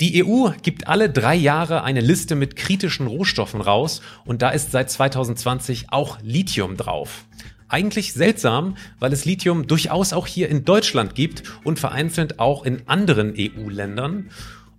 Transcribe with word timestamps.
Die 0.00 0.24
EU 0.24 0.48
gibt 0.62 0.88
alle 0.88 1.10
drei 1.10 1.34
Jahre 1.34 1.84
eine 1.84 2.00
Liste 2.00 2.34
mit 2.34 2.56
kritischen 2.56 3.06
Rohstoffen 3.06 3.60
raus 3.60 4.00
und 4.24 4.40
da 4.40 4.48
ist 4.48 4.72
seit 4.72 4.90
2020 4.90 5.92
auch 5.92 6.16
Lithium 6.22 6.78
drauf. 6.78 7.26
Eigentlich 7.68 8.14
seltsam, 8.14 8.78
weil 8.98 9.12
es 9.12 9.26
Lithium 9.26 9.66
durchaus 9.66 10.14
auch 10.14 10.26
hier 10.26 10.48
in 10.48 10.64
Deutschland 10.64 11.14
gibt 11.14 11.42
und 11.64 11.78
vereinzelt 11.78 12.38
auch 12.38 12.64
in 12.64 12.88
anderen 12.88 13.34
EU-Ländern. 13.36 14.30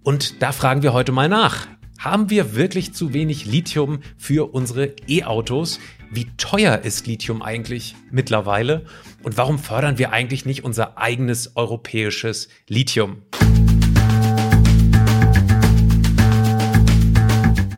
Und 0.02 0.42
da 0.42 0.52
fragen 0.52 0.82
wir 0.82 0.92
heute 0.92 1.12
mal 1.12 1.30
nach. 1.30 1.68
Haben 2.00 2.32
wir 2.32 2.56
wirklich 2.56 2.94
zu 2.94 3.14
wenig 3.14 3.46
Lithium 3.46 4.00
für 4.18 4.56
unsere 4.56 4.96
E-Autos? 5.08 5.80
Wie 6.10 6.26
teuer 6.38 6.80
ist 6.80 7.06
Lithium 7.06 7.44
eigentlich 7.44 7.96
mittlerweile? 8.10 8.86
Und 9.22 9.38
warum 9.38 9.60
fördern 9.60 10.00
wir 10.00 10.12
eigentlich 10.12 10.48
nicht 10.48 10.64
unser 10.64 10.98
eigenes 10.98 11.56
europäisches 11.56 12.50
Lithium? 12.68 13.22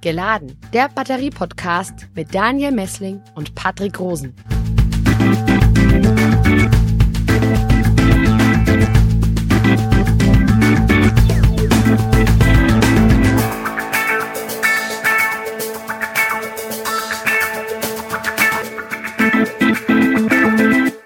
Geladen, 0.04 0.60
der 0.74 0.90
Batterie-Podcast 0.90 2.10
mit 2.14 2.36
Daniel 2.36 2.74
Messling 2.74 3.22
und 3.36 3.56
Patrick 3.56 3.98
Rosen. 4.02 4.36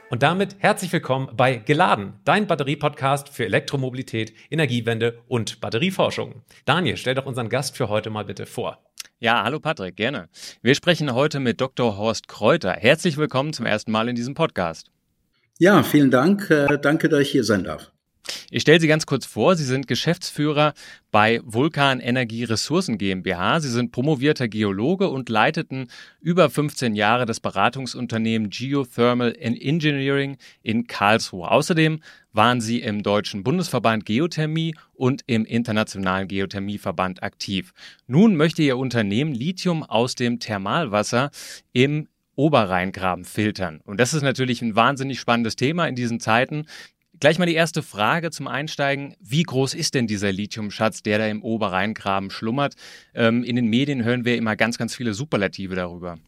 Und 0.10 0.24
damit 0.24 0.56
herzlich 0.58 0.92
willkommen 0.92 1.30
bei 1.38 1.58
Geladen, 1.58 2.14
dein 2.26 2.48
Batterie-Podcast 2.48 3.30
für 3.30 3.46
Elektromobilität, 3.46 4.34
Energiewende 4.50 5.20
und 5.28 5.62
Batterieforschung. 5.62 6.42
Daniel, 6.66 6.98
stell 6.98 7.14
doch 7.14 7.28
unseren 7.28 7.50
Gast 7.50 7.78
für 7.78 7.90
heute 7.90 8.10
mal 8.10 8.26
bitte 8.26 8.48
vor. 8.48 8.87
Ja, 9.20 9.44
hallo 9.44 9.60
Patrick, 9.60 9.96
gerne. 9.96 10.30
Wir 10.62 10.76
sprechen 10.76 11.12
heute 11.12 11.40
mit 11.40 11.60
Dr. 11.60 11.98
Horst 11.98 12.28
Kräuter. 12.28 12.74
Herzlich 12.74 13.18
willkommen 13.18 13.52
zum 13.52 13.66
ersten 13.66 13.92
Mal 13.92 14.10
in 14.10 14.16
diesem 14.16 14.36
Podcast. 14.36 14.92
Ja, 15.58 15.82
vielen 15.82 16.12
Dank. 16.12 16.52
Äh, 16.52 16.78
danke, 16.80 17.10
dass 17.10 17.22
ich 17.22 17.32
hier 17.32 17.44
sein 17.44 17.64
darf. 17.64 17.92
Ich 18.50 18.62
stelle 18.62 18.80
Sie 18.80 18.88
ganz 18.88 19.06
kurz 19.06 19.26
vor. 19.26 19.56
Sie 19.56 19.64
sind 19.64 19.88
Geschäftsführer 19.88 20.74
bei 21.12 21.42
Vulkan 21.44 22.00
Energie 22.00 22.44
Ressourcen 22.44 22.98
GmbH. 22.98 23.60
Sie 23.60 23.70
sind 23.70 23.92
promovierter 23.92 24.48
Geologe 24.48 25.10
und 25.10 25.30
leiteten 25.30 25.88
über 26.20 26.50
15 26.50 26.96
Jahre 26.96 27.26
das 27.26 27.40
Beratungsunternehmen 27.40 28.50
Geothermal 28.50 29.36
Engineering 29.38 30.38
in 30.62 30.88
Karlsruhe. 30.88 31.50
Außerdem 31.50 32.02
waren 32.34 32.62
Sie 32.62 32.82
im 32.82 33.04
Deutschen 33.04 33.44
Bundesverband 33.44 34.06
Geothermie 34.06 34.76
und 34.94 35.24
im 35.26 35.46
Internationalen 35.46 36.28
Geothermieverband 36.28 37.24
aktiv. 37.24 37.74
Nun 38.06 38.36
möchte 38.36 38.62
Ihr 38.62 38.78
Unternehmen 38.78 39.34
Lithium 39.34 39.84
aus 39.84 40.16
dem 40.16 40.40
Thermalwasser 40.40 41.32
im 41.74 42.08
Oberrheingraben 42.38 43.26
filtern. 43.26 43.82
Und 43.84 44.00
das 44.00 44.14
ist 44.14 44.22
natürlich 44.22 44.62
ein 44.62 44.76
wahnsinnig 44.76 45.20
spannendes 45.20 45.56
Thema 45.56 45.88
in 45.88 45.96
diesen 45.96 46.20
Zeiten. 46.20 46.68
Gleich 47.20 47.40
mal 47.40 47.48
die 47.48 47.56
erste 47.56 47.82
Frage 47.82 48.30
zum 48.30 48.48
Einsteigen. 48.48 49.16
Wie 49.20 49.42
groß 49.42 49.74
ist 49.74 49.96
denn 49.96 50.06
dieser 50.06 50.32
Lithiumschatz, 50.32 51.02
der 51.02 51.18
da 51.18 51.28
im 51.28 51.42
Oberrheingraben 51.42 52.30
schlummert? 52.30 52.76
Ähm, 53.16 53.44
in 53.44 53.56
den 53.56 53.68
Medien 53.68 54.04
hören 54.04 54.24
wir 54.24 54.36
immer 54.36 54.56
ganz, 54.56 54.78
ganz 54.78 54.96
viele 54.96 55.16
Superlative 55.16 55.74
darüber. 55.74 56.20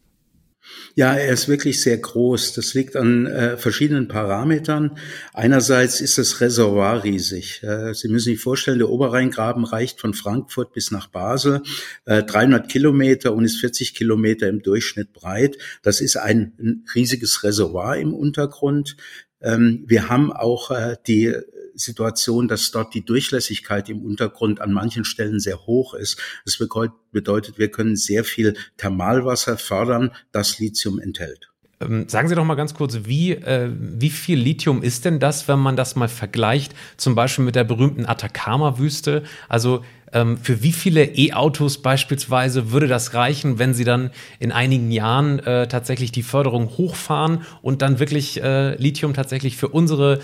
Ja, 0.94 1.14
er 1.14 1.32
ist 1.32 1.48
wirklich 1.48 1.80
sehr 1.80 1.96
groß. 1.96 2.54
Das 2.54 2.74
liegt 2.74 2.96
an 2.96 3.26
äh, 3.26 3.56
verschiedenen 3.56 4.08
Parametern. 4.08 4.98
Einerseits 5.32 6.00
ist 6.00 6.18
das 6.18 6.40
Reservoir 6.40 7.04
riesig. 7.04 7.62
Äh, 7.62 7.94
Sie 7.94 8.08
müssen 8.08 8.26
sich 8.26 8.40
vorstellen, 8.40 8.78
der 8.78 8.90
Oberrheingraben 8.90 9.64
reicht 9.64 10.00
von 10.00 10.12
Frankfurt 10.12 10.72
bis 10.72 10.90
nach 10.90 11.06
Basel, 11.06 11.62
äh, 12.04 12.22
300 12.22 12.68
Kilometer 12.68 13.32
und 13.32 13.44
ist 13.44 13.60
40 13.60 13.94
Kilometer 13.94 14.48
im 14.48 14.62
Durchschnitt 14.62 15.12
breit. 15.12 15.56
Das 15.82 16.00
ist 16.00 16.16
ein, 16.16 16.52
ein 16.58 16.84
riesiges 16.94 17.42
Reservoir 17.42 17.96
im 17.96 18.12
Untergrund. 18.12 18.96
Ähm, 19.42 19.84
wir 19.86 20.08
haben 20.08 20.32
auch 20.32 20.70
äh, 20.70 20.96
die 21.06 21.34
Situation, 21.74 22.48
dass 22.48 22.70
dort 22.70 22.94
die 22.94 23.04
Durchlässigkeit 23.04 23.88
im 23.88 24.04
Untergrund 24.04 24.60
an 24.60 24.72
manchen 24.72 25.04
Stellen 25.04 25.40
sehr 25.40 25.66
hoch 25.66 25.94
ist. 25.94 26.18
Das 26.44 26.58
bedeutet, 26.58 27.58
wir 27.58 27.70
können 27.70 27.96
sehr 27.96 28.24
viel 28.24 28.56
Thermalwasser 28.76 29.56
fördern, 29.56 30.12
das 30.32 30.58
Lithium 30.58 30.98
enthält. 30.98 31.49
Ähm, 31.80 32.08
sagen 32.08 32.28
Sie 32.28 32.34
doch 32.34 32.44
mal 32.44 32.56
ganz 32.56 32.74
kurz, 32.74 33.00
wie, 33.04 33.32
äh, 33.32 33.70
wie 33.78 34.10
viel 34.10 34.38
Lithium 34.38 34.82
ist 34.82 35.04
denn 35.04 35.18
das, 35.18 35.48
wenn 35.48 35.58
man 35.58 35.76
das 35.76 35.96
mal 35.96 36.08
vergleicht, 36.08 36.74
zum 36.96 37.14
Beispiel 37.14 37.44
mit 37.44 37.56
der 37.56 37.64
berühmten 37.64 38.06
Atacama-Wüste? 38.06 39.22
Also 39.48 39.82
ähm, 40.12 40.38
für 40.38 40.62
wie 40.62 40.72
viele 40.72 41.04
E-Autos 41.04 41.80
beispielsweise 41.80 42.70
würde 42.72 42.86
das 42.86 43.14
reichen, 43.14 43.58
wenn 43.58 43.74
Sie 43.74 43.84
dann 43.84 44.10
in 44.38 44.52
einigen 44.52 44.90
Jahren 44.90 45.38
äh, 45.40 45.68
tatsächlich 45.68 46.12
die 46.12 46.22
Förderung 46.22 46.68
hochfahren 46.76 47.42
und 47.62 47.80
dann 47.80 47.98
wirklich 47.98 48.42
äh, 48.42 48.74
Lithium 48.76 49.14
tatsächlich 49.14 49.56
für 49.56 49.68
unsere 49.68 50.20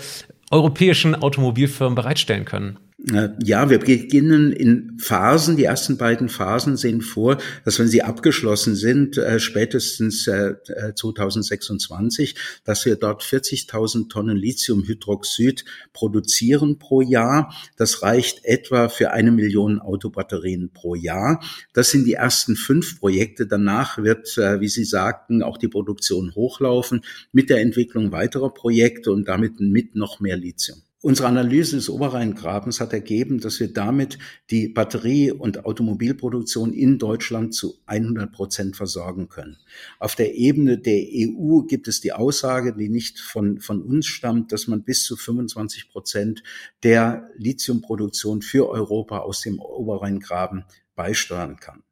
europäischen 0.51 1.15
Automobilfirmen 1.15 1.95
bereitstellen 1.95 2.45
können? 2.45 2.77
Äh, 3.13 3.29
ja, 3.41 3.69
wir 3.69 3.79
beginnen 3.79 4.51
in 4.51 4.97
Phasen. 4.99 5.55
Die 5.55 5.63
ersten 5.63 5.97
beiden 5.97 6.27
Phasen 6.27 6.75
sehen 6.75 7.01
vor, 7.01 7.37
dass 7.63 7.79
wenn 7.79 7.87
sie 7.87 8.03
abgeschlossen 8.03 8.75
sind, 8.75 9.17
äh, 9.17 9.39
spätestens 9.39 10.29
2026, 10.95 12.31
äh, 12.31 12.35
dass 12.65 12.85
wir 12.85 12.97
dort 12.97 13.23
40.000 13.23 14.09
Tonnen 14.09 14.35
Lithiumhydroxid 14.35 15.63
produzieren 15.93 16.79
pro 16.79 17.01
Jahr. 17.01 17.53
Das 17.77 18.01
reicht 18.01 18.43
etwa 18.43 18.89
für 18.89 19.11
eine 19.11 19.31
Million 19.31 19.79
Autobatterien 19.79 20.71
pro 20.73 20.95
Jahr. 20.95 21.41
Das 21.73 21.91
sind 21.91 22.05
die 22.05 22.13
ersten 22.13 22.57
fünf 22.57 22.99
Projekte. 22.99 23.47
Danach 23.47 23.97
wird, 23.99 24.35
wie 24.37 24.67
Sie 24.67 24.83
sagten, 24.83 25.43
auch 25.43 25.57
die 25.57 25.67
Produktion 25.67 26.33
hochlaufen 26.35 27.01
mit 27.31 27.49
der 27.49 27.61
Entwicklung 27.61 28.11
weiterer 28.11 28.53
Projekte 28.53 29.11
und 29.11 29.27
damit 29.27 29.59
mit 29.59 29.95
noch 29.95 30.19
mehr 30.19 30.37
Lithium. 30.37 30.81
Unsere 31.03 31.27
Analyse 31.27 31.75
des 31.75 31.91
Oberrheingrabens 31.91 32.79
hat 32.79 32.91
ergeben, 32.91 33.39
dass 33.39 33.59
wir 33.59 33.71
damit 33.71 34.17
die 34.49 34.67
Batterie- 34.67 35.31
und 35.31 35.63
Automobilproduktion 35.63 36.73
in 36.73 36.97
Deutschland 36.97 37.53
zu 37.53 37.75
100 37.85 38.31
Prozent 38.31 38.75
versorgen 38.75 39.29
können. 39.29 39.57
Auf 39.99 40.15
der 40.15 40.33
Ebene 40.33 40.79
der 40.79 40.99
EU 40.99 41.61
gibt 41.61 41.87
es 41.87 42.01
die 42.01 42.13
Aussage, 42.13 42.73
die 42.75 42.89
nicht 42.89 43.19
von, 43.19 43.59
von 43.59 43.83
uns 43.83 44.07
stammt, 44.07 44.51
dass 44.51 44.67
man 44.67 44.83
bis 44.83 45.03
zu 45.03 45.15
25 45.15 45.87
Prozent 45.89 46.41
der 46.81 47.29
Lithiumproduktion 47.37 48.41
für 48.41 48.67
Europa 48.67 49.19
aus 49.19 49.41
dem 49.41 49.59
Oberrheingraben 49.59 50.65
beisteuern 50.95 51.57
kann. 51.57 51.83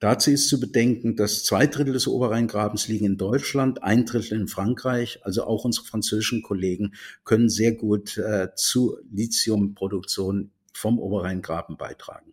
Dazu 0.00 0.30
ist 0.30 0.48
zu 0.48 0.60
bedenken, 0.60 1.16
dass 1.16 1.42
zwei 1.44 1.66
Drittel 1.66 1.92
des 1.92 2.06
Oberrheingrabens 2.06 2.86
liegen 2.86 3.04
in 3.04 3.16
Deutschland, 3.16 3.82
ein 3.82 4.06
Drittel 4.06 4.40
in 4.40 4.46
Frankreich. 4.46 5.18
Also 5.22 5.42
auch 5.44 5.64
unsere 5.64 5.86
französischen 5.86 6.42
Kollegen 6.42 6.94
können 7.24 7.48
sehr 7.48 7.72
gut 7.72 8.16
äh, 8.16 8.48
zu 8.54 8.98
Lithiumproduktion 9.10 10.52
vom 10.72 11.00
Oberrheingraben 11.00 11.76
beitragen. 11.76 12.32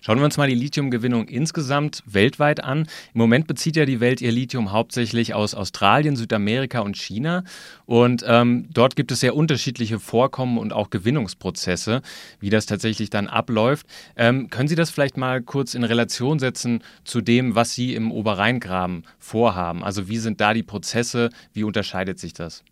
Schauen 0.00 0.18
wir 0.18 0.24
uns 0.24 0.36
mal 0.36 0.48
die 0.48 0.54
Lithiumgewinnung 0.54 1.28
insgesamt 1.28 2.02
weltweit 2.06 2.62
an. 2.62 2.86
Im 3.14 3.18
Moment 3.18 3.46
bezieht 3.46 3.76
ja 3.76 3.84
die 3.84 4.00
Welt 4.00 4.20
ihr 4.20 4.32
Lithium 4.32 4.72
hauptsächlich 4.72 5.34
aus 5.34 5.54
Australien, 5.54 6.16
Südamerika 6.16 6.80
und 6.80 6.96
China. 6.96 7.44
Und 7.86 8.24
ähm, 8.26 8.68
dort 8.72 8.96
gibt 8.96 9.12
es 9.12 9.20
sehr 9.20 9.36
unterschiedliche 9.36 9.98
Vorkommen 9.98 10.58
und 10.58 10.72
auch 10.72 10.90
Gewinnungsprozesse, 10.90 12.02
wie 12.40 12.50
das 12.50 12.66
tatsächlich 12.66 13.10
dann 13.10 13.28
abläuft. 13.28 13.86
Ähm, 14.16 14.50
können 14.50 14.68
Sie 14.68 14.74
das 14.74 14.90
vielleicht 14.90 15.16
mal 15.16 15.42
kurz 15.42 15.74
in 15.74 15.84
Relation 15.84 16.38
setzen 16.38 16.82
zu 17.04 17.20
dem, 17.20 17.54
was 17.54 17.74
Sie 17.74 17.94
im 17.94 18.12
Oberrheingraben 18.12 19.04
vorhaben? 19.18 19.82
Also 19.82 20.08
wie 20.08 20.18
sind 20.18 20.40
da 20.40 20.54
die 20.54 20.62
Prozesse? 20.62 21.30
Wie 21.52 21.64
unterscheidet 21.64 22.18
sich 22.18 22.32
das? 22.32 22.64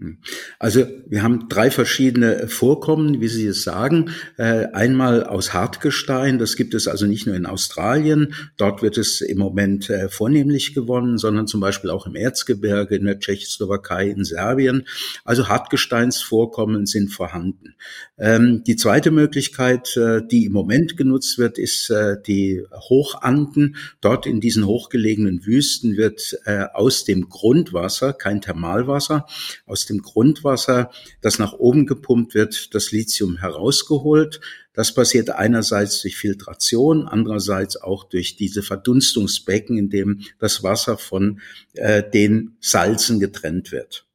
Hm. 0.00 0.16
Also 0.58 0.86
wir 1.06 1.22
haben 1.22 1.50
drei 1.50 1.70
verschiedene 1.70 2.48
Vorkommen, 2.48 3.20
wie 3.20 3.28
Sie 3.28 3.46
es 3.46 3.62
sagen. 3.62 4.10
Äh, 4.38 4.68
einmal 4.72 5.24
aus 5.24 5.52
Hartgestein, 5.52 6.38
das 6.38 6.56
gibt 6.56 6.72
es 6.72 6.88
also 6.88 7.04
nicht 7.04 7.26
nur 7.26 7.36
in 7.36 7.44
Australien, 7.44 8.32
dort 8.56 8.80
wird 8.80 8.96
es 8.96 9.20
im 9.20 9.36
Moment 9.36 9.90
äh, 9.90 10.08
vornehmlich 10.08 10.72
gewonnen, 10.72 11.18
sondern 11.18 11.46
zum 11.46 11.60
Beispiel 11.60 11.90
auch 11.90 12.06
im 12.06 12.14
Erzgebirge, 12.14 12.96
in 12.96 13.04
der 13.04 13.18
Tschechoslowakei, 13.18 14.08
in 14.08 14.24
Serbien. 14.24 14.86
Also 15.26 15.48
Hartgesteinsvorkommen 15.48 16.86
sind 16.86 17.10
vorhanden. 17.10 17.74
Ähm, 18.16 18.64
die 18.66 18.76
zweite 18.76 19.10
Möglichkeit, 19.10 19.98
äh, 19.98 20.22
die 20.26 20.46
im 20.46 20.52
Moment 20.52 20.96
genutzt 20.96 21.36
wird, 21.36 21.58
ist 21.58 21.92
die 22.26 22.64
Hochanden. 22.72 23.76
Dort 24.00 24.26
in 24.26 24.40
diesen 24.40 24.64
hochgelegenen 24.64 25.44
Wüsten 25.44 25.96
wird 25.96 26.38
aus 26.74 27.04
dem 27.04 27.28
Grundwasser, 27.28 28.12
kein 28.12 28.40
Thermalwasser, 28.40 29.26
aus 29.66 29.89
dem 29.90 30.02
Grundwasser, 30.02 30.90
das 31.20 31.38
nach 31.38 31.52
oben 31.52 31.86
gepumpt 31.86 32.34
wird, 32.34 32.74
das 32.74 32.92
Lithium 32.92 33.36
herausgeholt. 33.36 34.40
Das 34.72 34.94
passiert 34.94 35.30
einerseits 35.30 36.00
durch 36.00 36.16
Filtration, 36.16 37.06
andererseits 37.06 37.76
auch 37.76 38.04
durch 38.04 38.36
diese 38.36 38.62
Verdunstungsbecken, 38.62 39.76
in 39.76 39.90
dem 39.90 40.20
das 40.38 40.62
Wasser 40.62 40.96
von 40.96 41.40
äh, 41.74 42.02
den 42.08 42.56
Salzen 42.60 43.20
getrennt 43.20 43.72
wird. 43.72 44.06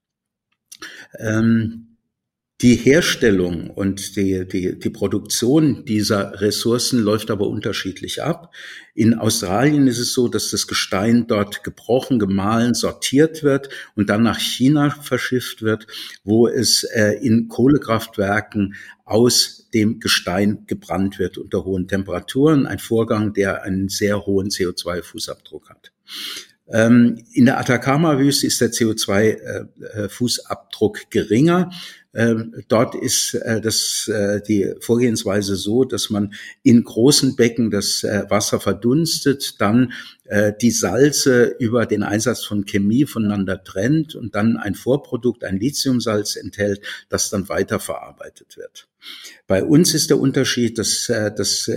Ähm, 1.19 1.94
Die 2.65 2.77
Herstellung 2.77 3.69
und 3.69 4.15
die, 4.15 4.47
die, 4.47 4.79
die 4.79 4.89
Produktion 4.89 5.85
dieser 5.85 6.41
Ressourcen 6.41 6.99
läuft 6.99 7.29
aber 7.29 7.47
unterschiedlich 7.47 8.23
ab. 8.23 8.55
In 8.95 9.13
Australien 9.13 9.85
ist 9.85 9.99
es 9.99 10.13
so, 10.13 10.29
dass 10.29 10.49
das 10.49 10.65
Gestein 10.65 11.27
dort 11.27 11.63
gebrochen, 11.63 12.17
gemahlen, 12.17 12.73
sortiert 12.73 13.43
wird 13.43 13.69
und 13.93 14.09
dann 14.09 14.23
nach 14.23 14.39
China 14.39 14.89
verschifft 14.89 15.61
wird, 15.61 15.85
wo 16.23 16.47
es 16.47 16.83
äh, 16.85 17.19
in 17.21 17.49
Kohlekraftwerken 17.49 18.73
aus 19.03 19.69
dem 19.71 19.99
Gestein 19.99 20.63
gebrannt 20.65 21.19
wird 21.19 21.37
unter 21.37 21.65
hohen 21.65 21.87
Temperaturen. 21.87 22.65
Ein 22.65 22.79
Vorgang, 22.79 23.33
der 23.33 23.61
einen 23.61 23.89
sehr 23.89 24.25
hohen 24.25 24.49
CO2-Fußabdruck 24.49 25.69
hat. 25.69 25.91
Ähm, 26.67 27.23
in 27.31 27.45
der 27.45 27.59
Atacama-Wüste 27.59 28.47
ist 28.47 28.59
der 28.59 28.71
CO2-Fußabdruck 28.71 30.97
äh, 30.97 31.01
äh, 31.01 31.05
geringer. 31.11 31.69
Ähm, 32.15 32.63
dort 32.69 32.95
ist 32.95 33.33
äh, 33.33 33.59
das, 33.59 34.07
äh, 34.07 34.41
die 34.41 34.73
Vorgehensweise 34.79 35.57
so, 35.57 35.83
dass 35.83 36.09
man 36.09 36.33
in 36.63 36.83
großen 36.83 37.35
Becken 37.35 37.71
das 37.71 38.03
äh, 38.03 38.23
Wasser 38.29 38.59
verdunstet, 38.59 39.59
dann 39.59 39.91
die 40.59 40.71
Salze 40.71 41.55
über 41.59 41.85
den 41.85 42.01
Einsatz 42.01 42.45
von 42.45 42.65
Chemie 42.65 43.05
voneinander 43.05 43.63
trennt 43.63 44.15
und 44.15 44.33
dann 44.33 44.57
ein 44.57 44.73
Vorprodukt, 44.73 45.43
ein 45.43 45.59
Lithiumsalz 45.59 46.35
enthält, 46.35 46.81
das 47.09 47.29
dann 47.29 47.47
weiterverarbeitet 47.47 48.57
wird. 48.57 48.87
Bei 49.45 49.63
uns 49.63 49.93
ist 49.93 50.09
der 50.09 50.19
Unterschied, 50.19 50.79
dass 50.79 51.05
das 51.05 51.69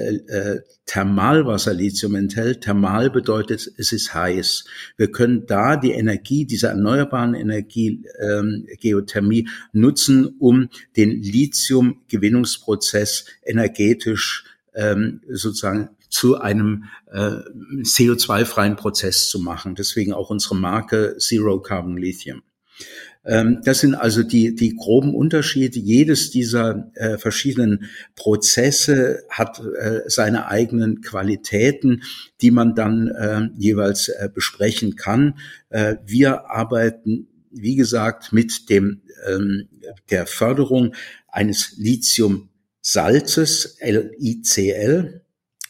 Thermalwasser 0.89 1.75
Lithium 1.75 2.15
enthält. 2.15 2.63
Thermal 2.63 3.11
bedeutet, 3.11 3.71
es 3.77 3.93
ist 3.93 4.15
heiß. 4.15 4.65
Wir 4.97 5.13
können 5.13 5.45
da 5.47 5.77
die 5.77 5.93
Energie, 5.93 6.47
dieser 6.47 6.71
erneuerbaren 6.71 7.35
Energie, 7.35 8.03
ähm, 8.19 8.67
Geothermie 8.81 9.49
nutzen, 9.73 10.28
um 10.39 10.71
den 10.97 11.23
Lithium-Gewinnungsprozess 11.23 13.27
energetisch 13.45 14.45
ähm, 14.75 15.21
sozusagen 15.29 15.91
zu 16.09 16.41
einem 16.41 16.85
äh, 17.13 17.37
CO2-freien 17.83 18.77
Prozess 18.77 19.29
zu 19.29 19.41
machen. 19.41 19.75
Deswegen 19.75 20.13
auch 20.13 20.31
unsere 20.31 20.57
Marke 20.57 21.17
Zero 21.19 21.61
Carbon 21.61 21.97
Lithium. 21.97 22.43
Ähm, 23.25 23.61
das 23.63 23.81
sind 23.81 23.95
also 23.95 24.23
die, 24.23 24.55
die 24.55 24.75
groben 24.75 25.15
Unterschiede. 25.15 25.79
Jedes 25.79 26.31
dieser 26.31 26.91
äh, 26.95 27.19
verschiedenen 27.19 27.91
Prozesse 28.17 29.25
hat 29.29 29.61
äh, 29.61 30.03
seine 30.07 30.49
eigenen 30.49 31.03
Qualitäten, 31.03 32.03
die 32.41 32.51
man 32.51 32.75
dann 32.75 33.09
äh, 33.09 33.49
jeweils 33.59 34.09
äh, 34.09 34.31
besprechen 34.33 34.97
kann. 34.97 35.35
Äh, 35.69 35.97
wir 36.07 36.51
arbeiten, 36.51 37.29
wie 37.51 37.77
gesagt, 37.77 38.33
mit 38.33 38.71
dem, 38.71 39.03
ähm, 39.27 39.69
der 40.11 40.27
Förderung 40.27 40.95
eines 41.29 41.75
Lithium-Salzes, 41.77 43.79
LICL, 43.81 45.23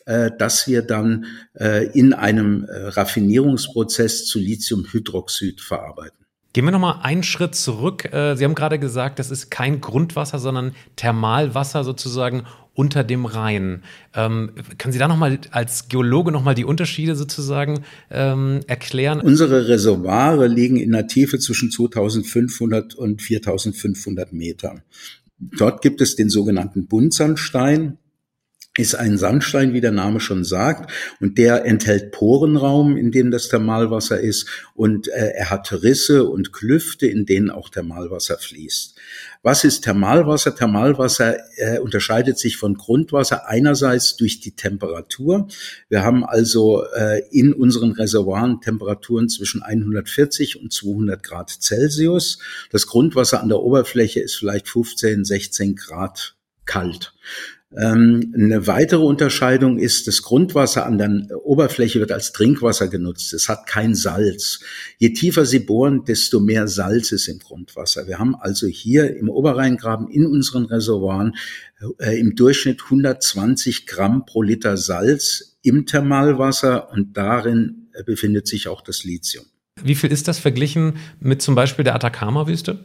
äh, 0.07 0.31
dass 0.39 0.67
wir 0.67 0.83
dann 0.83 1.27
äh, 1.55 1.87
in 1.93 2.13
einem 2.13 2.67
Raffinierungsprozess 2.69 4.27
zu 4.27 4.39
Lithiumhydroxid 4.39 5.61
verarbeiten. 5.61 6.19
Gehen 6.55 6.65
wir 6.65 6.73
nochmal 6.73 7.01
einen 7.03 7.23
Schritt 7.23 7.55
zurück. 7.55 8.07
Äh, 8.07 8.35
Sie 8.35 8.45
haben 8.45 8.55
gerade 8.55 8.79
gesagt, 8.79 9.19
das 9.19 9.31
ist 9.31 9.51
kein 9.51 9.81
Grundwasser, 9.81 10.39
sondern 10.39 10.75
Thermalwasser 10.97 11.85
sozusagen 11.85 12.45
unter 12.79 13.03
dem 13.03 13.27
Rhein. 13.27 13.83
Ähm, 14.15 14.53
können 14.79 14.93
Sie 14.93 15.01
da 15.01 15.09
nochmal 15.09 15.41
als 15.51 15.89
Geologe 15.89 16.31
nochmal 16.31 16.55
die 16.55 16.65
Unterschiede 16.65 17.17
sozusagen 17.17 17.81
ähm, 18.09 18.61
erklären? 18.69 19.21
Unsere 19.21 19.67
Reservoire 19.67 20.47
liegen 20.47 20.77
in 20.77 20.95
einer 20.95 21.09
Tiefe 21.09 21.41
zwischen 21.41 21.73
2500 21.73 22.95
und 22.95 23.21
4500 23.21 24.33
Metern. 24.33 24.83
Dort 25.41 25.83
gibt 25.83 26.01
es 26.01 26.15
den 26.15 26.31
sogenannten 26.31 26.87
Buntsandstein 26.87 27.99
ist 28.79 28.95
ein 28.95 29.19
Sandstein, 29.19 29.73
wie 29.75 29.81
der 29.81 29.91
Name 29.91 30.21
schon 30.21 30.45
sagt, 30.45 30.93
und 31.21 31.37
der 31.37 31.65
enthält 31.65 32.13
Porenraum, 32.13 32.97
in 32.97 33.11
dem 33.11 33.33
das 33.33 33.49
Thermalwasser 33.49 34.21
ist, 34.21 34.47
und 34.75 35.09
äh, 35.09 35.33
er 35.37 35.51
hat 35.51 35.73
Risse 35.83 36.25
und 36.25 36.53
Klüfte, 36.53 37.09
in 37.09 37.27
denen 37.27 37.51
auch 37.51 37.71
Thermalwasser 37.71 38.39
fließt. 38.39 38.97
Was 39.43 39.64
ist 39.64 39.82
Thermalwasser? 39.85 40.55
Thermalwasser 40.55 41.37
äh, 41.56 41.79
unterscheidet 41.79 42.38
sich 42.38 42.56
von 42.56 42.75
Grundwasser 42.75 43.49
einerseits 43.49 44.17
durch 44.17 44.40
die 44.40 44.56
Temperatur. 44.56 45.49
Wir 45.88 46.02
haben 46.02 46.25
also 46.25 46.85
äh, 46.85 47.23
in 47.31 47.52
unseren 47.52 47.93
Reservoiren 47.93 48.61
Temperaturen 48.61 49.29
zwischen 49.29 49.62
140 49.62 50.61
und 50.61 50.73
200 50.73 51.23
Grad 51.23 51.50
Celsius. 51.50 52.38
Das 52.70 52.87
Grundwasser 52.87 53.40
an 53.40 53.49
der 53.49 53.61
Oberfläche 53.61 54.20
ist 54.20 54.37
vielleicht 54.37 54.69
15, 54.69 55.25
16 55.25 55.76
Grad 55.76 56.34
kalt. 56.64 57.14
Ähm, 57.76 58.32
eine 58.35 58.67
weitere 58.67 59.03
Unterscheidung 59.03 59.79
ist, 59.79 60.06
das 60.06 60.23
Grundwasser 60.23 60.87
an 60.87 60.97
der 60.97 61.44
Oberfläche 61.44 62.00
wird 62.00 62.12
als 62.12 62.32
Trinkwasser 62.32 62.88
genutzt. 62.88 63.35
Es 63.35 63.50
hat 63.50 63.67
kein 63.67 63.94
Salz. 63.94 64.61
Je 64.97 65.12
tiefer 65.12 65.44
Sie 65.44 65.59
bohren, 65.59 66.05
desto 66.05 66.41
mehr 66.41 66.67
Salz 66.67 67.12
ist 67.12 67.29
im 67.29 67.38
Grundwasser. 67.38 68.06
Wir 68.06 68.19
haben 68.19 68.35
also 68.35 68.67
hier 68.67 69.15
im 69.17 69.29
Oberrheingraben 69.29 70.09
in 70.09 70.25
unseren 70.25 70.65
Reservoiren 70.65 71.37
äh, 71.99 72.19
im 72.19 72.35
Durchschnitt 72.37 72.82
120 72.85 73.87
Gramm 73.87 74.25
pro 74.25 74.43
Liter 74.43 74.79
Salz 74.79 75.59
im 75.62 75.85
Thermalwasser 75.85 76.91
und 76.91 77.19
darin 77.19 77.88
äh, 77.93 78.03
befindet 78.03 78.49
sich 78.49 78.69
auch 78.69 78.81
das 78.81 79.05
Lithium. 79.05 79.44
Wie 79.85 79.95
viel 79.95 80.13
ist 80.13 80.29
das 80.29 80.39
verglichen 80.39 80.95
mit 81.21 81.43
zum 81.43 81.55
Beispiel 81.55 81.85
der 81.85 81.95
Atacama-Wüste? 81.95 82.85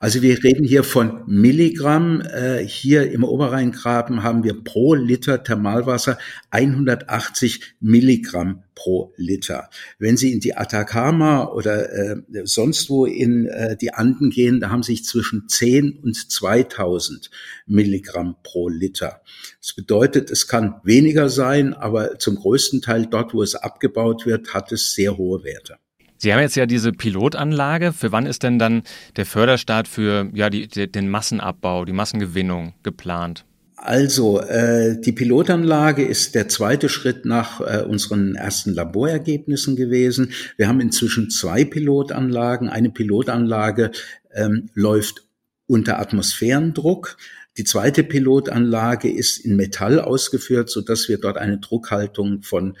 Also 0.00 0.22
wir 0.22 0.42
reden 0.42 0.64
hier 0.64 0.84
von 0.84 1.22
Milligramm. 1.26 2.20
Äh, 2.20 2.66
hier 2.66 3.10
im 3.10 3.24
Oberrheingraben 3.24 4.22
haben 4.22 4.42
wir 4.44 4.62
pro 4.62 4.94
Liter 4.94 5.42
Thermalwasser 5.42 6.18
180 6.50 7.76
Milligramm 7.80 8.64
pro 8.74 9.14
Liter. 9.16 9.70
Wenn 9.98 10.16
Sie 10.16 10.32
in 10.32 10.40
die 10.40 10.56
Atacama 10.56 11.46
oder 11.46 11.92
äh, 11.92 12.16
sonst 12.44 12.90
wo 12.90 13.06
in 13.06 13.46
äh, 13.46 13.76
die 13.76 13.94
Anden 13.94 14.30
gehen, 14.30 14.60
da 14.60 14.70
haben 14.70 14.82
Sie 14.82 15.00
zwischen 15.00 15.48
10 15.48 16.00
und 16.02 16.30
2000 16.30 17.30
Milligramm 17.66 18.36
pro 18.42 18.68
Liter. 18.68 19.22
Das 19.60 19.74
bedeutet, 19.74 20.30
es 20.30 20.48
kann 20.48 20.80
weniger 20.82 21.28
sein, 21.28 21.72
aber 21.72 22.18
zum 22.18 22.36
größten 22.36 22.82
Teil 22.82 23.06
dort, 23.06 23.32
wo 23.32 23.42
es 23.42 23.54
abgebaut 23.54 24.26
wird, 24.26 24.52
hat 24.52 24.72
es 24.72 24.92
sehr 24.92 25.16
hohe 25.16 25.44
Werte. 25.44 25.78
Sie 26.16 26.32
haben 26.32 26.40
jetzt 26.40 26.56
ja 26.56 26.66
diese 26.66 26.92
Pilotanlage. 26.92 27.92
Für 27.92 28.12
wann 28.12 28.26
ist 28.26 28.42
denn 28.42 28.58
dann 28.58 28.82
der 29.16 29.26
Förderstart 29.26 29.88
für 29.88 30.30
ja, 30.32 30.50
die, 30.50 30.68
den 30.68 31.08
Massenabbau, 31.08 31.84
die 31.84 31.92
Massengewinnung 31.92 32.74
geplant? 32.82 33.44
Also, 33.76 34.40
äh, 34.40 34.98
die 34.98 35.12
Pilotanlage 35.12 36.04
ist 36.04 36.34
der 36.34 36.48
zweite 36.48 36.88
Schritt 36.88 37.26
nach 37.26 37.60
äh, 37.60 37.82
unseren 37.82 38.34
ersten 38.34 38.72
Laborergebnissen 38.72 39.76
gewesen. 39.76 40.32
Wir 40.56 40.68
haben 40.68 40.80
inzwischen 40.80 41.28
zwei 41.28 41.64
Pilotanlagen. 41.64 42.70
Eine 42.70 42.88
Pilotanlage 42.88 43.90
ähm, 44.32 44.70
läuft 44.72 45.24
unter 45.66 45.98
Atmosphärendruck. 45.98 47.18
Die 47.56 47.64
zweite 47.64 48.04
Pilotanlage 48.04 49.12
ist 49.12 49.38
in 49.38 49.54
Metall 49.54 50.00
ausgeführt, 50.00 50.70
so 50.70 50.80
dass 50.80 51.08
wir 51.08 51.18
dort 51.18 51.36
eine 51.36 51.58
Druckhaltung 51.58 52.42
von 52.42 52.76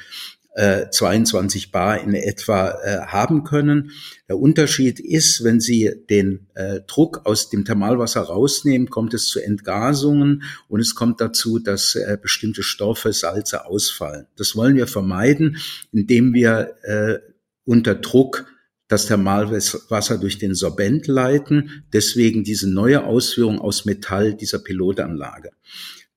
22 0.54 1.66
äh, 1.66 1.68
Bar 1.72 2.00
in 2.00 2.14
etwa 2.14 2.70
äh, 2.70 3.00
haben 3.06 3.42
können. 3.42 3.90
Der 4.28 4.38
Unterschied 4.38 5.00
ist, 5.00 5.42
wenn 5.42 5.60
Sie 5.60 5.90
den 6.08 6.46
äh, 6.54 6.80
Druck 6.86 7.22
aus 7.24 7.50
dem 7.50 7.64
Thermalwasser 7.64 8.20
rausnehmen, 8.20 8.88
kommt 8.88 9.14
es 9.14 9.26
zu 9.26 9.40
Entgasungen 9.40 10.44
und 10.68 10.80
es 10.80 10.94
kommt 10.94 11.20
dazu, 11.20 11.58
dass 11.58 11.96
äh, 11.96 12.16
bestimmte 12.20 12.62
Stoffe, 12.62 13.12
Salze 13.12 13.66
ausfallen. 13.66 14.26
Das 14.36 14.54
wollen 14.54 14.76
wir 14.76 14.86
vermeiden, 14.86 15.56
indem 15.92 16.34
wir 16.34 16.74
äh, 16.82 17.18
unter 17.64 17.96
Druck 17.96 18.46
das 18.86 19.06
Thermalwasser 19.06 20.18
durch 20.18 20.38
den 20.38 20.54
Sorbent 20.54 21.08
leiten. 21.08 21.84
Deswegen 21.92 22.44
diese 22.44 22.70
neue 22.70 23.04
Ausführung 23.04 23.60
aus 23.60 23.86
Metall 23.86 24.34
dieser 24.34 24.60
Pilotanlage. 24.60 25.50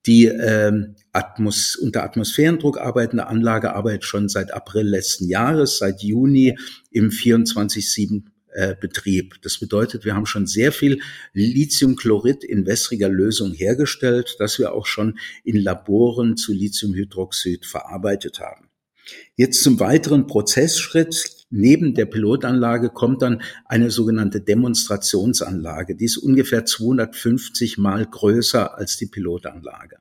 Die 0.06 0.26
ähm, 0.26 0.94
Atmos 1.18 1.74
unter 1.74 2.04
Atmosphärendruck 2.04 2.78
arbeitende 2.78 3.26
Anlage 3.26 3.74
arbeitet 3.74 4.04
schon 4.04 4.28
seit 4.28 4.54
April 4.54 4.86
letzten 4.86 5.28
Jahres, 5.28 5.78
seit 5.78 6.00
Juni 6.02 6.56
im 6.92 7.10
24-7 7.10 8.22
äh. 8.52 8.76
Das 9.42 9.58
bedeutet, 9.58 10.04
wir 10.04 10.14
haben 10.14 10.26
schon 10.26 10.46
sehr 10.46 10.72
viel 10.72 11.00
Lithiumchlorid 11.32 12.44
in 12.44 12.66
wässriger 12.66 13.08
Lösung 13.08 13.52
hergestellt, 13.52 14.36
das 14.38 14.58
wir 14.58 14.72
auch 14.72 14.86
schon 14.86 15.18
in 15.44 15.56
Laboren 15.56 16.36
zu 16.36 16.52
Lithiumhydroxid 16.52 17.66
verarbeitet 17.66 18.40
haben. 18.40 18.68
Jetzt 19.36 19.62
zum 19.62 19.80
weiteren 19.80 20.26
Prozessschritt. 20.26 21.46
Neben 21.50 21.94
der 21.94 22.04
Pilotanlage 22.04 22.90
kommt 22.90 23.22
dann 23.22 23.40
eine 23.64 23.90
sogenannte 23.90 24.40
Demonstrationsanlage. 24.40 25.96
Die 25.96 26.04
ist 26.04 26.18
ungefähr 26.18 26.66
250 26.66 27.78
mal 27.78 28.04
größer 28.04 28.76
als 28.76 28.98
die 28.98 29.06
Pilotanlage. 29.06 29.96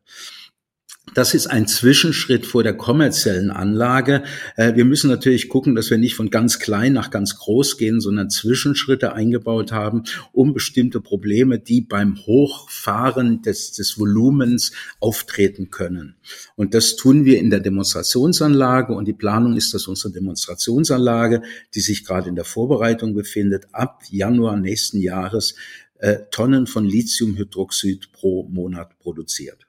Das 1.14 1.34
ist 1.34 1.48
ein 1.48 1.68
Zwischenschritt 1.68 2.46
vor 2.46 2.64
der 2.64 2.76
kommerziellen 2.76 3.50
Anlage. 3.50 4.24
Äh, 4.56 4.76
wir 4.76 4.86
müssen 4.86 5.10
natürlich 5.10 5.50
gucken, 5.50 5.74
dass 5.74 5.90
wir 5.90 5.98
nicht 5.98 6.16
von 6.16 6.30
ganz 6.30 6.60
klein 6.60 6.94
nach 6.94 7.12
ganz 7.12 7.38
groß 7.38 7.78
gehen, 7.78 8.02
sondern 8.02 8.30
Zwischenschritte 8.30 9.14
eingebaut 9.14 9.72
haben, 9.72 10.04
um 10.32 10.54
bestimmte 10.54 11.02
Probleme, 11.02 11.60
die 11.60 11.82
beim 11.82 12.18
Hochfahren 12.18 13.42
des, 13.42 13.72
des 13.72 13.98
Volumens 13.98 14.74
auftreten 15.00 15.72
können. 15.72 16.18
Und 16.56 16.74
das 16.74 16.96
tun 16.98 17.26
wir 17.26 17.40
in 17.40 17.50
der 17.50 17.62
Demonstrationsanlage. 17.62 18.94
Und 18.94 19.08
die 19.08 19.14
Planung 19.14 19.56
ist, 19.56 19.74
dass 19.74 19.88
unsere 19.88 20.14
Demonstrationsanlage, 20.14 21.42
die 21.74 21.82
sich 21.82 22.06
gerade 22.06 22.30
in 22.30 22.36
der 22.36 22.46
Vorbereitung 22.46 23.16
befindet, 23.16 23.68
ab 23.72 24.04
Januar 24.10 24.58
nächsten 24.58 25.00
Jahres 25.00 25.56
äh, 26.00 26.18
Tonnen 26.32 26.68
von 26.68 26.86
Lithiumhydroxid 26.86 28.12
pro 28.12 28.44
Monat 28.50 29.00
produziert. 29.00 29.67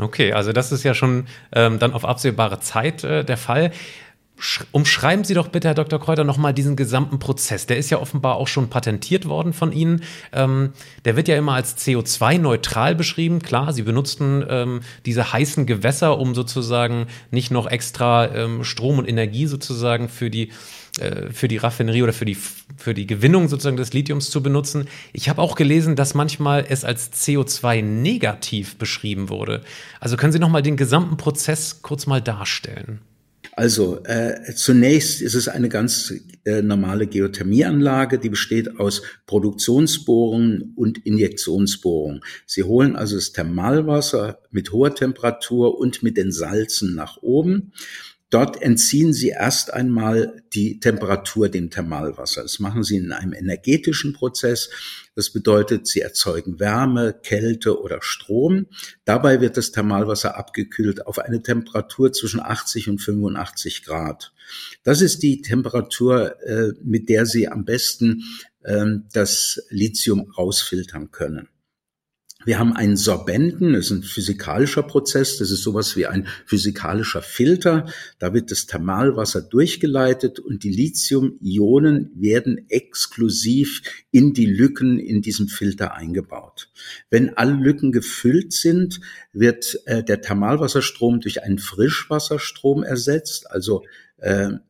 Okay, 0.00 0.32
also 0.32 0.52
das 0.52 0.72
ist 0.72 0.82
ja 0.82 0.92
schon 0.92 1.26
ähm, 1.52 1.78
dann 1.78 1.92
auf 1.92 2.04
absehbare 2.04 2.58
Zeit 2.60 3.04
äh, 3.04 3.24
der 3.24 3.36
Fall. 3.36 3.70
Umschreiben 4.72 5.24
Sie 5.24 5.34
doch 5.34 5.48
bitte, 5.48 5.68
Herr 5.68 5.74
Dr. 5.74 6.00
Kräuter, 6.00 6.24
nochmal 6.24 6.52
diesen 6.52 6.76
gesamten 6.76 7.18
Prozess. 7.18 7.66
Der 7.66 7.76
ist 7.76 7.90
ja 7.90 8.00
offenbar 8.00 8.36
auch 8.36 8.48
schon 8.48 8.68
patentiert 8.68 9.26
worden 9.26 9.52
von 9.52 9.72
Ihnen. 9.72 10.02
Ähm, 10.32 10.72
der 11.04 11.16
wird 11.16 11.28
ja 11.28 11.36
immer 11.36 11.54
als 11.54 11.78
CO2-neutral 11.78 12.94
beschrieben. 12.94 13.40
Klar, 13.40 13.72
Sie 13.72 13.82
benutzten 13.82 14.44
ähm, 14.48 14.80
diese 15.06 15.32
heißen 15.32 15.66
Gewässer, 15.66 16.18
um 16.18 16.34
sozusagen 16.34 17.06
nicht 17.30 17.52
noch 17.52 17.66
extra 17.66 18.34
ähm, 18.34 18.64
Strom 18.64 18.98
und 18.98 19.08
Energie 19.08 19.46
sozusagen 19.46 20.08
für 20.08 20.30
die 20.30 20.50
äh, 21.00 21.32
für 21.32 21.48
die 21.48 21.56
Raffinerie 21.56 22.02
oder 22.02 22.12
für 22.12 22.24
die, 22.24 22.36
für 22.76 22.94
die 22.94 23.06
Gewinnung 23.06 23.48
sozusagen 23.48 23.76
des 23.76 23.92
Lithiums 23.92 24.30
zu 24.30 24.42
benutzen. 24.42 24.88
Ich 25.12 25.28
habe 25.28 25.42
auch 25.42 25.56
gelesen, 25.56 25.96
dass 25.96 26.14
manchmal 26.14 26.66
es 26.68 26.84
als 26.84 27.12
CO2 27.12 27.82
negativ 27.82 28.76
beschrieben 28.76 29.28
wurde. 29.28 29.62
Also 30.00 30.16
können 30.16 30.32
Sie 30.32 30.38
noch 30.38 30.50
mal 30.50 30.62
den 30.62 30.76
gesamten 30.76 31.16
Prozess 31.16 31.82
kurz 31.82 32.06
mal 32.06 32.20
darstellen? 32.20 33.00
Also 33.56 34.02
äh, 34.04 34.52
zunächst 34.54 35.22
ist 35.22 35.34
es 35.34 35.46
eine 35.46 35.68
ganz 35.68 36.12
äh, 36.44 36.60
normale 36.60 37.06
Geothermieanlage, 37.06 38.18
die 38.18 38.28
besteht 38.28 38.80
aus 38.80 39.02
Produktionsbohrungen 39.26 40.72
und 40.74 40.98
Injektionsbohrungen. 41.06 42.22
Sie 42.46 42.64
holen 42.64 42.96
also 42.96 43.14
das 43.14 43.32
Thermalwasser 43.32 44.40
mit 44.50 44.72
hoher 44.72 44.94
Temperatur 44.94 45.78
und 45.78 46.02
mit 46.02 46.16
den 46.16 46.32
Salzen 46.32 46.96
nach 46.96 47.18
oben. 47.22 47.72
Dort 48.34 48.60
entziehen 48.60 49.12
Sie 49.12 49.28
erst 49.28 49.72
einmal 49.72 50.42
die 50.54 50.80
Temperatur 50.80 51.48
dem 51.48 51.70
Thermalwasser. 51.70 52.42
Das 52.42 52.58
machen 52.58 52.82
Sie 52.82 52.96
in 52.96 53.12
einem 53.12 53.32
energetischen 53.32 54.12
Prozess. 54.12 54.70
Das 55.14 55.30
bedeutet, 55.30 55.86
Sie 55.86 56.00
erzeugen 56.00 56.58
Wärme, 56.58 57.14
Kälte 57.22 57.80
oder 57.80 57.98
Strom. 58.00 58.66
Dabei 59.04 59.40
wird 59.40 59.56
das 59.56 59.70
Thermalwasser 59.70 60.36
abgekühlt 60.36 61.06
auf 61.06 61.20
eine 61.20 61.44
Temperatur 61.44 62.12
zwischen 62.12 62.40
80 62.40 62.88
und 62.88 62.98
85 62.98 63.84
Grad. 63.84 64.32
Das 64.82 65.00
ist 65.00 65.22
die 65.22 65.40
Temperatur, 65.40 66.34
äh, 66.42 66.72
mit 66.82 67.08
der 67.08 67.26
Sie 67.26 67.46
am 67.46 67.64
besten 67.64 68.24
ähm, 68.64 69.04
das 69.12 69.62
Lithium 69.70 70.28
rausfiltern 70.36 71.12
können. 71.12 71.50
Wir 72.44 72.58
haben 72.58 72.74
einen 72.74 72.96
Sorbenten, 72.96 73.72
das 73.72 73.86
ist 73.86 73.90
ein 73.90 74.02
physikalischer 74.02 74.82
Prozess, 74.82 75.38
das 75.38 75.50
ist 75.50 75.62
sowas 75.62 75.96
wie 75.96 76.06
ein 76.06 76.26
physikalischer 76.46 77.22
Filter. 77.22 77.86
Da 78.18 78.34
wird 78.34 78.50
das 78.50 78.66
Thermalwasser 78.66 79.42
durchgeleitet 79.42 80.38
und 80.40 80.62
die 80.62 80.70
Lithium-Ionen 80.70 82.10
werden 82.14 82.66
exklusiv 82.68 83.82
in 84.10 84.34
die 84.34 84.46
Lücken 84.46 84.98
in 84.98 85.22
diesem 85.22 85.48
Filter 85.48 85.94
eingebaut. 85.94 86.70
Wenn 87.10 87.36
alle 87.36 87.54
Lücken 87.54 87.92
gefüllt 87.92 88.52
sind, 88.52 89.00
wird 89.32 89.80
äh, 89.86 90.04
der 90.04 90.20
Thermalwasserstrom 90.20 91.20
durch 91.20 91.42
einen 91.42 91.58
Frischwasserstrom 91.58 92.82
ersetzt, 92.82 93.50
also 93.50 93.84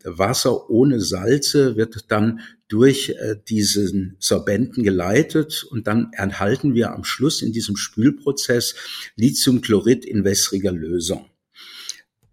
Wasser 0.05 0.69
ohne 0.69 1.01
Salze 1.01 1.77
wird 1.77 2.11
dann 2.11 2.41
durch 2.69 3.11
äh, 3.11 3.37
diesen 3.49 4.17
Sorbenten 4.19 4.83
geleitet 4.83 5.65
und 5.71 5.87
dann 5.87 6.11
erhalten 6.13 6.75
wir 6.75 6.93
am 6.93 7.05
Schluss 7.05 7.43
in 7.43 7.53
diesem 7.53 7.77
Spülprozess 7.77 8.75
Lithiumchlorid 9.17 10.05
in 10.05 10.25
wässriger 10.25 10.73
Lösung. 10.73 11.27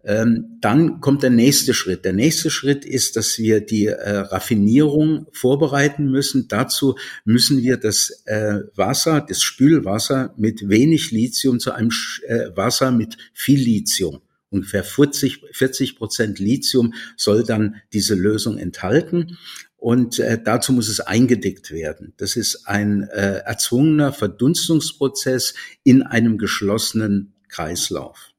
Ähm, 0.04 0.58
dann 0.60 1.00
kommt 1.00 1.22
der 1.22 1.30
nächste 1.30 1.74
Schritt. 1.74 2.04
Der 2.04 2.12
nächste 2.12 2.50
Schritt 2.50 2.84
ist, 2.84 3.14
dass 3.14 3.38
wir 3.38 3.60
die 3.60 3.86
äh, 3.86 4.16
Raffinierung 4.16 5.26
vorbereiten 5.30 6.10
müssen. 6.10 6.48
Dazu 6.48 6.96
müssen 7.24 7.62
wir 7.62 7.76
das 7.76 8.24
äh, 8.24 8.62
Wasser, 8.74 9.24
das 9.28 9.42
Spülwasser 9.42 10.34
mit 10.36 10.68
wenig 10.68 11.12
Lithium 11.12 11.60
zu 11.60 11.70
einem 11.70 11.90
äh, 12.26 12.48
Wasser 12.56 12.90
mit 12.90 13.16
viel 13.32 13.60
Lithium 13.60 14.22
ungefähr 14.52 14.84
40, 14.84 15.42
40 15.52 15.96
Prozent 15.96 16.38
Lithium 16.38 16.94
soll 17.16 17.44
dann 17.44 17.76
diese 17.92 18.14
Lösung 18.14 18.58
enthalten. 18.58 19.38
Und 19.76 20.20
äh, 20.20 20.40
dazu 20.42 20.72
muss 20.72 20.88
es 20.88 21.00
eingedickt 21.00 21.72
werden. 21.72 22.14
Das 22.18 22.36
ist 22.36 22.68
ein 22.68 23.02
äh, 23.02 23.38
erzwungener 23.44 24.12
Verdunstungsprozess 24.12 25.54
in 25.82 26.02
einem 26.02 26.38
geschlossenen 26.38 27.34
Kreislauf. 27.48 28.32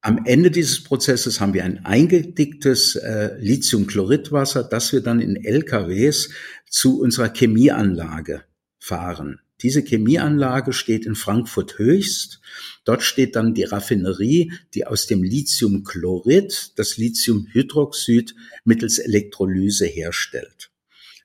Am 0.00 0.24
Ende 0.26 0.50
dieses 0.50 0.84
Prozesses 0.84 1.40
haben 1.40 1.54
wir 1.54 1.64
ein 1.64 1.84
eingedicktes 1.84 2.96
äh, 2.96 3.36
Lithiumchloridwasser, 3.38 4.62
das 4.62 4.92
wir 4.92 5.00
dann 5.00 5.20
in 5.20 5.36
LKWs 5.36 6.30
zu 6.68 7.00
unserer 7.00 7.32
Chemieanlage 7.32 8.42
fahren. 8.78 9.40
Diese 9.62 9.82
Chemieanlage 9.82 10.72
steht 10.72 11.04
in 11.04 11.14
Frankfurt 11.14 11.78
Höchst. 11.78 12.40
Dort 12.84 13.02
steht 13.02 13.34
dann 13.34 13.54
die 13.54 13.64
Raffinerie, 13.64 14.52
die 14.74 14.86
aus 14.86 15.06
dem 15.06 15.22
Lithiumchlorid 15.22 16.72
das 16.76 16.96
Lithiumhydroxid 16.96 18.34
mittels 18.64 18.98
Elektrolyse 18.98 19.86
herstellt. 19.86 20.70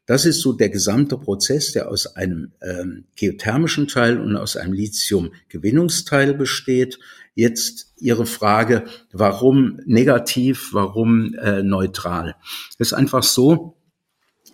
Das 0.05 0.25
ist 0.25 0.41
so 0.41 0.51
der 0.51 0.69
gesamte 0.69 1.17
Prozess, 1.17 1.71
der 1.71 1.89
aus 1.89 2.15
einem 2.17 2.51
ähm, 2.61 3.05
geothermischen 3.15 3.87
Teil 3.87 4.19
und 4.19 4.35
aus 4.35 4.57
einem 4.57 4.73
Lithiumgewinnungsteil 4.73 6.33
besteht. 6.33 6.99
Jetzt 7.35 7.93
Ihre 7.97 8.25
Frage, 8.25 8.83
warum 9.13 9.79
negativ, 9.85 10.73
warum 10.73 11.33
äh, 11.35 11.63
neutral? 11.63 12.35
Das 12.77 12.89
ist 12.89 12.93
einfach 12.93 13.23
so, 13.23 13.77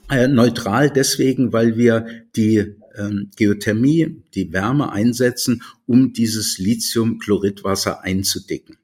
äh, 0.09 0.27
neutral 0.27 0.91
deswegen, 0.91 1.51
weil 1.51 1.77
wir 1.77 2.05
die 2.35 2.75
ähm, 2.97 3.31
Geothermie, 3.35 4.23
die 4.33 4.51
Wärme 4.53 4.91
einsetzen, 4.91 5.63
um 5.85 6.13
dieses 6.13 6.57
Lithiumchloridwasser 6.57 8.03
einzudicken. 8.03 8.77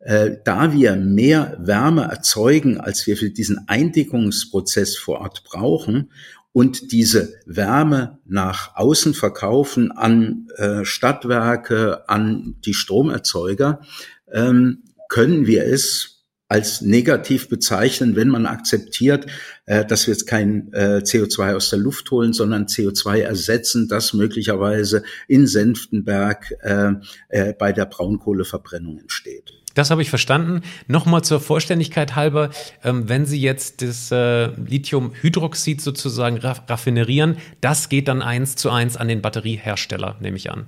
Äh, 0.00 0.36
da 0.44 0.72
wir 0.72 0.96
mehr 0.96 1.56
Wärme 1.60 2.02
erzeugen, 2.04 2.78
als 2.78 3.06
wir 3.06 3.16
für 3.16 3.30
diesen 3.30 3.68
Eindickungsprozess 3.68 4.96
vor 4.96 5.20
Ort 5.20 5.42
brauchen 5.44 6.10
und 6.52 6.92
diese 6.92 7.34
Wärme 7.46 8.18
nach 8.24 8.76
außen 8.76 9.14
verkaufen 9.14 9.90
an 9.90 10.48
äh, 10.56 10.84
Stadtwerke, 10.84 12.08
an 12.08 12.56
die 12.64 12.74
Stromerzeuger, 12.74 13.82
ähm, 14.32 14.84
können 15.08 15.46
wir 15.46 15.64
es 15.64 16.17
als 16.48 16.80
negativ 16.80 17.48
bezeichnen, 17.48 18.16
wenn 18.16 18.28
man 18.28 18.46
akzeptiert, 18.46 19.26
äh, 19.66 19.84
dass 19.84 20.06
wir 20.06 20.14
jetzt 20.14 20.26
kein 20.26 20.72
äh, 20.72 21.02
CO2 21.04 21.54
aus 21.54 21.70
der 21.70 21.78
Luft 21.78 22.10
holen, 22.10 22.32
sondern 22.32 22.66
CO2 22.66 23.20
ersetzen, 23.20 23.88
das 23.88 24.14
möglicherweise 24.14 25.02
in 25.28 25.46
Senftenberg 25.46 26.54
äh, 26.62 26.92
äh, 27.28 27.52
bei 27.52 27.72
der 27.72 27.84
Braunkohleverbrennung 27.84 28.98
entsteht. 28.98 29.52
Das 29.74 29.90
habe 29.90 30.02
ich 30.02 30.10
verstanden. 30.10 30.62
Nochmal 30.88 31.22
zur 31.22 31.38
Vollständigkeit 31.38 32.16
halber, 32.16 32.50
ähm, 32.82 33.08
wenn 33.08 33.26
Sie 33.26 33.40
jetzt 33.40 33.80
das 33.82 34.10
äh, 34.10 34.46
Lithiumhydroxid 34.46 35.80
sozusagen 35.80 36.38
raffinerieren, 36.38 37.36
das 37.60 37.88
geht 37.88 38.08
dann 38.08 38.22
eins 38.22 38.56
zu 38.56 38.70
eins 38.70 38.96
an 38.96 39.06
den 39.06 39.22
Batteriehersteller, 39.22 40.16
nehme 40.20 40.36
ich 40.36 40.50
an. 40.50 40.66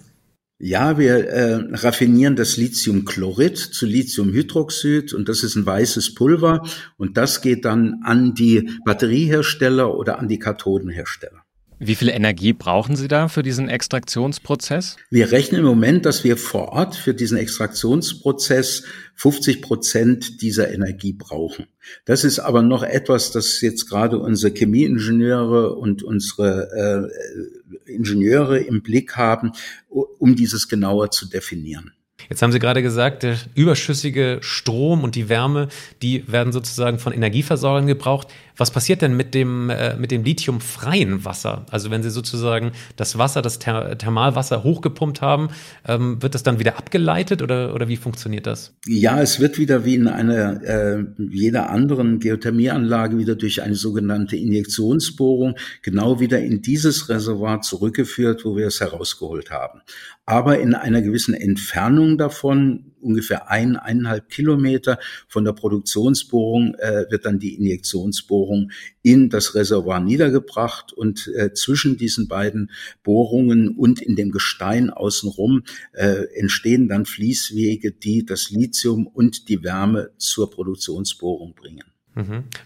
Ja, 0.63 0.99
wir 0.99 1.27
äh, 1.27 1.55
raffinieren 1.73 2.37
das 2.37 2.59
Lithiumchlorid 2.59 3.57
zu 3.57 3.87
Lithiumhydroxid 3.87 5.15
und 5.15 5.27
das 5.31 5.43
ist 5.43 5.57
ein 5.57 5.65
weißes 5.65 6.15
Pulver 6.15 6.67
und 6.99 7.17
das 7.17 7.41
geht 7.41 7.65
dann 7.65 8.03
an 8.05 8.35
die 8.35 8.69
Batteriehersteller 8.85 9.97
oder 9.97 10.19
an 10.19 10.29
die 10.29 10.39
Kathodenhersteller. 10.39 11.45
Wie 11.83 11.95
viel 11.95 12.11
Energie 12.11 12.53
brauchen 12.53 12.95
Sie 12.95 13.09
da 13.09 13.29
für 13.29 13.43
diesen 13.43 13.71
Extraktionsprozess? 13.71 14.99
Wir 15.09 15.33
rechnen 15.33 15.61
im 15.61 15.67
Moment, 15.67 16.05
dass 16.05 16.25
wir 16.25 16.37
vor 16.37 16.73
Ort 16.73 16.95
für 16.95 17.15
diesen 17.15 17.39
Extraktionsprozess 17.39 18.83
50 19.15 19.63
Prozent 19.63 20.43
dieser 20.43 20.71
Energie 20.75 21.15
brauchen. 21.15 21.69
Das 22.05 22.23
ist 22.25 22.39
aber 22.39 22.61
noch 22.61 22.83
etwas, 22.83 23.33
das 23.33 23.63
jetzt 23.63 23.89
gerade 23.89 24.19
unsere 24.19 24.53
Chemieingenieure 24.53 25.75
und 25.75 26.03
unsere 26.03 27.09
äh, 27.11 27.60
Ingenieure 27.91 28.59
im 28.59 28.83
Blick 28.83 29.17
haben, 29.17 29.53
um 29.89 30.37
dieses 30.37 30.69
genauer 30.69 31.11
zu 31.11 31.29
definieren. 31.29 31.93
Jetzt 32.29 32.43
haben 32.43 32.53
Sie 32.53 32.59
gerade 32.59 32.83
gesagt, 32.83 33.23
der 33.23 33.37
überschüssige 33.55 34.39
Strom 34.41 35.05
und 35.05 35.15
die 35.15 35.29
Wärme, 35.29 35.69
die 36.03 36.31
werden 36.31 36.53
sozusagen 36.53 36.99
von 36.99 37.13
Energieversorgern 37.13 37.87
gebraucht. 37.87 38.29
Was 38.61 38.71
passiert 38.71 39.01
denn 39.01 39.17
mit 39.17 39.33
dem, 39.33 39.71
äh, 39.71 39.97
mit 39.97 40.11
dem 40.11 40.23
lithiumfreien 40.23 41.25
Wasser? 41.25 41.65
Also 41.71 41.91
wenn 41.91 42.03
Sie 42.03 42.11
sozusagen 42.11 42.73
das 42.97 43.17
Wasser, 43.17 43.41
das 43.41 43.59
Ther 43.59 43.97
Thermalwasser 43.97 44.63
hochgepumpt 44.63 45.23
haben, 45.23 45.49
ähm, 45.89 46.23
wird 46.23 46.35
das 46.35 46.43
dann 46.43 46.59
wieder 46.59 46.77
abgeleitet 46.77 47.41
oder, 47.41 47.75
oder 47.75 47.89
wie 47.89 47.97
funktioniert 47.97 48.47
das? 48.47 48.77
Ja, 48.87 49.19
es 49.23 49.41
wird 49.41 49.57
wieder 49.57 49.87
wie 49.87 49.95
in 49.95 50.09
einer 50.09 50.63
äh, 50.63 51.05
jeder 51.17 51.71
anderen 51.71 52.21
Geothermieanlage 52.21 53.17
wieder 53.17 53.35
durch 53.35 53.63
eine 53.63 53.77
sogenannte 53.77 54.37
Injektionsbohrung 54.37 55.57
genau 55.81 56.21
wieder 56.21 56.41
in 56.41 56.61
dieses 56.61 57.09
Reservoir 57.09 57.63
zurückgeführt, 57.63 58.45
wo 58.45 58.57
wir 58.57 58.67
es 58.67 58.81
herausgeholt 58.81 59.51
haben 59.51 59.81
aber 60.31 60.61
in 60.61 60.75
einer 60.75 61.03
gewissen 61.03 61.35
Entfernung 61.35 62.17
davon, 62.17 62.90
ungefähr 63.01 63.51
ein, 63.51 63.77
eineinhalb 63.77 64.29
Kilometer 64.29 64.99
von 65.29 65.45
der 65.45 65.53
Produktionsbohrung, 65.53 66.75
äh, 66.75 67.07
wird 67.11 67.27
dann 67.27 67.39
die 67.39 67.55
Injektionsbohrung 67.55 68.71
in 69.03 69.31
das 69.31 69.55
Reservoir 69.55 70.01
niedergebracht 70.01 70.93
und 70.93 71.29
äh, 71.35 71.53
zwischen 71.55 71.97
diesen 71.97 72.29
beiden 72.29 72.71
Bohrungen 73.03 73.77
und 73.77 74.01
in 74.01 74.17
dem 74.17 74.31
Gestein 74.31 74.91
außenrum 74.91 75.63
äh, 75.93 76.25
entstehen 76.35 76.89
dann 76.89 77.07
Fließwege, 77.07 77.93
die 77.93 78.25
das 78.25 78.51
Lithium 78.51 79.07
und 79.07 79.49
die 79.49 79.63
Wärme 79.63 80.11
zur 80.19 80.51
Produktionsbohrung 80.51 81.55
bringen. 81.55 81.85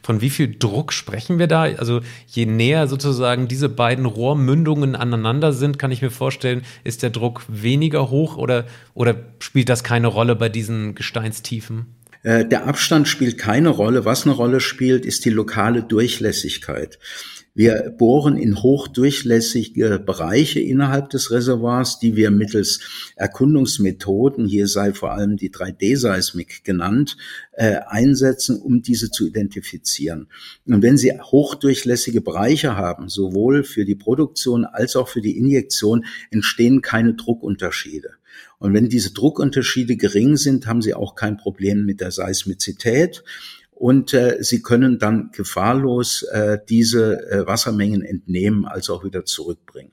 Von 0.03 0.21
wie 0.21 0.31
viel 0.31 0.57
Druck 0.59 0.93
sprechen 0.93 1.39
wir 1.39 1.47
da? 1.47 1.63
Also 1.63 2.01
je 2.27 2.47
näher 2.47 2.89
sozusagen 2.89 3.47
diese 3.47 3.69
beiden 3.69 4.07
Rohrmündungen 4.07 4.97
aneinander 4.97 5.53
sind, 5.53 5.79
kann 5.79 5.91
ich 5.91 6.03
mir 6.03 6.11
vorstellen, 6.11 6.63
ist 6.83 7.03
der 7.03 7.11
Druck 7.11 7.43
weniger 7.49 8.11
hoch 8.11 8.37
oder, 8.37 8.65
oder 8.95 9.17
spielt 9.41 9.69
das 9.69 9.85
keine 9.85 10.07
Rolle 10.07 10.35
bei 10.35 10.49
diesen 10.49 10.95
Gesteinstiefen? 10.95 11.95
Äh, 12.23 12.47
der 12.47 12.67
Abstand 12.67 13.07
spielt 13.07 13.39
keine 13.39 13.69
Rolle. 13.69 14.05
Was 14.05 14.25
eine 14.25 14.35
Rolle 14.35 14.61
spielt, 14.61 15.05
ist 15.05 15.25
die 15.25 15.31
lokale 15.31 15.83
Durchlässigkeit. 15.83 16.99
Wir 17.57 17.95
bohren 17.97 18.37
in 18.37 18.61
hochdurchlässige 18.65 20.01
Bereiche 20.01 20.59
innerhalb 20.59 21.11
des 21.11 21.31
Reservoirs, 21.31 22.01
die 22.01 22.17
wir 22.17 22.33
mittels 22.33 23.13
Erkundungsmethoden, 23.15 24.47
hier 24.47 24.67
sei 24.67 24.93
vor 24.93 25.13
allem 25.13 25.37
die 25.37 25.53
3D-Seismik 25.53 26.65
genannt, 26.65 27.17
äh, 27.53 27.77
einsetzen, 27.87 28.61
um 28.61 28.83
diese 28.83 29.13
zu 29.13 29.25
identifizieren. 29.25 30.27
Und 30.67 30.83
wenn 30.83 30.97
Sie 30.97 31.13
hochdurchlässige 31.13 32.23
Bereiche 32.23 32.77
haben, 32.77 33.09
sowohl 33.09 33.63
für 33.63 33.85
die 33.85 33.95
Produktion 33.95 34.65
als 34.65 34.97
auch 34.97 35.07
für 35.07 35.21
die 35.21 35.39
Injektion, 35.39 36.07
entstehen 36.33 36.83
keine 36.83 37.15
Druckunterschiede. 37.15 38.15
Und 38.59 38.75
wenn 38.75 38.89
diese 38.89 39.13
Druckunterschiede 39.13 39.97
gering 39.97 40.37
sind, 40.37 40.67
haben 40.67 40.83
Sie 40.83 40.95
auch 40.95 41.15
kein 41.15 41.37
Problem 41.37 41.85
mit 41.85 42.01
der 42.01 42.11
Seismizität 42.11 43.23
und 43.75 44.15
äh, 44.15 44.39
sie 44.41 44.63
können 44.63 44.99
dann 44.99 45.31
gefahrlos 45.33 46.23
äh, 46.23 46.59
diese 46.69 47.31
äh, 47.31 47.47
Wassermengen 47.47 48.03
entnehmen, 48.03 48.65
als 48.67 48.89
auch 48.89 49.05
wieder 49.05 49.25
zurückbringen. 49.25 49.93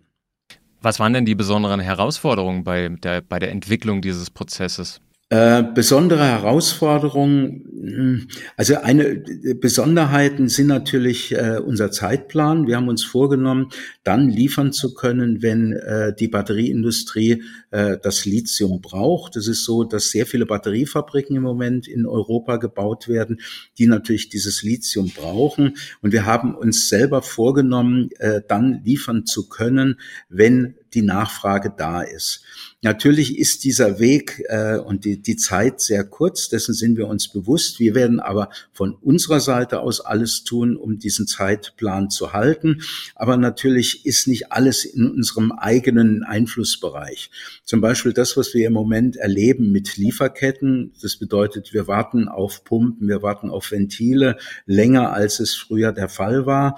Was 0.81 0.99
waren 0.99 1.13
denn 1.13 1.25
die 1.25 1.35
besonderen 1.35 1.79
Herausforderungen 1.79 2.63
bei 2.63 2.89
der, 2.89 3.21
bei 3.21 3.39
der 3.39 3.51
Entwicklung 3.51 4.01
dieses 4.01 4.29
Prozesses? 4.29 5.01
Äh, 5.31 5.63
besondere 5.63 6.25
Herausforderungen, 6.25 7.63
hm, 7.81 8.27
also 8.57 8.75
eine 8.75 9.23
Besonderheiten 9.61 10.49
sind 10.49 10.67
natürlich 10.67 11.31
äh, 11.31 11.57
unser 11.65 11.89
Zeitplan. 11.89 12.67
Wir 12.67 12.75
haben 12.75 12.89
uns 12.89 13.05
vorgenommen, 13.05 13.69
dann 14.03 14.27
liefern 14.27 14.73
zu 14.73 14.93
können, 14.93 15.41
wenn 15.41 15.71
äh, 15.71 16.13
die 16.13 16.27
Batterieindustrie 16.27 17.43
äh, 17.69 17.97
das 18.03 18.25
Lithium 18.25 18.81
braucht. 18.81 19.37
Es 19.37 19.47
ist 19.47 19.63
so, 19.63 19.85
dass 19.85 20.11
sehr 20.11 20.25
viele 20.25 20.45
Batteriefabriken 20.45 21.37
im 21.37 21.43
Moment 21.43 21.87
in 21.87 22.05
Europa 22.05 22.57
gebaut 22.57 23.07
werden, 23.07 23.39
die 23.77 23.87
natürlich 23.87 24.27
dieses 24.27 24.63
Lithium 24.63 25.11
brauchen. 25.15 25.77
Und 26.01 26.11
wir 26.11 26.25
haben 26.25 26.55
uns 26.55 26.89
selber 26.89 27.21
vorgenommen, 27.21 28.09
äh, 28.19 28.41
dann 28.45 28.81
liefern 28.83 29.25
zu 29.25 29.47
können, 29.47 29.97
wenn 30.27 30.75
die 30.93 31.01
Nachfrage 31.01 31.73
da 31.75 32.01
ist. 32.01 32.43
Natürlich 32.83 33.37
ist 33.37 33.63
dieser 33.63 33.99
Weg 33.99 34.43
äh, 34.47 34.77
und 34.77 35.05
die, 35.05 35.21
die 35.21 35.35
Zeit 35.35 35.81
sehr 35.81 36.03
kurz, 36.03 36.49
dessen 36.49 36.73
sind 36.73 36.97
wir 36.97 37.07
uns 37.07 37.27
bewusst. 37.27 37.79
Wir 37.79 37.93
werden 37.93 38.19
aber 38.19 38.49
von 38.73 38.95
unserer 38.95 39.39
Seite 39.39 39.81
aus 39.81 40.01
alles 40.01 40.43
tun, 40.43 40.75
um 40.75 40.97
diesen 40.97 41.27
Zeitplan 41.27 42.09
zu 42.09 42.33
halten. 42.33 42.81
Aber 43.13 43.37
natürlich 43.37 44.05
ist 44.07 44.27
nicht 44.27 44.51
alles 44.51 44.83
in 44.83 45.11
unserem 45.11 45.51
eigenen 45.51 46.23
Einflussbereich. 46.23 47.29
Zum 47.65 47.81
Beispiel 47.81 48.13
das, 48.13 48.35
was 48.35 48.55
wir 48.55 48.65
im 48.65 48.73
Moment 48.73 49.15
erleben 49.15 49.71
mit 49.71 49.97
Lieferketten. 49.97 50.93
Das 51.03 51.17
bedeutet, 51.17 51.73
wir 51.73 51.87
warten 51.87 52.27
auf 52.27 52.63
Pumpen, 52.63 53.07
wir 53.07 53.21
warten 53.21 53.51
auf 53.51 53.71
Ventile 53.71 54.37
länger, 54.65 55.13
als 55.13 55.39
es 55.39 55.53
früher 55.53 55.91
der 55.91 56.09
Fall 56.09 56.47
war. 56.47 56.75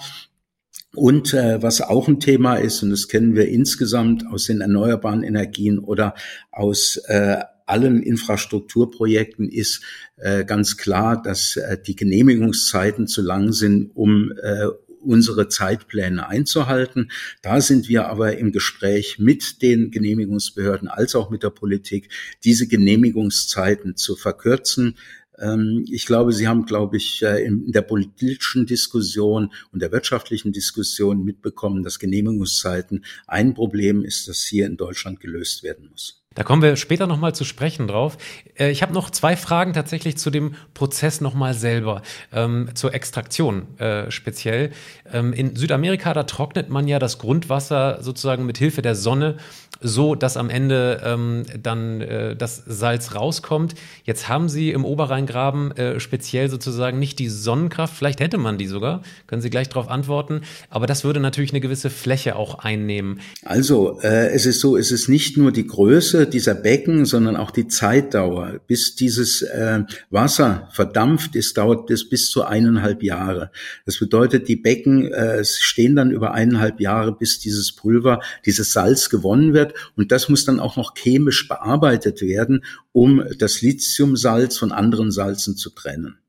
Und 0.95 1.33
äh, 1.33 1.61
was 1.61 1.81
auch 1.81 2.07
ein 2.07 2.19
Thema 2.19 2.55
ist, 2.55 2.83
und 2.83 2.91
das 2.91 3.07
kennen 3.07 3.35
wir 3.35 3.47
insgesamt 3.47 4.27
aus 4.27 4.45
den 4.45 4.61
erneuerbaren 4.61 5.23
Energien 5.23 5.79
oder 5.79 6.13
aus 6.51 6.97
äh, 7.07 7.37
allen 7.65 8.03
Infrastrukturprojekten 8.03 9.49
ist 9.49 9.81
äh, 10.17 10.45
ganz 10.45 10.77
klar, 10.77 11.21
dass 11.21 11.55
äh, 11.55 11.77
die 11.81 11.95
Genehmigungszeiten 11.95 13.07
zu 13.07 13.21
lang 13.21 13.53
sind, 13.53 13.91
um 13.95 14.33
äh, 14.41 14.67
unsere 15.03 15.49
Zeitpläne 15.49 16.27
einzuhalten. 16.27 17.11
Da 17.41 17.61
sind 17.61 17.89
wir 17.89 18.07
aber 18.07 18.37
im 18.37 18.51
Gespräch 18.51 19.17
mit 19.19 19.61
den 19.61 19.91
Genehmigungsbehörden 19.91 20.87
als 20.87 21.15
auch 21.15 21.29
mit 21.29 21.43
der 21.43 21.49
Politik, 21.49 22.09
diese 22.43 22.67
Genehmigungszeiten 22.67 23.95
zu 23.97 24.15
verkürzen. 24.15 24.95
Ähm, 25.43 25.85
ich 25.91 26.05
glaube, 26.05 26.31
Sie 26.31 26.47
haben, 26.47 26.65
glaube 26.65 26.97
ich, 26.97 27.21
äh, 27.21 27.43
in 27.45 27.71
der 27.71 27.81
politischen 27.81 28.65
Diskussion 28.65 29.51
und 29.71 29.81
der 29.81 29.91
wirtschaftlichen 29.91 30.53
Diskussion 30.53 31.23
mitbekommen, 31.23 31.83
dass 31.83 31.99
Genehmigungszeiten 31.99 33.03
ein 33.27 33.53
Problem 33.53 34.03
ist, 34.03 34.27
das 34.27 34.43
hier 34.43 34.65
in 34.65 34.77
Deutschland 34.77 35.19
gelöst 35.19 35.63
werden 35.63 35.89
muss. 35.89 36.22
Da 36.35 36.43
kommen 36.43 36.61
wir 36.61 36.75
später 36.75 37.07
nochmal 37.07 37.35
zu 37.35 37.43
sprechen 37.43 37.87
drauf. 37.87 38.17
Äh, 38.57 38.71
ich 38.71 38.81
habe 38.81 38.93
noch 38.93 39.09
zwei 39.09 39.35
Fragen 39.35 39.73
tatsächlich 39.73 40.17
zu 40.17 40.29
dem 40.29 40.55
Prozess 40.73 41.21
nochmal 41.21 41.53
selber, 41.53 42.01
ähm, 42.31 42.69
zur 42.73 42.93
Extraktion 42.93 43.79
äh, 43.79 44.09
speziell. 44.11 44.71
Ähm, 45.11 45.33
in 45.33 45.55
Südamerika, 45.55 46.13
da 46.13 46.23
trocknet 46.23 46.69
man 46.69 46.87
ja 46.87 46.99
das 46.99 47.19
Grundwasser 47.19 47.99
sozusagen 48.01 48.45
mit 48.45 48.57
Hilfe 48.57 48.81
der 48.81 48.95
Sonne 48.95 49.37
so, 49.83 50.15
dass 50.15 50.37
am 50.37 50.49
Ende 50.49 51.01
ähm, 51.03 51.43
dann 51.61 52.01
äh, 52.01 52.35
das 52.35 52.63
Salz 52.65 53.15
rauskommt. 53.15 53.75
Jetzt 54.05 54.29
haben 54.29 54.49
Sie 54.49 54.71
im 54.71 54.85
Oberrheingraben 54.85 55.71
äh, 55.71 55.99
speziell 55.99 56.49
sozusagen 56.49 56.99
nicht 56.99 57.19
die 57.19 57.27
Sonnenkraft, 57.27 57.95
vielleicht 57.95 58.21
hätte 58.21 58.37
man 58.37 58.57
die 58.57 58.67
sogar, 58.67 59.01
können 59.27 59.41
Sie 59.41 59.49
gleich 59.49 59.69
darauf 59.69 59.89
antworten, 59.89 60.41
aber 60.69 60.87
das 60.87 61.03
würde 61.03 61.19
natürlich 61.19 61.51
eine 61.51 61.59
gewisse 61.59 61.89
Fläche 61.89 62.35
auch 62.35 62.59
einnehmen. 62.59 63.19
Also, 63.43 63.99
äh, 64.01 64.29
es 64.29 64.45
ist 64.45 64.61
so, 64.61 64.77
es 64.77 64.91
ist 64.91 65.09
nicht 65.09 65.37
nur 65.37 65.51
die 65.51 65.67
Größe 65.67 66.22
dieser 66.25 66.55
Becken, 66.55 67.05
sondern 67.05 67.35
auch 67.35 67.51
die 67.51 67.67
Zeitdauer. 67.67 68.59
Bis 68.67 68.95
dieses 68.95 69.41
äh, 69.41 69.81
Wasser 70.09 70.69
verdampft 70.71 71.35
ist, 71.35 71.57
dauert 71.57 71.89
es 71.91 72.07
bis 72.07 72.29
zu 72.29 72.43
eineinhalb 72.43 73.03
Jahre. 73.03 73.51
Das 73.85 73.99
bedeutet, 73.99 74.47
die 74.47 74.55
Becken 74.55 75.11
äh, 75.11 75.43
stehen 75.43 75.95
dann 75.95 76.11
über 76.11 76.33
eineinhalb 76.33 76.79
Jahre, 76.79 77.15
bis 77.15 77.39
dieses 77.39 77.71
Pulver, 77.71 78.21
dieses 78.45 78.73
Salz 78.73 79.09
gewonnen 79.09 79.53
wird 79.53 79.73
und 79.95 80.11
das 80.11 80.29
muss 80.29 80.45
dann 80.45 80.59
auch 80.59 80.77
noch 80.77 80.93
chemisch 80.95 81.47
bearbeitet 81.47 82.21
werden, 82.21 82.63
um 82.91 83.23
das 83.37 83.61
Lithiumsalz 83.61 84.57
von 84.57 84.71
anderen 84.71 85.11
Salzen 85.11 85.57
zu 85.57 85.69
trennen. 85.69 86.19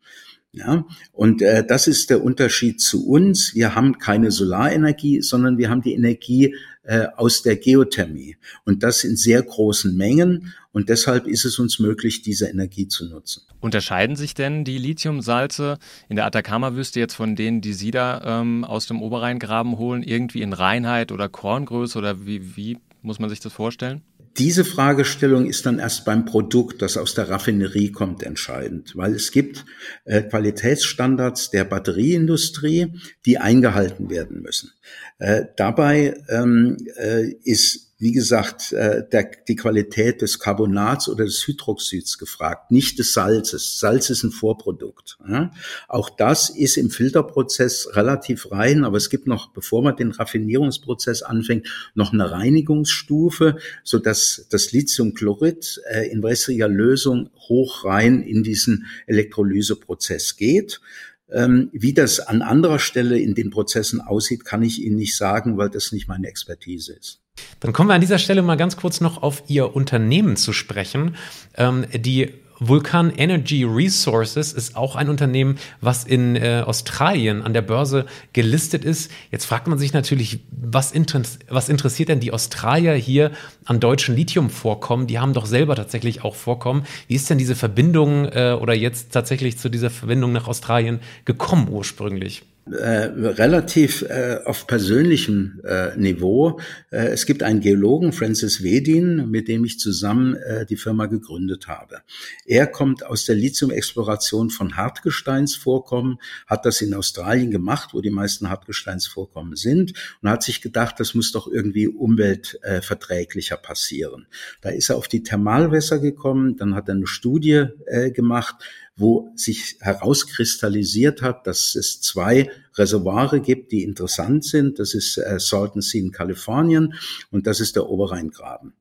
Ja, 0.56 0.86
und 1.12 1.42
äh, 1.42 1.66
das 1.66 1.88
ist 1.88 2.10
der 2.10 2.22
Unterschied 2.22 2.80
zu 2.80 3.08
uns. 3.08 3.56
Wir 3.56 3.74
haben 3.74 3.98
keine 3.98 4.30
Solarenergie, 4.30 5.20
sondern 5.20 5.58
wir 5.58 5.68
haben 5.68 5.82
die 5.82 5.94
Energie 5.94 6.54
äh, 6.84 7.06
aus 7.16 7.42
der 7.42 7.56
Geothermie 7.56 8.36
und 8.64 8.82
das 8.82 9.04
in 9.04 9.16
sehr 9.16 9.42
großen 9.42 9.96
Mengen. 9.96 10.52
Und 10.72 10.88
deshalb 10.88 11.26
ist 11.26 11.44
es 11.44 11.58
uns 11.58 11.78
möglich, 11.78 12.22
diese 12.22 12.46
Energie 12.46 12.88
zu 12.88 13.08
nutzen. 13.08 13.42
Unterscheiden 13.60 14.16
sich 14.16 14.34
denn 14.34 14.64
die 14.64 14.78
Lithiumsalze 14.78 15.78
in 16.08 16.16
der 16.16 16.26
Atacama-Wüste 16.26 17.00
jetzt 17.00 17.14
von 17.14 17.36
denen, 17.36 17.60
die 17.60 17.72
Sie 17.72 17.90
da 17.90 18.40
ähm, 18.40 18.64
aus 18.64 18.86
dem 18.86 19.00
Oberrheingraben 19.00 19.78
holen, 19.78 20.02
irgendwie 20.02 20.42
in 20.42 20.52
Reinheit 20.52 21.12
oder 21.12 21.28
Korngröße 21.28 21.98
oder 21.98 22.26
wie, 22.26 22.56
wie 22.56 22.78
muss 23.02 23.18
man 23.18 23.30
sich 23.30 23.40
das 23.40 23.52
vorstellen? 23.52 24.02
Diese 24.36 24.64
Fragestellung 24.64 25.46
ist 25.46 25.64
dann 25.64 25.78
erst 25.78 26.04
beim 26.04 26.24
Produkt, 26.24 26.82
das 26.82 26.96
aus 26.96 27.14
der 27.14 27.28
Raffinerie 27.28 27.92
kommt, 27.92 28.24
entscheidend, 28.24 28.96
weil 28.96 29.14
es 29.14 29.30
gibt 29.30 29.64
äh, 30.04 30.22
Qualitätsstandards 30.22 31.50
der 31.50 31.64
Batterieindustrie, 31.64 32.92
die 33.26 33.38
eingehalten 33.38 34.10
werden 34.10 34.42
müssen. 34.42 34.72
Äh, 35.18 35.44
dabei 35.56 36.20
ähm, 36.28 36.76
äh, 36.96 37.30
ist 37.44 37.93
wie 38.04 38.12
gesagt, 38.12 38.72
äh, 38.72 39.02
der, 39.10 39.30
die 39.48 39.56
Qualität 39.56 40.20
des 40.20 40.38
Carbonats 40.38 41.08
oder 41.08 41.24
des 41.24 41.46
Hydroxids 41.46 42.18
gefragt, 42.18 42.70
nicht 42.70 42.98
des 42.98 43.14
Salzes. 43.14 43.80
Salz 43.80 44.10
ist 44.10 44.22
ein 44.24 44.30
Vorprodukt. 44.30 45.16
Ja? 45.26 45.52
Auch 45.88 46.10
das 46.10 46.50
ist 46.50 46.76
im 46.76 46.90
Filterprozess 46.90 47.88
relativ 47.92 48.52
rein, 48.52 48.84
aber 48.84 48.98
es 48.98 49.08
gibt 49.08 49.26
noch, 49.26 49.54
bevor 49.54 49.82
man 49.82 49.96
den 49.96 50.10
Raffinierungsprozess 50.10 51.22
anfängt, 51.22 51.66
noch 51.94 52.12
eine 52.12 52.30
Reinigungsstufe, 52.30 53.56
so 53.84 53.98
dass 53.98 54.48
das 54.50 54.72
Lithiumchlorid 54.72 55.80
äh, 55.90 56.06
in 56.10 56.22
wässriger 56.22 56.68
Lösung 56.68 57.30
hoch 57.48 57.86
rein 57.86 58.20
in 58.20 58.42
diesen 58.42 58.84
Elektrolyseprozess 59.06 60.36
geht. 60.36 60.82
Ähm, 61.30 61.70
wie 61.72 61.94
das 61.94 62.20
an 62.20 62.42
anderer 62.42 62.80
Stelle 62.80 63.18
in 63.18 63.34
den 63.34 63.48
Prozessen 63.48 64.02
aussieht, 64.02 64.44
kann 64.44 64.62
ich 64.62 64.82
Ihnen 64.82 64.96
nicht 64.96 65.16
sagen, 65.16 65.56
weil 65.56 65.70
das 65.70 65.90
nicht 65.90 66.06
meine 66.06 66.28
Expertise 66.28 66.92
ist. 66.92 67.23
Dann 67.64 67.72
kommen 67.72 67.88
wir 67.88 67.94
an 67.94 68.02
dieser 68.02 68.18
Stelle 68.18 68.42
mal 68.42 68.58
ganz 68.58 68.76
kurz 68.76 69.00
noch 69.00 69.22
auf 69.22 69.44
Ihr 69.46 69.74
Unternehmen 69.74 70.36
zu 70.36 70.52
sprechen. 70.52 71.16
Ähm, 71.56 71.86
die 71.94 72.34
Vulcan 72.60 73.10
Energy 73.10 73.64
Resources 73.64 74.52
ist 74.52 74.76
auch 74.76 74.96
ein 74.96 75.08
Unternehmen, 75.08 75.56
was 75.80 76.04
in 76.04 76.36
äh, 76.36 76.62
Australien 76.66 77.40
an 77.40 77.54
der 77.54 77.62
Börse 77.62 78.04
gelistet 78.34 78.84
ist. 78.84 79.10
Jetzt 79.30 79.46
fragt 79.46 79.66
man 79.66 79.78
sich 79.78 79.94
natürlich, 79.94 80.40
was, 80.50 80.92
inter 80.92 81.22
was 81.48 81.70
interessiert 81.70 82.10
denn 82.10 82.20
die 82.20 82.32
Australier 82.32 82.92
hier 82.92 83.30
an 83.64 83.80
deutschen 83.80 84.14
Lithiumvorkommen? 84.14 85.06
Die 85.06 85.18
haben 85.18 85.32
doch 85.32 85.46
selber 85.46 85.74
tatsächlich 85.74 86.22
auch 86.22 86.34
Vorkommen. 86.34 86.84
Wie 87.08 87.14
ist 87.14 87.30
denn 87.30 87.38
diese 87.38 87.56
Verbindung 87.56 88.26
äh, 88.26 88.58
oder 88.60 88.74
jetzt 88.74 89.10
tatsächlich 89.12 89.56
zu 89.56 89.70
dieser 89.70 89.88
Verbindung 89.88 90.32
nach 90.32 90.48
Australien 90.48 91.00
gekommen 91.24 91.68
ursprünglich? 91.70 92.42
Äh, 92.70 93.10
relativ 93.12 94.02
äh, 94.02 94.38
auf 94.44 94.66
persönlichem 94.66 95.60
äh, 95.64 95.96
Niveau. 95.96 96.60
Äh, 96.90 97.08
es 97.08 97.26
gibt 97.26 97.42
einen 97.42 97.60
Geologen, 97.60 98.12
Francis 98.12 98.62
Wedin, 98.62 99.30
mit 99.30 99.48
dem 99.48 99.64
ich 99.64 99.78
zusammen 99.78 100.34
äh, 100.36 100.64
die 100.64 100.76
Firma 100.76 101.06
gegründet 101.06 101.68
habe. 101.68 101.98
Er 102.46 102.66
kommt 102.66 103.04
aus 103.04 103.26
der 103.26 103.36
Lithium-Exploration 103.36 104.50
von 104.50 104.76
Hartgesteinsvorkommen, 104.76 106.18
hat 106.46 106.64
das 106.64 106.80
in 106.80 106.94
Australien 106.94 107.50
gemacht, 107.50 107.90
wo 107.92 108.00
die 108.00 108.10
meisten 108.10 108.48
Hartgesteinsvorkommen 108.48 109.56
sind, 109.56 109.92
und 110.22 110.30
hat 110.30 110.42
sich 110.42 110.62
gedacht, 110.62 110.98
das 110.98 111.14
muss 111.14 111.32
doch 111.32 111.46
irgendwie 111.46 111.86
umweltverträglicher 111.86 113.56
passieren. 113.58 114.26
Da 114.62 114.70
ist 114.70 114.88
er 114.88 114.96
auf 114.96 115.08
die 115.08 115.22
Thermalwässer 115.22 115.98
gekommen, 115.98 116.56
dann 116.56 116.74
hat 116.74 116.88
er 116.88 116.94
eine 116.94 117.06
Studie 117.06 117.66
äh, 117.86 118.10
gemacht, 118.10 118.56
wo 118.96 119.32
sich 119.34 119.76
herauskristallisiert 119.80 121.22
hat, 121.22 121.46
dass 121.46 121.74
es 121.74 122.00
zwei 122.00 122.50
Reservoire 122.76 123.40
gibt, 123.40 123.72
die 123.72 123.82
interessant 123.82 124.44
sind. 124.44 124.78
Das 124.78 124.94
ist 124.94 125.18
äh, 125.18 125.38
Salton 125.38 125.82
Sea 125.82 126.02
in 126.02 126.12
Kalifornien 126.12 126.94
und 127.30 127.46
das 127.46 127.60
ist 127.60 127.76
der 127.76 127.88
Oberrheingraben. 127.88 128.74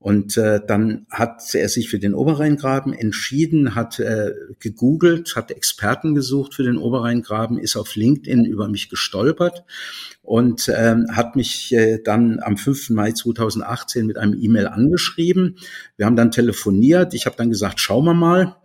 Und 0.00 0.38
äh, 0.38 0.60
dann 0.66 1.06
hat 1.10 1.54
er 1.54 1.68
sich 1.68 1.90
für 1.90 1.98
den 1.98 2.14
Oberrheingraben 2.14 2.94
entschieden, 2.94 3.74
hat 3.74 4.00
äh, 4.00 4.32
gegoogelt, 4.58 5.36
hat 5.36 5.50
Experten 5.50 6.14
gesucht 6.14 6.54
für 6.54 6.62
den 6.62 6.78
Oberrheingraben, 6.78 7.58
ist 7.58 7.76
auf 7.76 7.96
LinkedIn 7.96 8.46
über 8.46 8.66
mich 8.66 8.88
gestolpert 8.88 9.62
und 10.22 10.68
äh, 10.68 10.96
hat 11.12 11.36
mich 11.36 11.74
äh, 11.74 11.98
dann 12.02 12.40
am 12.40 12.56
5. 12.56 12.90
Mai 12.90 13.12
2018 13.12 14.06
mit 14.06 14.16
einem 14.16 14.38
E-Mail 14.40 14.68
angeschrieben. 14.68 15.56
Wir 15.98 16.06
haben 16.06 16.16
dann 16.16 16.30
telefoniert. 16.30 17.12
Ich 17.12 17.26
habe 17.26 17.36
dann 17.36 17.50
gesagt, 17.50 17.78
schauen 17.78 18.06
wir 18.06 18.14
mal. 18.14 18.56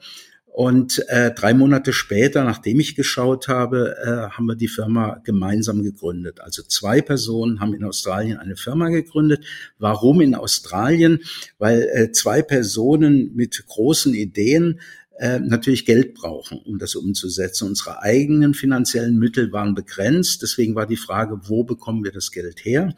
Und 0.55 1.03
äh, 1.09 1.33
drei 1.33 1.53
Monate 1.53 1.91
später, 1.91 2.45
nachdem 2.45 2.79
ich 2.79 2.95
geschaut 2.95 3.49
habe, 3.49 3.97
äh, 4.01 4.33
haben 4.33 4.45
wir 4.45 4.55
die 4.55 4.69
Firma 4.69 5.19
gemeinsam 5.25 5.83
gegründet. 5.83 6.39
Also 6.39 6.63
zwei 6.63 7.01
Personen 7.01 7.59
haben 7.59 7.73
in 7.73 7.83
Australien 7.83 8.37
eine 8.37 8.55
Firma 8.55 8.87
gegründet. 8.87 9.43
Warum 9.79 10.21
in 10.21 10.33
Australien? 10.33 11.19
Weil 11.57 11.81
äh, 11.93 12.11
zwei 12.13 12.41
Personen 12.41 13.35
mit 13.35 13.65
großen 13.67 14.13
Ideen 14.13 14.79
äh, 15.17 15.39
natürlich 15.39 15.85
Geld 15.85 16.13
brauchen, 16.13 16.59
um 16.59 16.79
das 16.79 16.95
umzusetzen. 16.95 17.67
Unsere 17.67 18.01
eigenen 18.01 18.53
finanziellen 18.53 19.19
Mittel 19.19 19.51
waren 19.51 19.75
begrenzt. 19.75 20.41
Deswegen 20.41 20.73
war 20.73 20.87
die 20.87 20.95
Frage, 20.95 21.37
wo 21.49 21.65
bekommen 21.65 22.05
wir 22.05 22.13
das 22.13 22.31
Geld 22.31 22.63
her? 22.63 22.95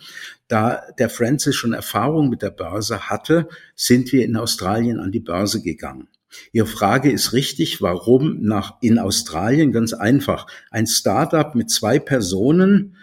Da 0.47 0.83
der 0.99 1.09
Francis 1.09 1.55
schon 1.55 1.73
Erfahrung 1.73 2.29
mit 2.29 2.43
der 2.43 2.51
Börse 2.51 3.09
hatte, 3.09 3.49
sind 3.75 4.11
wir 4.11 4.23
in 4.23 4.35
Australien 4.35 4.99
an 4.99 5.11
die 5.11 5.21
Börse 5.21 5.63
gegangen. 5.63 6.07
Ihre 6.51 6.67
Frage 6.67 7.11
ist 7.11 7.33
richtig. 7.33 7.81
Warum 7.81 8.41
nach, 8.41 8.75
in 8.81 8.99
Australien? 8.99 9.71
Ganz 9.71 9.93
einfach. 9.93 10.47
Ein 10.71 10.87
Startup 10.87 11.55
mit 11.55 11.69
zwei 11.69 11.99
Personen 11.99 12.95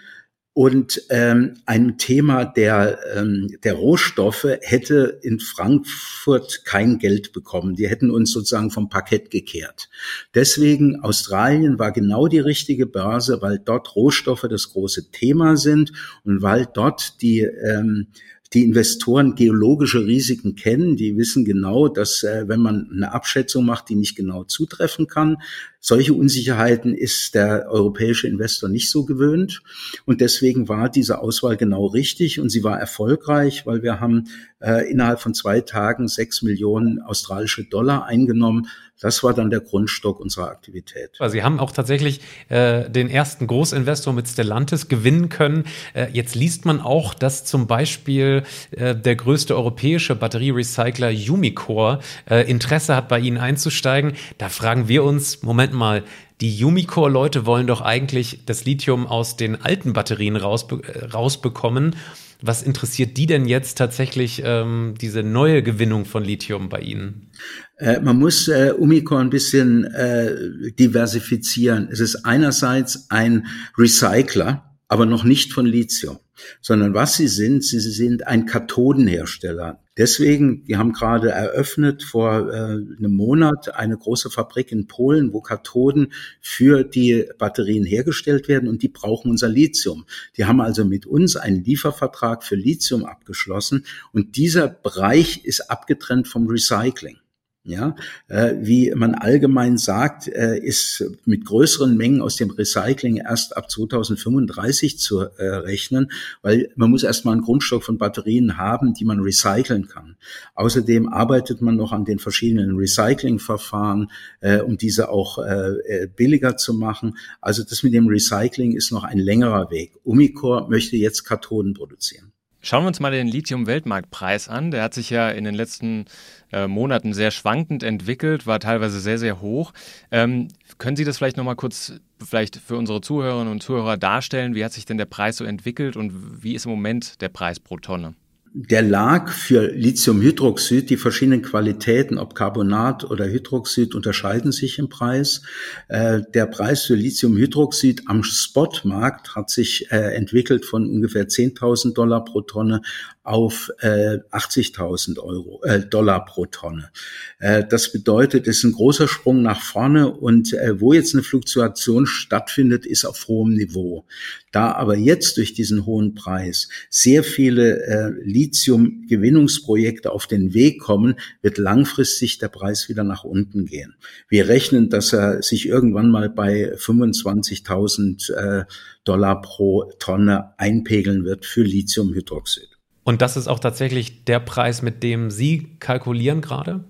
und 0.56 1.02
ähm, 1.10 1.54
ein 1.66 1.98
Thema 1.98 2.44
der, 2.44 3.00
ähm, 3.16 3.58
der 3.64 3.74
Rohstoffe 3.74 4.46
hätte 4.60 5.18
in 5.22 5.40
Frankfurt 5.40 6.64
kein 6.64 7.00
Geld 7.00 7.32
bekommen. 7.32 7.74
Die 7.74 7.88
hätten 7.88 8.08
uns 8.08 8.30
sozusagen 8.30 8.70
vom 8.70 8.88
Parkett 8.88 9.32
gekehrt. 9.32 9.90
Deswegen 10.32 11.00
Australien 11.00 11.80
war 11.80 11.90
genau 11.90 12.28
die 12.28 12.38
richtige 12.38 12.86
Börse, 12.86 13.42
weil 13.42 13.58
dort 13.58 13.96
Rohstoffe 13.96 14.46
das 14.48 14.70
große 14.70 15.10
Thema 15.10 15.56
sind 15.56 15.90
und 16.22 16.40
weil 16.40 16.68
dort 16.72 17.20
die 17.20 17.40
ähm, 17.40 18.06
die 18.52 18.62
Investoren 18.62 19.34
geologische 19.34 20.06
Risiken 20.06 20.54
kennen, 20.54 20.96
die 20.96 21.16
wissen 21.16 21.44
genau, 21.44 21.88
dass 21.88 22.22
äh, 22.22 22.46
wenn 22.46 22.60
man 22.60 22.88
eine 22.92 23.12
Abschätzung 23.12 23.64
macht, 23.64 23.88
die 23.88 23.96
nicht 23.96 24.16
genau 24.16 24.44
zutreffen 24.44 25.06
kann, 25.06 25.38
solche 25.86 26.14
Unsicherheiten 26.14 26.94
ist 26.94 27.34
der 27.34 27.66
europäische 27.68 28.26
Investor 28.26 28.70
nicht 28.70 28.90
so 28.90 29.04
gewöhnt. 29.04 29.60
Und 30.06 30.22
deswegen 30.22 30.66
war 30.66 30.88
diese 30.88 31.18
Auswahl 31.18 31.58
genau 31.58 31.84
richtig 31.84 32.40
und 32.40 32.48
sie 32.48 32.64
war 32.64 32.80
erfolgreich, 32.80 33.66
weil 33.66 33.82
wir 33.82 34.00
haben 34.00 34.24
äh, 34.60 34.90
innerhalb 34.90 35.20
von 35.20 35.34
zwei 35.34 35.60
Tagen 35.60 36.08
sechs 36.08 36.40
Millionen 36.40 37.02
australische 37.02 37.64
Dollar 37.64 38.06
eingenommen. 38.06 38.66
Das 39.00 39.22
war 39.22 39.34
dann 39.34 39.50
der 39.50 39.60
Grundstock 39.60 40.20
unserer 40.20 40.48
Aktivität. 40.48 41.18
Sie 41.28 41.42
haben 41.42 41.58
auch 41.58 41.72
tatsächlich 41.72 42.20
äh, 42.48 42.88
den 42.88 43.10
ersten 43.10 43.46
Großinvestor 43.46 44.14
mit 44.14 44.28
Stellantis 44.28 44.88
gewinnen 44.88 45.28
können. 45.28 45.64
Äh, 45.92 46.06
jetzt 46.12 46.34
liest 46.34 46.64
man 46.64 46.80
auch, 46.80 47.12
dass 47.12 47.44
zum 47.44 47.66
Beispiel 47.66 48.44
äh, 48.70 48.94
der 48.94 49.16
größte 49.16 49.54
europäische 49.56 50.14
Batterierecycler 50.14 51.10
Umicore 51.10 51.98
äh, 52.30 52.48
Interesse 52.48 52.96
hat, 52.96 53.08
bei 53.08 53.18
Ihnen 53.18 53.36
einzusteigen. 53.36 54.14
Da 54.38 54.48
fragen 54.48 54.88
wir 54.88 55.04
uns, 55.04 55.42
Moment 55.42 55.73
mal, 55.74 56.04
die 56.40 56.64
Umicore-Leute 56.64 57.46
wollen 57.46 57.66
doch 57.66 57.80
eigentlich 57.80 58.40
das 58.46 58.64
Lithium 58.64 59.06
aus 59.06 59.36
den 59.36 59.60
alten 59.62 59.92
Batterien 59.92 60.36
rausbe 60.36 60.82
äh, 60.82 61.06
rausbekommen. 61.06 61.96
Was 62.42 62.62
interessiert 62.62 63.16
die 63.16 63.26
denn 63.26 63.46
jetzt 63.46 63.78
tatsächlich, 63.78 64.42
ähm, 64.44 64.94
diese 65.00 65.22
neue 65.22 65.62
Gewinnung 65.62 66.04
von 66.04 66.24
Lithium 66.24 66.68
bei 66.68 66.80
Ihnen? 66.80 67.30
Äh, 67.78 68.00
man 68.00 68.18
muss 68.18 68.48
äh, 68.48 68.72
Umicore 68.76 69.20
ein 69.20 69.30
bisschen 69.30 69.84
äh, 69.84 70.72
diversifizieren. 70.78 71.88
Es 71.90 72.00
ist 72.00 72.26
einerseits 72.26 73.10
ein 73.10 73.46
Recycler, 73.78 74.76
aber 74.88 75.06
noch 75.06 75.24
nicht 75.24 75.52
von 75.52 75.64
Lithium, 75.64 76.18
sondern 76.60 76.92
was 76.92 77.16
sie 77.16 77.28
sind, 77.28 77.64
sie 77.64 77.80
sind 77.80 78.26
ein 78.26 78.44
Kathodenhersteller. 78.44 79.80
Deswegen, 79.96 80.66
wir 80.66 80.78
haben 80.78 80.92
gerade 80.92 81.30
eröffnet 81.30 82.02
vor 82.02 82.52
äh, 82.52 82.56
einem 82.56 83.14
Monat 83.14 83.76
eine 83.76 83.96
große 83.96 84.28
Fabrik 84.28 84.72
in 84.72 84.88
Polen, 84.88 85.32
wo 85.32 85.40
Kathoden 85.40 86.12
für 86.40 86.82
die 86.82 87.28
Batterien 87.38 87.84
hergestellt 87.84 88.48
werden 88.48 88.68
und 88.68 88.82
die 88.82 88.88
brauchen 88.88 89.30
unser 89.30 89.48
Lithium. 89.48 90.04
Die 90.36 90.46
haben 90.46 90.60
also 90.60 90.84
mit 90.84 91.06
uns 91.06 91.36
einen 91.36 91.62
Liefervertrag 91.62 92.42
für 92.42 92.56
Lithium 92.56 93.04
abgeschlossen 93.04 93.84
und 94.12 94.36
dieser 94.36 94.66
Bereich 94.66 95.44
ist 95.44 95.70
abgetrennt 95.70 96.26
vom 96.26 96.48
Recycling. 96.48 97.18
Ja, 97.66 97.96
äh, 98.28 98.56
wie 98.60 98.92
man 98.94 99.14
allgemein 99.14 99.78
sagt, 99.78 100.28
äh, 100.28 100.58
ist 100.58 101.02
mit 101.24 101.46
größeren 101.46 101.96
Mengen 101.96 102.20
aus 102.20 102.36
dem 102.36 102.50
Recycling 102.50 103.16
erst 103.16 103.56
ab 103.56 103.70
2035 103.70 104.98
zu 104.98 105.20
äh, 105.20 105.46
rechnen, 105.46 106.12
weil 106.42 106.68
man 106.76 106.90
muss 106.90 107.04
erstmal 107.04 107.32
einen 107.32 107.42
Grundstock 107.42 107.82
von 107.82 107.96
Batterien 107.96 108.58
haben, 108.58 108.92
die 108.92 109.06
man 109.06 109.20
recyceln 109.20 109.88
kann. 109.88 110.16
Außerdem 110.54 111.08
arbeitet 111.08 111.62
man 111.62 111.76
noch 111.76 111.92
an 111.92 112.04
den 112.04 112.18
verschiedenen 112.18 112.76
Recyclingverfahren, 112.76 114.10
äh, 114.40 114.58
um 114.58 114.76
diese 114.76 115.08
auch 115.08 115.38
äh, 115.38 115.70
äh, 115.86 116.06
billiger 116.06 116.58
zu 116.58 116.74
machen. 116.74 117.16
Also 117.40 117.64
das 117.64 117.82
mit 117.82 117.94
dem 117.94 118.08
Recycling 118.08 118.76
ist 118.76 118.92
noch 118.92 119.04
ein 119.04 119.18
längerer 119.18 119.70
Weg. 119.70 119.92
Umicore 120.04 120.68
möchte 120.68 120.98
jetzt 120.98 121.24
Kathoden 121.24 121.72
produzieren. 121.72 122.34
Schauen 122.64 122.84
wir 122.84 122.88
uns 122.88 122.98
mal 122.98 123.10
den 123.10 123.28
Lithium-Weltmarktpreis 123.28 124.48
an. 124.48 124.70
Der 124.70 124.82
hat 124.82 124.94
sich 124.94 125.10
ja 125.10 125.28
in 125.28 125.44
den 125.44 125.54
letzten 125.54 126.06
äh, 126.52 126.66
Monaten 126.66 127.12
sehr 127.12 127.30
schwankend 127.30 127.82
entwickelt, 127.82 128.46
war 128.46 128.60
teilweise 128.60 129.00
sehr, 129.00 129.18
sehr 129.18 129.40
hoch. 129.40 129.72
Ähm, 130.10 130.48
können 130.78 130.96
Sie 130.96 131.04
das 131.04 131.18
vielleicht 131.18 131.36
nochmal 131.36 131.56
kurz 131.56 131.94
vielleicht 132.24 132.56
für 132.56 132.76
unsere 132.76 133.00
Zuhörerinnen 133.00 133.52
und 133.52 133.62
Zuhörer 133.62 133.96
darstellen? 133.96 134.54
Wie 134.54 134.64
hat 134.64 134.72
sich 134.72 134.86
denn 134.86 134.98
der 134.98 135.04
Preis 135.06 135.36
so 135.36 135.44
entwickelt 135.44 135.96
und 135.96 136.42
wie 136.42 136.54
ist 136.54 136.66
im 136.66 136.70
Moment 136.70 137.20
der 137.20 137.28
Preis 137.28 137.60
pro 137.60 137.76
Tonne? 137.76 138.14
der 138.56 138.82
lag 138.82 139.32
für 139.32 139.66
Lithiumhydroxid, 139.66 140.88
die 140.88 140.96
verschiedenen 140.96 141.42
Qualitäten, 141.42 142.18
ob 142.18 142.36
Carbonat 142.36 143.02
oder 143.02 143.26
Hydroxid, 143.26 143.96
unterscheiden 143.96 144.52
sich 144.52 144.78
im 144.78 144.88
Preis. 144.88 145.42
Äh, 145.88 146.20
der 146.32 146.46
Preis 146.46 146.84
für 146.84 146.94
Lithiumhydroxid 146.94 148.04
am 148.06 148.22
Spotmarkt 148.22 149.34
hat 149.34 149.50
sich 149.50 149.90
äh, 149.90 150.14
entwickelt 150.14 150.64
von 150.64 150.88
ungefähr 150.88 151.26
10.000 151.26 151.94
Dollar 151.94 152.24
pro 152.24 152.42
Tonne 152.42 152.82
auf 153.24 153.72
äh, 153.80 154.18
80.000 154.30 155.18
Euro 155.18 155.62
äh, 155.64 155.80
Dollar 155.80 156.26
pro 156.26 156.44
Tonne. 156.44 156.90
Äh, 157.38 157.64
das 157.66 157.90
bedeutet, 157.90 158.46
es 158.46 158.58
ist 158.58 158.64
ein 158.64 158.72
großer 158.72 159.08
Sprung 159.08 159.40
nach 159.40 159.62
vorne 159.62 160.12
und 160.12 160.52
äh, 160.52 160.78
wo 160.78 160.92
jetzt 160.92 161.14
eine 161.14 161.22
Fluktuation 161.22 162.06
stattfindet, 162.06 162.84
ist 162.84 163.06
auf 163.06 163.26
hohem 163.26 163.54
Niveau. 163.54 164.04
Da 164.52 164.72
aber 164.72 164.94
jetzt 164.96 165.38
durch 165.38 165.54
diesen 165.54 165.86
hohen 165.86 166.14
Preis 166.14 166.68
sehr 166.90 167.24
viele 167.24 167.82
äh, 167.86 168.12
Lithium-Gewinnungsprojekte 168.22 170.12
auf 170.12 170.26
den 170.26 170.52
Weg 170.52 170.80
kommen, 170.80 171.14
wird 171.40 171.56
langfristig 171.56 172.36
der 172.38 172.48
Preis 172.48 172.90
wieder 172.90 173.04
nach 173.04 173.24
unten 173.24 173.64
gehen. 173.64 173.96
Wir 174.28 174.48
rechnen, 174.48 174.90
dass 174.90 175.14
er 175.14 175.42
sich 175.42 175.66
irgendwann 175.66 176.10
mal 176.10 176.28
bei 176.28 176.74
25.000 176.74 178.34
äh, 178.34 178.64
Dollar 179.04 179.40
pro 179.40 179.90
Tonne 179.98 180.58
einpegeln 180.58 181.24
wird 181.24 181.46
für 181.46 181.62
Lithiumhydroxid. 181.62 182.73
Und 183.04 183.22
das 183.22 183.36
ist 183.36 183.48
auch 183.48 183.60
tatsächlich 183.60 184.24
der 184.24 184.40
Preis, 184.40 184.82
mit 184.82 185.02
dem 185.02 185.30
Sie 185.30 185.76
kalkulieren 185.78 186.40
gerade? 186.40 186.84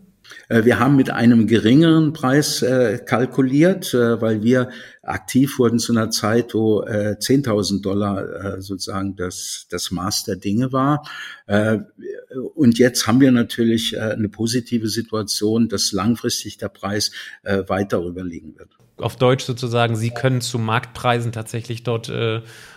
Äh, 0.48 0.64
wir 0.64 0.79
haben 0.79 0.96
mit 0.96 1.11
einem 1.11 1.46
geringeren 1.46 2.12
Preis 2.12 2.62
äh, 2.62 2.98
kalkuliert, 3.05 3.94
äh, 3.94 4.20
weil 4.20 4.42
wir 4.42 4.70
aktiv 5.03 5.59
wurden 5.59 5.79
zu 5.79 5.92
einer 5.92 6.11
Zeit, 6.11 6.55
wo 6.55 6.83
äh, 6.83 7.16
10.000 7.18 7.83
Dollar 7.83 8.57
äh, 8.57 8.61
sozusagen 8.61 9.16
das, 9.16 9.66
das 9.70 9.90
Maß 9.90 10.24
der 10.24 10.37
Dinge 10.37 10.72
war. 10.72 11.07
Äh, 11.46 11.79
und 12.55 12.79
jetzt 12.79 13.07
haben 13.07 13.20
wir 13.20 13.31
natürlich 13.31 14.00
eine 14.00 14.29
positive 14.29 14.88
Situation, 14.88 15.68
dass 15.68 15.92
langfristig 15.92 16.59
der 16.59 16.68
Preis 16.68 17.11
äh, 17.42 17.62
weiter 17.68 18.03
rüberliegen 18.03 18.59
wird. 18.59 18.70
Auf 18.96 19.16
Deutsch 19.16 19.44
sozusagen, 19.44 19.96
Sie 19.96 20.11
können 20.11 20.40
zu 20.40 20.59
Marktpreisen 20.59 21.33
tatsächlich 21.33 21.83
dort 21.83 22.12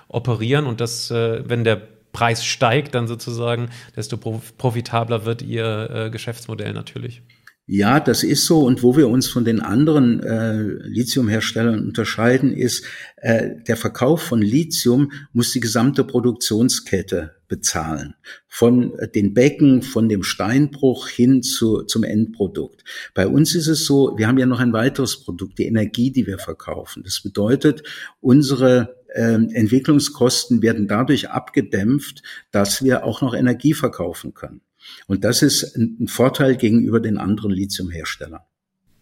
operieren 0.07 0.65
und 0.65 0.81
das, 0.81 1.11
wenn 1.11 1.63
der 1.63 1.79
Preis 2.17 2.43
steigt, 2.43 2.95
dann 2.95 3.07
sozusagen, 3.07 3.69
desto 3.95 4.17
profitabler 4.17 5.25
wird 5.25 5.43
Ihr 5.43 5.89
äh, 5.93 6.09
Geschäftsmodell 6.09 6.73
natürlich. 6.73 7.21
Ja, 7.67 7.99
das 7.99 8.23
ist 8.23 8.45
so. 8.45 8.61
Und 8.61 8.81
wo 8.81 8.97
wir 8.97 9.07
uns 9.07 9.27
von 9.27 9.45
den 9.45 9.59
anderen 9.59 10.23
äh, 10.23 10.63
Lithiumherstellern 10.87 11.85
unterscheiden, 11.85 12.51
ist, 12.53 12.85
äh, 13.17 13.49
der 13.67 13.77
Verkauf 13.77 14.23
von 14.23 14.41
Lithium 14.41 15.11
muss 15.31 15.51
die 15.51 15.59
gesamte 15.59 16.03
Produktionskette 16.05 17.35
bezahlen. 17.47 18.15
Von 18.47 18.93
den 19.13 19.35
Becken, 19.35 19.83
von 19.83 20.09
dem 20.09 20.23
Steinbruch 20.23 21.07
hin 21.07 21.43
zu, 21.43 21.83
zum 21.83 22.03
Endprodukt. 22.03 22.83
Bei 23.13 23.27
uns 23.27 23.53
ist 23.53 23.67
es 23.67 23.85
so, 23.85 24.15
wir 24.17 24.27
haben 24.27 24.39
ja 24.39 24.47
noch 24.47 24.59
ein 24.59 24.73
weiteres 24.73 25.23
Produkt, 25.23 25.59
die 25.59 25.67
Energie, 25.67 26.11
die 26.11 26.25
wir 26.25 26.39
verkaufen. 26.39 27.03
Das 27.03 27.21
bedeutet, 27.21 27.83
unsere 28.21 28.79
äh, 28.79 28.96
Entwicklungskosten 29.13 30.61
werden 30.61 30.87
dadurch 30.87 31.29
abgedämpft, 31.29 32.23
dass 32.51 32.83
wir 32.83 33.03
auch 33.03 33.21
noch 33.21 33.33
Energie 33.33 33.73
verkaufen 33.73 34.33
können. 34.33 34.61
Und 35.07 35.23
das 35.23 35.41
ist 35.41 35.75
ein 35.75 36.07
Vorteil 36.07 36.55
gegenüber 36.55 36.99
den 36.99 37.17
anderen 37.17 37.51
Lithiumherstellern. 37.51 38.41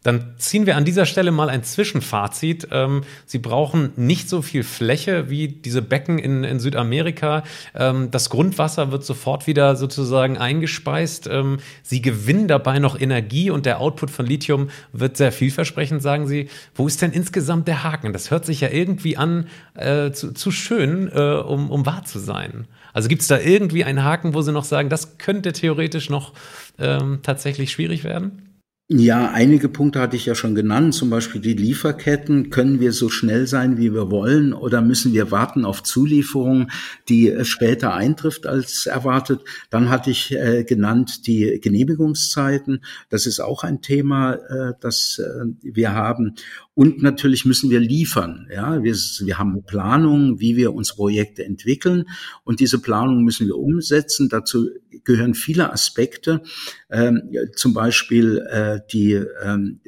Dann 0.05 0.35
ziehen 0.37 0.67
wir 0.67 0.75
an 0.75 0.85
dieser 0.85 1.07
Stelle 1.07 1.31
mal 1.31 1.49
ein 1.49 1.63
Zwischenfazit. 1.63 2.67
Ähm, 2.69 3.01
Sie 3.25 3.39
brauchen 3.39 3.91
nicht 3.95 4.29
so 4.29 4.43
viel 4.43 4.63
Fläche 4.63 5.31
wie 5.31 5.47
diese 5.47 5.81
Becken 5.81 6.19
in, 6.19 6.43
in 6.43 6.59
Südamerika. 6.59 7.43
Ähm, 7.73 8.11
das 8.11 8.29
Grundwasser 8.29 8.91
wird 8.91 9.03
sofort 9.03 9.47
wieder 9.47 9.75
sozusagen 9.75 10.37
eingespeist. 10.37 11.25
Ähm, 11.25 11.57
Sie 11.81 12.03
gewinnen 12.03 12.47
dabei 12.47 12.77
noch 12.77 13.01
Energie 13.01 13.49
und 13.49 13.65
der 13.65 13.81
Output 13.81 14.11
von 14.11 14.27
Lithium 14.27 14.69
wird 14.93 15.17
sehr 15.17 15.31
vielversprechend, 15.31 16.03
sagen 16.03 16.27
Sie. 16.27 16.49
Wo 16.75 16.85
ist 16.85 17.01
denn 17.01 17.11
insgesamt 17.11 17.67
der 17.67 17.83
Haken? 17.83 18.13
Das 18.13 18.29
hört 18.29 18.45
sich 18.45 18.61
ja 18.61 18.69
irgendwie 18.69 19.17
an 19.17 19.47
äh, 19.73 20.11
zu, 20.11 20.33
zu, 20.33 20.51
schön, 20.51 21.11
äh, 21.11 21.19
um, 21.19 21.71
um 21.71 21.83
wahr 21.87 22.05
zu 22.05 22.19
sein. 22.19 22.67
Also 22.93 23.09
gibt 23.09 23.23
es 23.23 23.27
da 23.27 23.39
irgendwie 23.39 23.83
einen 23.83 24.03
Haken, 24.03 24.35
wo 24.35 24.43
Sie 24.43 24.51
noch 24.51 24.65
sagen, 24.65 24.89
das 24.89 25.17
könnte 25.17 25.51
theoretisch 25.51 26.11
noch 26.11 26.33
ähm, 26.77 27.21
tatsächlich 27.23 27.71
schwierig 27.71 28.03
werden? 28.03 28.54
Ja, 28.87 29.31
einige 29.31 29.67
Punkte 29.67 29.99
hatte 29.99 30.15
ich 30.15 30.27
ja 30.27 30.35
schon 30.35 30.53
genannt, 30.53 30.93
zum 30.93 31.09
Beispiel 31.09 31.41
die 31.41 31.55
Lieferketten. 31.55 32.51
Können 32.51 32.79
wir 32.79 32.91
so 32.91 33.09
schnell 33.09 33.47
sein, 33.47 33.79
wie 33.79 33.91
wir 33.95 34.11
wollen, 34.11 34.53
oder 34.53 34.81
müssen 34.81 35.11
wir 35.11 35.31
warten 35.31 35.65
auf 35.65 35.81
Zulieferung, 35.81 36.69
die 37.09 37.31
äh, 37.31 37.45
später 37.45 37.95
eintrifft 37.95 38.45
als 38.45 38.85
erwartet? 38.85 39.41
Dann 39.71 39.89
hatte 39.89 40.11
ich 40.11 40.35
äh, 40.35 40.63
genannt 40.65 41.25
die 41.25 41.59
Genehmigungszeiten. 41.59 42.83
Das 43.09 43.25
ist 43.25 43.39
auch 43.39 43.63
ein 43.63 43.81
Thema, 43.81 44.33
äh, 44.33 44.73
das 44.79 45.17
äh, 45.17 45.45
wir 45.63 45.93
haben. 45.93 46.35
Und 46.75 47.01
natürlich 47.01 47.45
müssen 47.45 47.69
wir 47.69 47.79
liefern. 47.79 48.47
Ja, 48.53 48.83
wir, 48.83 48.93
wir 48.93 49.37
haben 49.37 49.63
Planungen, 49.63 50.39
wie 50.41 50.57
wir 50.57 50.73
unsere 50.73 50.97
Projekte 50.97 51.45
entwickeln. 51.45 52.03
Und 52.43 52.59
diese 52.59 52.79
Planungen 52.79 53.23
müssen 53.23 53.47
wir 53.47 53.57
umsetzen. 53.57 54.27
Dazu 54.29 54.69
gehören 55.05 55.35
viele 55.35 55.71
Aspekte, 55.71 56.43
ähm, 56.89 57.31
zum 57.55 57.73
Beispiel 57.73 58.45
äh, 58.49 58.81
die 58.91 59.13
ähm, 59.13 59.79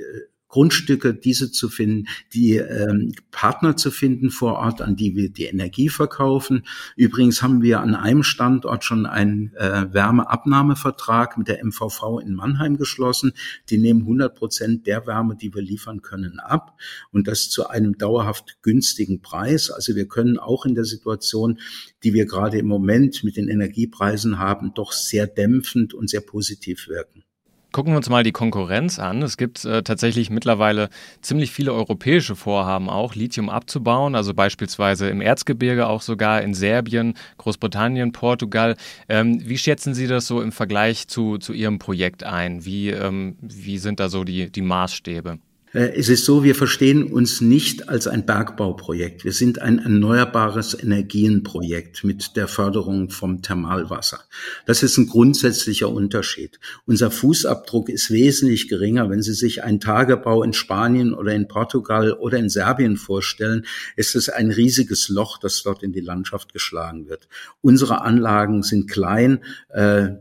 Grundstücke, 0.48 1.14
diese 1.14 1.52
zu 1.52 1.70
finden, 1.70 2.08
die 2.34 2.56
ähm, 2.56 3.14
Partner 3.32 3.76
zu 3.76 3.92
finden 3.92 4.30
vor 4.30 4.54
Ort, 4.54 4.82
an 4.82 4.96
die 4.96 5.16
wir 5.16 5.30
die 5.30 5.46
Energie 5.46 5.90
verkaufen. 5.90 6.66
Übrigens 6.96 7.42
haben 7.42 7.62
wir 7.62 7.82
an 7.82 7.96
einem 7.96 8.24
Standort 8.24 8.84
schon 8.84 9.06
einen 9.06 9.54
äh, 9.56 9.94
Wärmeabnahmevertrag 9.94 11.38
mit 11.38 11.48
der 11.48 11.64
MVV 11.66 12.20
in 12.22 12.34
Mannheim 12.34 12.78
geschlossen. 12.78 13.34
Die 13.70 13.78
nehmen 13.78 14.02
100 14.02 14.36
Prozent 14.36 14.88
der 14.88 15.06
Wärme, 15.06 15.36
die 15.36 15.54
wir 15.54 15.62
liefern 15.62 16.02
können, 16.02 16.40
ab 16.40 16.80
und 17.12 17.28
das 17.28 17.50
zu 17.50 17.68
einem 17.68 17.98
dauerhaft 17.98 18.62
günstigen 18.62 19.22
Preis. 19.22 19.70
Also 19.70 19.96
wir 19.96 20.08
können 20.08 20.38
auch 20.38 20.66
in 20.66 20.76
der 20.76 20.86
Situation, 20.86 21.60
die 22.04 22.14
wir 22.14 22.26
gerade 22.26 22.58
im 22.58 22.68
Moment 22.68 23.24
mit 23.24 23.38
den 23.38 23.50
Energiepreisen 23.50 24.40
haben, 24.40 24.74
doch 24.74 24.92
sehr 24.92 25.28
dämpfend 25.28 25.94
und 25.94 26.10
sehr 26.10 26.22
positiv 26.22 26.88
wirken. 26.88 27.27
Gucken 27.74 27.94
wir 27.94 27.98
uns 27.98 28.10
mal 28.10 28.24
die 28.24 28.32
Konkurrenz 28.32 28.98
an. 28.98 29.22
Es 29.22 29.38
gibt 29.38 29.66
äh, 29.66 29.84
tatsächlich 29.84 30.30
mittlerweile 30.30 30.90
ziemlich 31.22 31.52
viele 31.52 31.74
europäische 31.74 32.36
Vorhaben 32.36 32.90
auch, 32.90 33.14
Lithium 33.14 33.50
abzubauen, 33.50 34.16
also 34.16 34.34
beispielsweise 34.34 35.10
im 35.10 35.22
Erzgebirge, 35.22 35.88
auch 35.88 36.02
sogar 36.02 36.42
in 36.42 36.54
Serbien, 36.54 37.16
Großbritannien, 37.38 38.14
Portugal. 38.14 38.78
Ähm, 39.10 39.42
wie 39.44 39.58
schätzen 39.58 39.94
Sie 39.94 40.08
das 40.08 40.28
so 40.28 40.42
im 40.42 40.52
Vergleich 40.52 41.08
zu, 41.08 41.38
zu 41.38 41.54
Ihrem 41.54 41.78
Projekt 41.78 42.24
ein? 42.24 42.66
Wie, 42.66 42.90
ähm, 42.90 43.38
wie 43.42 43.78
sind 43.78 44.00
da 44.00 44.10
so 44.10 44.24
die, 44.24 44.50
die 44.50 44.62
Maßstäbe? 44.62 45.40
Äh, 45.78 45.94
es 45.96 46.10
ist 46.10 46.26
so, 46.26 46.44
wir 46.44 46.56
verstehen 46.56 47.04
uns 47.04 47.40
nicht 47.40 47.88
als 47.88 48.08
ein 48.08 48.26
Bergbauprojekt. 48.26 49.24
Wir 49.24 49.32
sind 49.32 49.62
ein 49.62 49.78
erneuerbares 49.78 50.74
Energienprojekt 50.74 52.04
mit 52.04 52.36
der 52.36 52.48
Förderung 52.48 53.12
vom 53.12 53.44
Thermalwasser. 53.44 54.22
Das 54.66 54.82
ist 54.82 54.98
ein 54.98 55.06
grundsätzlicher 55.06 55.90
Unterschied. 55.90 56.60
Unser 56.88 57.12
Fußabdruck 57.12 57.90
ist 57.90 58.10
wesentlich 58.10 58.70
geringer. 58.70 59.12
Wenn 59.12 59.22
Sie 59.22 59.36
sich 59.36 59.64
einen 59.64 59.80
Tagebau 59.80 60.42
in 60.42 60.54
Spanien 60.54 61.14
oder 61.14 61.34
in 61.36 61.48
Portugal 61.48 62.12
oder 62.14 62.40
in 62.40 62.50
Serbien 62.50 62.98
vorstellen, 62.98 63.64
ist 63.96 64.16
es 64.16 64.30
ein 64.30 64.50
riesiges 64.50 65.10
Loch, 65.10 65.38
das 65.38 65.62
dort 65.62 65.84
in 65.84 65.92
die 65.92 66.02
Landschaft 66.02 66.54
geschlagen 66.54 67.08
wird. 67.08 67.28
Unsere 67.62 68.02
Anlagen 68.02 68.64
sind 68.64 68.90
klein. 68.90 69.44
Äh, 69.70 70.16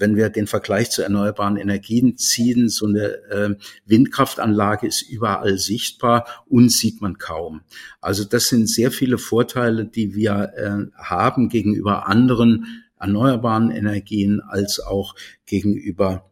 wenn 0.00 0.16
wir 0.16 0.28
den 0.30 0.46
Vergleich 0.46 0.90
zu 0.90 1.02
erneuerbaren 1.02 1.56
Energien 1.56 2.16
ziehen, 2.16 2.68
so 2.68 2.86
eine 2.86 3.06
äh, 3.30 3.54
Windkraftanlage 3.86 4.86
ist 4.86 5.02
überall 5.02 5.58
sichtbar 5.58 6.26
und 6.46 6.70
sieht 6.70 7.00
man 7.00 7.18
kaum. 7.18 7.62
Also 8.00 8.24
das 8.24 8.48
sind 8.48 8.68
sehr 8.68 8.90
viele 8.90 9.18
Vorteile, 9.18 9.84
die 9.84 10.14
wir 10.14 10.52
äh, 10.56 11.02
haben 11.02 11.48
gegenüber 11.48 12.08
anderen 12.08 12.84
erneuerbaren 12.98 13.70
Energien 13.70 14.40
als 14.40 14.80
auch 14.80 15.14
gegenüber 15.46 16.30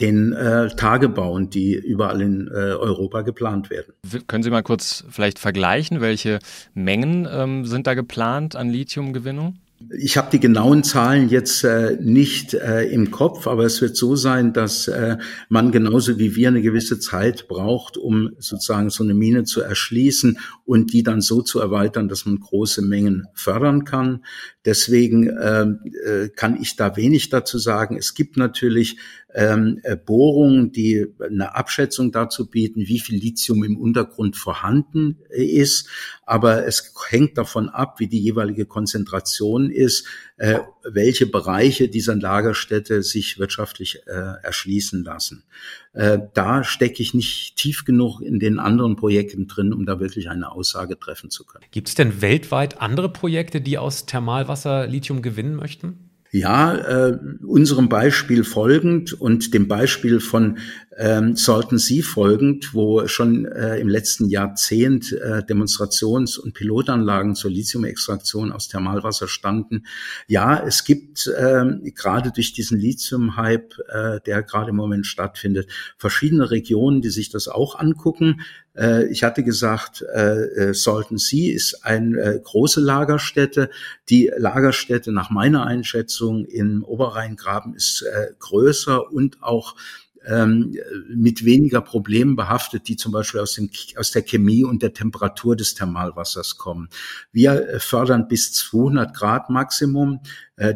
den 0.00 0.32
äh, 0.32 0.68
Tagebauen, 0.76 1.50
die 1.50 1.74
überall 1.74 2.20
in 2.22 2.46
äh, 2.46 2.52
Europa 2.52 3.22
geplant 3.22 3.68
werden. 3.68 3.94
Können 4.28 4.44
Sie 4.44 4.50
mal 4.50 4.62
kurz 4.62 5.04
vielleicht 5.10 5.40
vergleichen, 5.40 6.00
welche 6.00 6.38
Mengen 6.72 7.26
ähm, 7.30 7.66
sind 7.66 7.86
da 7.88 7.94
geplant 7.94 8.54
an 8.54 8.70
Lithiumgewinnung? 8.70 9.58
Ich 9.96 10.16
habe 10.16 10.30
die 10.30 10.40
genauen 10.40 10.84
Zahlen 10.84 11.28
jetzt 11.28 11.64
äh, 11.64 11.96
nicht 12.00 12.54
äh, 12.54 12.84
im 12.84 13.10
Kopf, 13.10 13.46
aber 13.46 13.64
es 13.64 13.80
wird 13.80 13.96
so 13.96 14.16
sein, 14.16 14.52
dass 14.52 14.88
äh, 14.88 15.18
man 15.48 15.72
genauso 15.72 16.18
wie 16.18 16.36
wir 16.36 16.48
eine 16.48 16.62
gewisse 16.62 16.98
Zeit 16.98 17.48
braucht, 17.48 17.96
um 17.96 18.30
sozusagen 18.38 18.90
so 18.90 19.04
eine 19.04 19.14
Mine 19.14 19.44
zu 19.44 19.60
erschließen 19.60 20.38
und 20.64 20.92
die 20.92 21.02
dann 21.02 21.20
so 21.20 21.42
zu 21.42 21.60
erweitern, 21.60 22.08
dass 22.08 22.26
man 22.26 22.40
große 22.40 22.82
Mengen 22.82 23.26
fördern 23.34 23.84
kann. 23.84 24.24
Deswegen 24.64 25.30
ähm, 25.42 25.80
äh, 26.06 26.28
kann 26.28 26.60
ich 26.60 26.76
da 26.76 26.96
wenig 26.96 27.30
dazu 27.30 27.58
sagen. 27.58 27.96
Es 27.96 28.14
gibt 28.14 28.36
natürlich 28.36 28.98
ähm, 29.34 29.80
äh, 29.82 29.96
Bohrungen, 29.96 30.72
die 30.72 31.06
eine 31.20 31.54
Abschätzung 31.54 32.12
dazu 32.12 32.50
bieten, 32.50 32.86
wie 32.86 33.00
viel 33.00 33.18
Lithium 33.18 33.64
im 33.64 33.78
Untergrund 33.78 34.36
vorhanden 34.36 35.18
äh, 35.30 35.44
ist. 35.44 35.88
Aber 36.26 36.66
es 36.66 36.92
hängt 37.08 37.38
davon 37.38 37.68
ab, 37.68 37.98
wie 37.98 38.08
die 38.08 38.20
jeweilige 38.20 38.66
Konzentration 38.66 39.70
ist, 39.70 40.06
äh, 40.36 40.60
welche 40.84 41.26
Bereiche 41.26 41.88
dieser 41.88 42.16
Lagerstätte 42.16 43.02
sich 43.02 43.38
wirtschaftlich 43.38 44.00
äh, 44.06 44.10
erschließen 44.42 45.04
lassen. 45.04 45.44
Äh, 45.92 46.18
da 46.34 46.64
stecke 46.64 47.02
ich 47.02 47.14
nicht 47.14 47.56
tief 47.56 47.84
genug 47.84 48.20
in 48.20 48.38
den 48.38 48.58
anderen 48.58 48.96
Projekten 48.96 49.46
drin, 49.46 49.72
um 49.72 49.86
da 49.86 50.00
wirklich 50.00 50.30
eine 50.30 50.52
Aussage 50.52 50.98
treffen 50.98 51.30
zu 51.30 51.44
können. 51.44 51.64
Gibt 51.70 51.88
es 51.88 51.94
denn 51.94 52.22
weltweit 52.22 52.80
andere 52.80 53.10
Projekte, 53.10 53.60
die 53.60 53.78
aus 53.78 54.06
Thermalwasser 54.06 54.86
Lithium 54.86 55.22
gewinnen 55.22 55.54
möchten? 55.54 56.11
Ja, 56.34 56.74
äh, 57.08 57.18
unserem 57.46 57.90
Beispiel 57.90 58.42
folgend 58.42 59.12
und 59.12 59.52
dem 59.52 59.68
Beispiel 59.68 60.18
von 60.18 60.56
ähm, 60.98 61.36
Salton 61.36 61.78
Sea 61.78 62.02
folgend, 62.02 62.74
wo 62.74 63.06
schon 63.06 63.46
äh, 63.46 63.78
im 63.78 63.88
letzten 63.88 64.28
Jahrzehnt 64.28 65.12
äh, 65.12 65.42
Demonstrations- 65.42 66.38
und 66.38 66.54
Pilotanlagen 66.54 67.34
zur 67.34 67.50
Lithiumextraktion 67.50 68.52
aus 68.52 68.68
Thermalwasser 68.68 69.28
standen. 69.28 69.86
Ja, 70.26 70.62
es 70.64 70.84
gibt 70.84 71.26
äh, 71.26 71.64
gerade 71.94 72.30
durch 72.30 72.52
diesen 72.52 72.78
Lithium-Hype, 72.78 73.74
äh, 73.88 74.20
der 74.26 74.42
gerade 74.42 74.70
im 74.70 74.76
Moment 74.76 75.06
stattfindet, 75.06 75.70
verschiedene 75.96 76.50
Regionen, 76.50 77.00
die 77.00 77.10
sich 77.10 77.30
das 77.30 77.48
auch 77.48 77.78
angucken. 77.78 78.42
Äh, 78.76 79.06
ich 79.06 79.24
hatte 79.24 79.42
gesagt, 79.42 80.04
äh, 80.14 80.70
äh, 80.70 80.74
Salton 80.74 81.18
Sea 81.18 81.54
ist 81.54 81.84
eine 81.84 82.40
große 82.42 82.80
Lagerstätte. 82.80 83.70
Die 84.08 84.30
Lagerstätte 84.36 85.12
nach 85.12 85.30
meiner 85.30 85.66
Einschätzung 85.66 86.44
im 86.44 86.84
Oberrheingraben 86.84 87.74
ist 87.74 88.04
größer 88.38 89.10
und 89.10 89.42
auch 89.42 89.74
ähm, 90.26 90.76
mit 91.08 91.44
weniger 91.44 91.80
Problemen 91.80 92.36
behaftet, 92.36 92.88
die 92.88 92.96
zum 92.96 93.12
Beispiel 93.12 93.40
aus, 93.40 93.54
dem, 93.54 93.70
aus 93.96 94.10
der 94.12 94.22
Chemie 94.22 94.64
und 94.64 94.82
der 94.82 94.92
Temperatur 94.92 95.56
des 95.56 95.74
Thermalwassers 95.74 96.58
kommen. 96.58 96.88
Wir 97.32 97.78
fördern 97.78 98.28
bis 98.28 98.52
200 98.52 99.14
Grad 99.14 99.50
Maximum. 99.50 100.20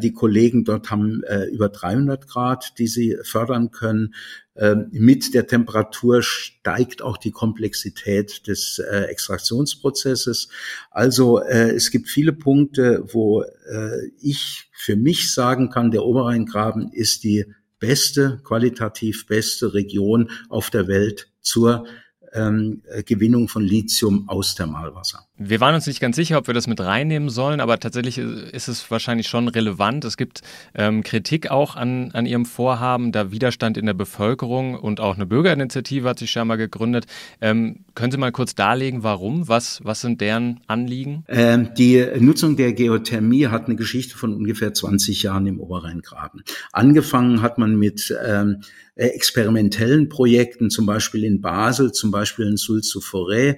die 0.01 0.11
Kollegen 0.11 0.65
dort 0.65 0.89
haben 0.91 1.21
über 1.51 1.69
300 1.69 2.27
Grad, 2.27 2.73
die 2.77 2.87
sie 2.87 3.17
fördern 3.23 3.71
können. 3.71 4.13
Ähm, 4.59 4.87
mit 4.91 5.33
der 5.35 5.45
Temperatur 5.45 6.23
steigt 6.23 7.01
auch 7.03 7.17
die 7.17 7.31
Komplexität 7.31 8.47
des 8.47 8.79
äh, 8.79 9.01
Extraktionsprozesses. 9.03 10.49
Also 10.89 11.39
äh, 11.39 11.71
es 11.75 11.91
gibt 11.91 12.09
viele 12.09 12.33
Punkte, 12.33 13.03
wo 13.13 13.43
äh, 13.43 14.07
ich 14.19 14.69
für 14.73 14.95
mich 14.95 15.31
sagen 15.31 15.69
kann, 15.69 15.91
der 15.91 16.03
Oberrheingraben 16.03 16.91
ist 16.91 17.23
die 17.23 17.45
beste, 17.79 18.41
qualitativ 18.43 19.27
beste 19.27 19.73
Region 19.73 20.29
auf 20.49 20.69
der 20.69 20.87
Welt 20.87 21.29
zur 21.41 21.85
ähm, 22.33 22.81
Gewinnung 23.05 23.47
von 23.47 23.63
Lithium 23.63 24.27
aus 24.27 24.55
Thermalwasser. 24.55 25.26
Wir 25.39 25.59
waren 25.59 25.75
uns 25.75 25.85
nicht 25.85 25.99
ganz 25.99 26.15
sicher, 26.15 26.39
ob 26.39 26.47
wir 26.47 26.55
das 26.55 26.65
mit 26.65 26.79
reinnehmen 26.79 27.29
sollen, 27.29 27.59
aber 27.59 27.79
tatsächlich 27.79 28.17
ist 28.17 28.67
es 28.67 28.89
wahrscheinlich 28.89 29.27
schon 29.27 29.47
relevant. 29.47 30.03
Es 30.03 30.17
gibt 30.17 30.41
ähm, 30.73 31.03
Kritik 31.03 31.51
auch 31.51 31.75
an, 31.75 32.09
an 32.13 32.25
Ihrem 32.25 32.45
Vorhaben, 32.45 33.11
da 33.11 33.31
Widerstand 33.31 33.77
in 33.77 33.85
der 33.85 33.93
Bevölkerung 33.93 34.73
und 34.75 34.99
auch 34.99 35.15
eine 35.15 35.27
Bürgerinitiative 35.27 36.09
hat 36.09 36.17
sich 36.17 36.31
scheinbar 36.31 36.57
gegründet. 36.57 37.05
Ähm, 37.39 37.85
können 37.93 38.11
Sie 38.11 38.17
mal 38.17 38.31
kurz 38.31 38.55
darlegen, 38.55 39.03
warum? 39.03 39.47
Was, 39.47 39.79
was 39.83 40.01
sind 40.01 40.21
deren 40.21 40.59
Anliegen? 40.65 41.23
Ähm, 41.27 41.69
die 41.77 42.03
Nutzung 42.19 42.55
der 42.55 42.73
Geothermie 42.73 43.47
hat 43.47 43.67
eine 43.67 43.75
Geschichte 43.75 44.17
von 44.17 44.33
ungefähr 44.33 44.73
20 44.73 45.21
Jahren 45.21 45.45
im 45.45 45.59
Oberrheingraben. 45.59 46.41
Angefangen 46.71 47.43
hat 47.43 47.59
man 47.59 47.77
mit 47.77 48.11
ähm, 48.25 48.61
experimentellen 48.95 50.09
Projekten, 50.09 50.71
zum 50.71 50.87
Beispiel 50.87 51.23
in 51.23 51.41
Basel, 51.41 51.91
zum 51.91 52.09
Beispiel 52.09 52.47
in 52.47 52.57
Sulz-sur-Forêt, 52.57 53.51
äh, 53.51 53.57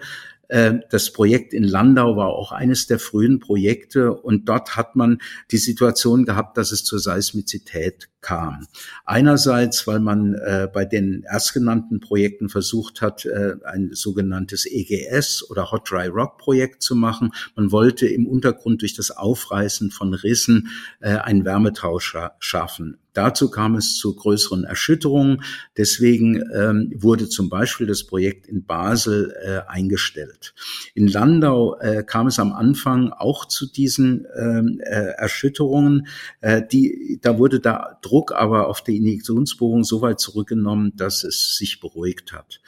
das 0.50 1.14
Projekt 1.14 1.54
in 1.54 1.64
Landau 1.64 2.18
war 2.18 2.30
auch 2.30 2.52
eines 2.52 2.88
der 2.88 2.98
frühen 2.98 3.40
Projekte 3.40 4.14
und 4.14 4.50
dort 4.50 4.76
hat 4.76 4.96
man 4.96 5.22
die 5.52 5.58
Situation 5.58 6.26
gehabt, 6.26 6.58
dass 6.58 6.72
es 6.72 6.84
zur 6.84 7.00
Seismizität 7.00 8.10
kam. 8.22 8.68
Einerseits, 9.06 9.88
weil 9.88 10.00
man 10.00 10.36
äh, 10.36 10.68
bei 10.72 10.86
den 10.86 11.24
erstgenannten 11.24 12.00
Projekten 12.00 12.50
versucht 12.50 13.02
hat, 13.02 13.26
äh, 13.26 13.56
ein 13.66 13.92
sogenanntes 13.94 14.66
EGS 14.66 15.50
oder 15.50 15.72
Hot 15.72 15.90
Dry 15.90 16.08
Rock 16.08 16.38
Projekt 16.38 16.84
zu 16.84 16.96
machen. 16.96 17.32
Man 17.56 17.72
wollte 17.72 18.08
im 18.08 18.28
Untergrund 18.28 18.82
durch 18.82 18.94
das 18.94 19.12
Aufreißen 19.12 19.92
von 19.92 20.14
Rissen 20.14 20.70
äh, 21.00 21.16
einen 21.16 21.46
Wärmetausch 21.46 22.16
schaffen. 22.40 22.98
Dazu 23.14 23.50
kam 23.50 23.76
es 23.76 23.98
zu 23.98 24.16
größeren 24.16 24.64
Erschütterungen. 24.64 25.44
Deswegen 25.76 26.42
ähm, 26.56 26.94
wurde 26.96 27.28
zum 27.28 27.50
Beispiel 27.50 27.88
das 27.88 28.06
Projekt 28.06 28.48
in 28.48 28.66
Basel 28.66 29.36
äh, 29.44 29.70
eingestellt. 29.70 30.54
In 30.94 31.08
Landau 31.08 31.78
äh, 31.80 32.04
kam 32.04 32.28
es 32.28 32.40
am 32.40 32.54
Anfang 32.54 33.12
auch 33.12 33.46
zu 33.46 33.66
diesen 33.66 34.26
ähm, 34.38 34.80
äh, 34.84 35.16
Erschütterungen. 35.18 36.08
Äh, 36.42 36.62
die, 36.72 37.20
da 37.22 37.38
wurde 37.38 37.60
da 37.60 37.98
Druck 38.10 38.32
aber 38.32 38.68
auf 38.68 38.84
die 38.84 38.98
Injektionsbohrung 38.98 39.84
so 39.84 40.02
weit 40.02 40.20
zurückgenommen, 40.20 40.94
dass 40.96 41.24
es 41.24 41.56
sich 41.56 41.80
beruhigt 41.80 42.34
hat. 42.34 42.60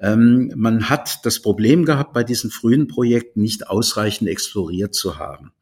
Ähm, 0.00 0.52
man 0.56 0.88
hat 0.88 1.26
das 1.26 1.40
Problem 1.40 1.84
gehabt, 1.84 2.14
bei 2.14 2.24
diesen 2.24 2.50
frühen 2.50 2.88
Projekten 2.88 3.42
nicht 3.42 3.68
ausreichend 3.68 4.28
exploriert 4.30 4.94
zu 4.94 5.18
haben. 5.18 5.52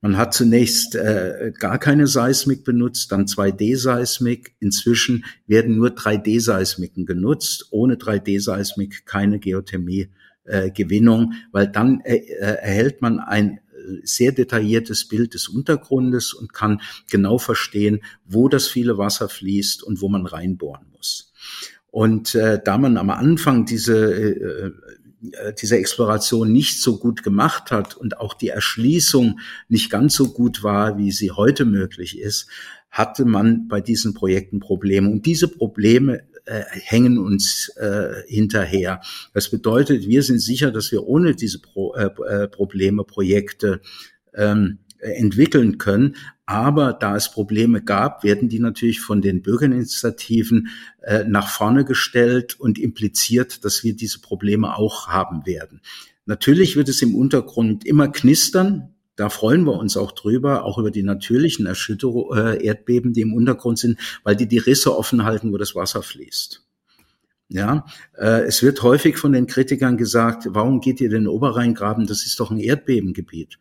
Man 0.00 0.16
hat 0.16 0.34
zunächst 0.34 0.96
äh, 0.96 1.52
gar 1.56 1.78
keine 1.78 2.08
Seismik 2.08 2.64
benutzt, 2.64 3.12
dann 3.12 3.26
2D-Seismik. 3.26 4.56
Inzwischen 4.58 5.24
werden 5.46 5.76
nur 5.76 5.90
3D-Seismiken 5.90 7.06
genutzt. 7.06 7.68
Ohne 7.70 7.94
3D-Seismik 7.94 9.06
keine 9.06 9.38
Geothermie-Gewinnung, 9.38 11.32
äh, 11.32 11.36
weil 11.52 11.68
dann 11.68 12.00
äh, 12.00 12.16
äh, 12.16 12.56
erhält 12.62 13.00
man 13.00 13.20
ein 13.20 13.60
sehr 14.04 14.32
detailliertes 14.32 15.08
Bild 15.08 15.34
des 15.34 15.48
Untergrundes 15.48 16.32
und 16.32 16.52
kann 16.52 16.80
genau 17.10 17.38
verstehen, 17.38 18.00
wo 18.24 18.48
das 18.48 18.68
viele 18.68 18.98
Wasser 18.98 19.28
fließt 19.28 19.82
und 19.82 20.00
wo 20.00 20.08
man 20.08 20.26
reinbohren 20.26 20.86
muss. 20.92 21.32
Und 21.90 22.34
äh, 22.34 22.60
da 22.64 22.78
man 22.78 22.96
am 22.96 23.10
Anfang 23.10 23.66
diese 23.66 24.14
äh, 24.14 24.72
äh, 25.30 25.52
diese 25.60 25.76
Exploration 25.76 26.50
nicht 26.50 26.80
so 26.80 26.98
gut 26.98 27.22
gemacht 27.22 27.70
hat 27.70 27.96
und 27.96 28.18
auch 28.18 28.34
die 28.34 28.48
Erschließung 28.48 29.38
nicht 29.68 29.88
ganz 29.88 30.14
so 30.14 30.32
gut 30.32 30.64
war, 30.64 30.98
wie 30.98 31.12
sie 31.12 31.30
heute 31.30 31.64
möglich 31.64 32.18
ist, 32.18 32.48
hatte 32.90 33.24
man 33.24 33.68
bei 33.68 33.80
diesen 33.80 34.14
Projekten 34.14 34.58
Probleme. 34.58 35.08
Und 35.08 35.24
diese 35.24 35.46
Probleme 35.46 36.24
äh, 36.44 36.62
hängen 36.70 37.18
uns 37.18 37.68
äh, 37.76 38.22
hinterher. 38.26 39.00
Das 39.34 39.50
bedeutet, 39.50 40.06
wir 40.06 40.22
sind 40.22 40.40
sicher, 40.40 40.70
dass 40.70 40.92
wir 40.92 41.04
ohne 41.04 41.34
diese 41.34 41.60
Pro, 41.60 41.94
äh, 41.94 42.10
äh 42.28 42.48
Probleme 42.48 43.04
Projekte 43.04 43.80
ähm, 44.34 44.78
entwickeln 45.02 45.78
können. 45.78 46.16
Aber 46.46 46.92
da 46.92 47.16
es 47.16 47.30
Probleme 47.30 47.82
gab, 47.82 48.24
werden 48.24 48.48
die 48.48 48.58
natürlich 48.58 49.00
von 49.00 49.22
den 49.22 49.42
Bürgerinitiativen 49.42 50.68
äh, 51.02 51.24
nach 51.24 51.48
vorne 51.48 51.84
gestellt 51.84 52.58
und 52.58 52.78
impliziert, 52.78 53.64
dass 53.64 53.84
wir 53.84 53.94
diese 53.94 54.20
Probleme 54.20 54.76
auch 54.76 55.08
haben 55.08 55.46
werden. 55.46 55.80
Natürlich 56.26 56.76
wird 56.76 56.88
es 56.88 57.02
im 57.02 57.14
Untergrund 57.14 57.84
immer 57.84 58.08
knistern. 58.08 58.91
Da 59.16 59.28
freuen 59.28 59.64
wir 59.64 59.74
uns 59.74 59.96
auch 59.96 60.12
drüber, 60.12 60.64
auch 60.64 60.78
über 60.78 60.90
die 60.90 61.02
natürlichen 61.02 61.66
Erschütterungen, 61.66 62.38
äh, 62.38 62.64
Erdbeben, 62.64 63.12
die 63.12 63.20
im 63.20 63.34
Untergrund 63.34 63.78
sind, 63.78 63.98
weil 64.24 64.36
die 64.36 64.48
die 64.48 64.58
Risse 64.58 64.96
offen 64.96 65.24
halten, 65.24 65.52
wo 65.52 65.58
das 65.58 65.74
Wasser 65.74 66.02
fließt. 66.02 66.62
Ja, 67.48 67.84
äh, 68.16 68.44
es 68.44 68.62
wird 68.62 68.82
häufig 68.82 69.18
von 69.18 69.32
den 69.32 69.46
Kritikern 69.46 69.98
gesagt, 69.98 70.46
warum 70.50 70.80
geht 70.80 71.02
ihr 71.02 71.10
den 71.10 71.28
Oberrheingraben? 71.28 72.06
Das 72.06 72.24
ist 72.24 72.40
doch 72.40 72.50
ein 72.50 72.58
Erdbebengebiet. 72.58 73.58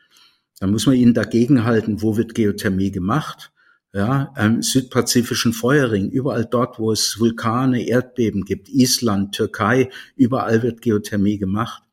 Dann 0.59 0.71
muss 0.71 0.85
man 0.85 0.95
ihnen 0.95 1.13
dagegen 1.13 1.65
halten, 1.65 2.01
wo 2.01 2.15
wird 2.15 2.33
Geothermie 2.33 2.91
gemacht? 2.91 3.51
Ja, 3.93 4.33
im 4.37 4.61
südpazifischen 4.61 5.51
Feuerring, 5.51 6.09
überall 6.09 6.45
dort, 6.45 6.79
wo 6.79 6.93
es 6.93 7.19
Vulkane, 7.19 7.85
Erdbeben 7.85 8.45
gibt, 8.45 8.69
Island, 8.69 9.35
Türkei, 9.35 9.89
überall 10.15 10.63
wird 10.63 10.81
Geothermie 10.81 11.37
gemacht. 11.37 11.83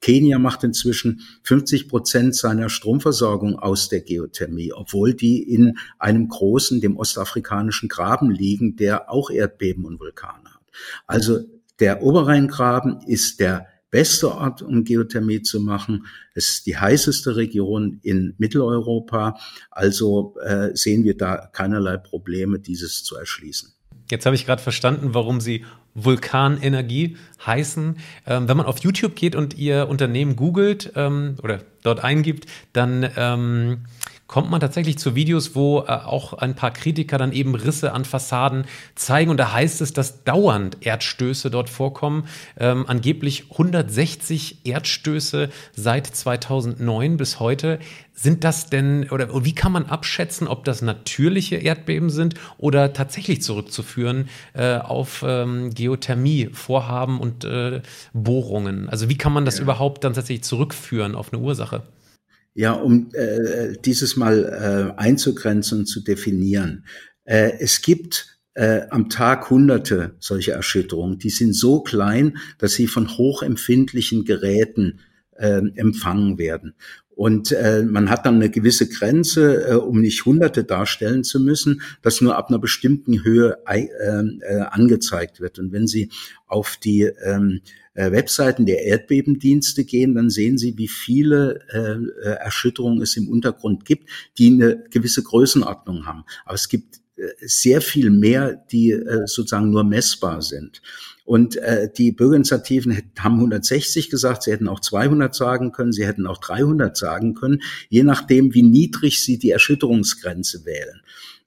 Kenia 0.00 0.38
macht 0.38 0.64
inzwischen 0.64 1.20
50 1.42 1.88
Prozent 1.88 2.34
seiner 2.34 2.68
Stromversorgung 2.68 3.58
aus 3.58 3.88
der 3.88 4.00
Geothermie, 4.00 4.72
obwohl 4.72 5.14
die 5.14 5.42
in 5.42 5.78
einem 5.98 6.28
großen, 6.28 6.80
dem 6.80 6.96
ostafrikanischen 6.96 7.88
Graben 7.88 8.30
liegen, 8.30 8.76
der 8.76 9.10
auch 9.10 9.30
Erdbeben 9.30 9.84
und 9.84 10.00
Vulkane 10.00 10.44
hat. 10.44 10.62
Also 11.06 11.40
der 11.80 12.02
Oberrheingraben 12.02 13.00
ist 13.06 13.40
der 13.40 13.66
beste 13.90 14.32
Ort, 14.32 14.62
um 14.62 14.84
Geothermie 14.84 15.42
zu 15.42 15.60
machen. 15.60 16.06
Es 16.34 16.48
ist 16.48 16.66
die 16.66 16.76
heißeste 16.76 17.36
Region 17.36 18.00
in 18.02 18.34
Mitteleuropa. 18.38 19.38
Also 19.70 20.34
äh, 20.44 20.70
sehen 20.74 21.04
wir 21.04 21.16
da 21.16 21.48
keinerlei 21.52 21.96
Probleme, 21.96 22.58
dieses 22.58 23.04
zu 23.04 23.16
erschließen. 23.16 23.72
Jetzt 24.10 24.26
habe 24.26 24.36
ich 24.36 24.46
gerade 24.46 24.62
verstanden, 24.62 25.14
warum 25.14 25.40
Sie 25.40 25.64
Vulkanenergie 25.96 27.16
heißen. 27.44 27.98
Ähm, 28.26 28.48
wenn 28.48 28.56
man 28.56 28.66
auf 28.66 28.78
YouTube 28.78 29.16
geht 29.16 29.34
und 29.34 29.54
Ihr 29.54 29.88
Unternehmen 29.88 30.36
googelt 30.36 30.92
ähm, 30.94 31.36
oder 31.42 31.60
dort 31.82 32.04
eingibt, 32.04 32.46
dann 32.72 33.08
ähm, 33.16 33.78
kommt 34.26 34.50
man 34.50 34.60
tatsächlich 34.60 34.98
zu 34.98 35.14
Videos, 35.14 35.54
wo 35.54 35.80
äh, 35.80 35.90
auch 35.90 36.32
ein 36.34 36.54
paar 36.54 36.72
Kritiker 36.72 37.18
dann 37.18 37.32
eben 37.32 37.54
Risse 37.54 37.92
an 37.92 38.04
Fassaden 38.04 38.64
zeigen. 38.94 39.30
Und 39.30 39.36
da 39.36 39.52
heißt 39.52 39.80
es, 39.80 39.92
dass 39.92 40.24
dauernd 40.24 40.78
Erdstöße 40.80 41.50
dort 41.50 41.70
vorkommen. 41.70 42.26
Ähm, 42.58 42.84
angeblich 42.88 43.50
160 43.52 44.66
Erdstöße 44.66 45.50
seit 45.74 46.06
2009 46.06 47.16
bis 47.16 47.40
heute. 47.40 47.78
Sind 48.18 48.44
das 48.44 48.70
denn, 48.70 49.10
oder 49.10 49.44
wie 49.44 49.54
kann 49.54 49.72
man 49.72 49.86
abschätzen, 49.86 50.48
ob 50.48 50.64
das 50.64 50.80
natürliche 50.80 51.56
Erdbeben 51.56 52.08
sind 52.08 52.34
oder 52.56 52.94
tatsächlich 52.94 53.42
zurückzuführen 53.42 54.30
äh, 54.54 54.78
auf 54.78 55.22
ähm, 55.26 55.70
Geothermie-Vorhaben 55.74 57.20
und 57.20 57.44
äh, 57.44 57.82
Bohrungen? 58.14 58.88
Also 58.88 59.10
wie 59.10 59.18
kann 59.18 59.34
man 59.34 59.44
das 59.44 59.58
ja. 59.58 59.64
überhaupt 59.64 60.02
dann 60.02 60.14
tatsächlich 60.14 60.44
zurückführen 60.44 61.14
auf 61.14 61.32
eine 61.32 61.42
Ursache? 61.42 61.82
Ja, 62.58 62.72
um 62.72 63.10
äh, 63.12 63.76
dieses 63.84 64.16
mal 64.16 64.94
äh, 64.96 64.98
einzugrenzen 64.98 65.80
und 65.80 65.86
zu 65.86 66.00
definieren. 66.00 66.86
Äh, 67.24 67.52
es 67.60 67.82
gibt 67.82 68.38
äh, 68.54 68.86
am 68.88 69.10
Tag 69.10 69.50
hunderte 69.50 70.16
solcher 70.20 70.54
Erschütterungen. 70.54 71.18
Die 71.18 71.28
sind 71.28 71.52
so 71.52 71.82
klein, 71.82 72.38
dass 72.56 72.72
sie 72.72 72.86
von 72.86 73.18
hochempfindlichen 73.18 74.24
Geräten 74.24 75.00
äh, 75.32 75.60
empfangen 75.74 76.38
werden. 76.38 76.74
Und 77.16 77.50
äh, 77.50 77.82
man 77.82 78.10
hat 78.10 78.26
dann 78.26 78.34
eine 78.34 78.50
gewisse 78.50 78.88
Grenze, 78.90 79.70
äh, 79.70 79.74
um 79.74 80.02
nicht 80.02 80.26
Hunderte 80.26 80.64
darstellen 80.64 81.24
zu 81.24 81.40
müssen, 81.40 81.80
dass 82.02 82.20
nur 82.20 82.36
ab 82.36 82.50
einer 82.50 82.58
bestimmten 82.58 83.24
Höhe 83.24 83.56
äh, 83.66 83.86
äh, 83.86 84.60
angezeigt 84.70 85.40
wird. 85.40 85.58
Und 85.58 85.72
wenn 85.72 85.86
Sie 85.86 86.10
auf 86.46 86.76
die 86.76 87.10
ähm, 87.24 87.62
äh, 87.94 88.12
Webseiten 88.12 88.66
der 88.66 88.84
Erdbebendienste 88.84 89.84
gehen, 89.84 90.14
dann 90.14 90.28
sehen 90.28 90.58
Sie, 90.58 90.76
wie 90.76 90.88
viele 90.88 91.60
äh, 91.72 92.28
Erschütterungen 92.32 93.00
es 93.00 93.16
im 93.16 93.30
Untergrund 93.30 93.86
gibt, 93.86 94.10
die 94.36 94.48
eine 94.48 94.84
gewisse 94.90 95.22
Größenordnung 95.22 96.04
haben. 96.04 96.24
Aber 96.44 96.56
es 96.56 96.68
gibt 96.68 96.96
äh, 96.96 97.00
sehr 97.40 97.80
viel 97.80 98.10
mehr, 98.10 98.64
die 98.70 98.90
äh, 98.90 99.26
sozusagen 99.26 99.70
nur 99.70 99.84
messbar 99.84 100.42
sind. 100.42 100.82
Und 101.24 101.56
äh, 101.56 101.90
die 101.92 102.12
Bürgerinitiativen 102.12 103.10
haben 103.18 103.34
160 103.34 104.10
gesagt, 104.10 104.44
sie 104.44 104.52
hätten 104.52 104.68
auch 104.68 104.80
200 104.80 105.34
sagen 105.34 105.72
können, 105.72 105.92
sie 105.92 106.06
hätten 106.06 106.26
auch 106.26 106.38
300 106.38 106.96
sagen 106.96 107.34
können, 107.34 107.62
je 107.88 108.04
nachdem, 108.04 108.54
wie 108.54 108.62
niedrig 108.62 109.22
sie 109.22 109.38
die 109.38 109.50
Erschütterungsgrenze 109.50 110.64
wählen. 110.64 111.00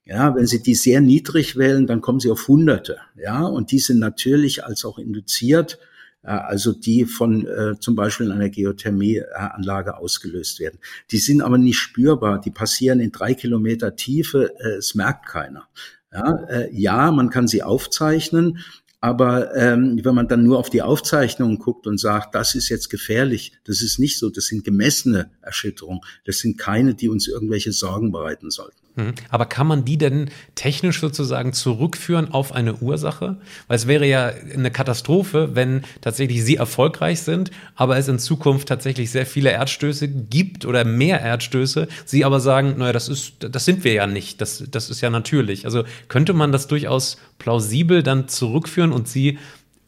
Ja, 0.04 0.34
wenn 0.34 0.46
Sie 0.46 0.60
die 0.60 0.74
sehr 0.74 1.00
niedrig 1.00 1.56
wählen, 1.56 1.86
dann 1.86 2.00
kommen 2.00 2.18
Sie 2.18 2.32
auf 2.32 2.48
Hunderte. 2.48 2.96
Ja, 3.16 3.44
und 3.44 3.70
die 3.70 3.78
sind 3.78 4.00
natürlich 4.00 4.64
als 4.64 4.84
auch 4.84 4.98
induziert 4.98 5.78
also 6.22 6.72
die 6.72 7.06
von 7.06 7.46
äh, 7.46 7.78
zum 7.80 7.94
Beispiel 7.94 8.26
in 8.26 8.32
einer 8.32 8.50
Geothermieanlage 8.50 9.96
ausgelöst 9.96 10.60
werden. 10.60 10.78
Die 11.10 11.18
sind 11.18 11.40
aber 11.40 11.58
nicht 11.58 11.78
spürbar, 11.78 12.40
die 12.40 12.50
passieren 12.50 13.00
in 13.00 13.12
drei 13.12 13.34
Kilometer 13.34 13.96
Tiefe, 13.96 14.54
äh, 14.58 14.76
es 14.76 14.94
merkt 14.94 15.26
keiner. 15.26 15.68
Ja, 16.12 16.44
äh, 16.48 16.68
ja, 16.74 17.10
man 17.12 17.30
kann 17.30 17.46
sie 17.46 17.62
aufzeichnen, 17.62 18.58
aber 19.00 19.56
ähm, 19.56 19.98
wenn 20.02 20.14
man 20.14 20.28
dann 20.28 20.42
nur 20.42 20.58
auf 20.58 20.68
die 20.68 20.82
Aufzeichnungen 20.82 21.58
guckt 21.58 21.86
und 21.86 21.98
sagt, 21.98 22.34
das 22.34 22.54
ist 22.54 22.68
jetzt 22.68 22.90
gefährlich, 22.90 23.52
das 23.64 23.80
ist 23.80 23.98
nicht 23.98 24.18
so, 24.18 24.28
das 24.28 24.46
sind 24.46 24.64
gemessene 24.64 25.30
Erschütterungen, 25.40 26.00
das 26.26 26.40
sind 26.40 26.58
keine, 26.58 26.94
die 26.94 27.08
uns 27.08 27.28
irgendwelche 27.28 27.72
Sorgen 27.72 28.12
bereiten 28.12 28.50
sollten. 28.50 28.79
Mhm. 29.00 29.14
Aber 29.28 29.46
kann 29.46 29.66
man 29.66 29.84
die 29.84 29.98
denn 29.98 30.30
technisch 30.54 31.00
sozusagen 31.00 31.52
zurückführen 31.52 32.32
auf 32.32 32.52
eine 32.52 32.74
Ursache? 32.76 33.36
Weil 33.68 33.76
es 33.76 33.86
wäre 33.86 34.06
ja 34.06 34.32
eine 34.54 34.70
Katastrophe, 34.70 35.50
wenn 35.54 35.82
tatsächlich 36.00 36.44
sie 36.44 36.56
erfolgreich 36.56 37.20
sind, 37.22 37.50
aber 37.74 37.96
es 37.96 38.08
in 38.08 38.18
Zukunft 38.18 38.68
tatsächlich 38.68 39.10
sehr 39.10 39.26
viele 39.26 39.50
Erdstöße 39.50 40.08
gibt 40.08 40.64
oder 40.64 40.84
mehr 40.84 41.20
Erdstöße, 41.20 41.88
sie 42.04 42.24
aber 42.24 42.40
sagen, 42.40 42.74
naja, 42.78 42.92
das 42.92 43.08
ist, 43.08 43.34
das 43.40 43.64
sind 43.64 43.84
wir 43.84 43.92
ja 43.92 44.06
nicht, 44.06 44.40
das, 44.40 44.64
das 44.70 44.90
ist 44.90 45.00
ja 45.00 45.10
natürlich. 45.10 45.64
Also 45.64 45.84
könnte 46.08 46.32
man 46.32 46.52
das 46.52 46.66
durchaus 46.66 47.18
plausibel 47.38 48.02
dann 48.02 48.28
zurückführen 48.28 48.92
und 48.92 49.08
sie 49.08 49.38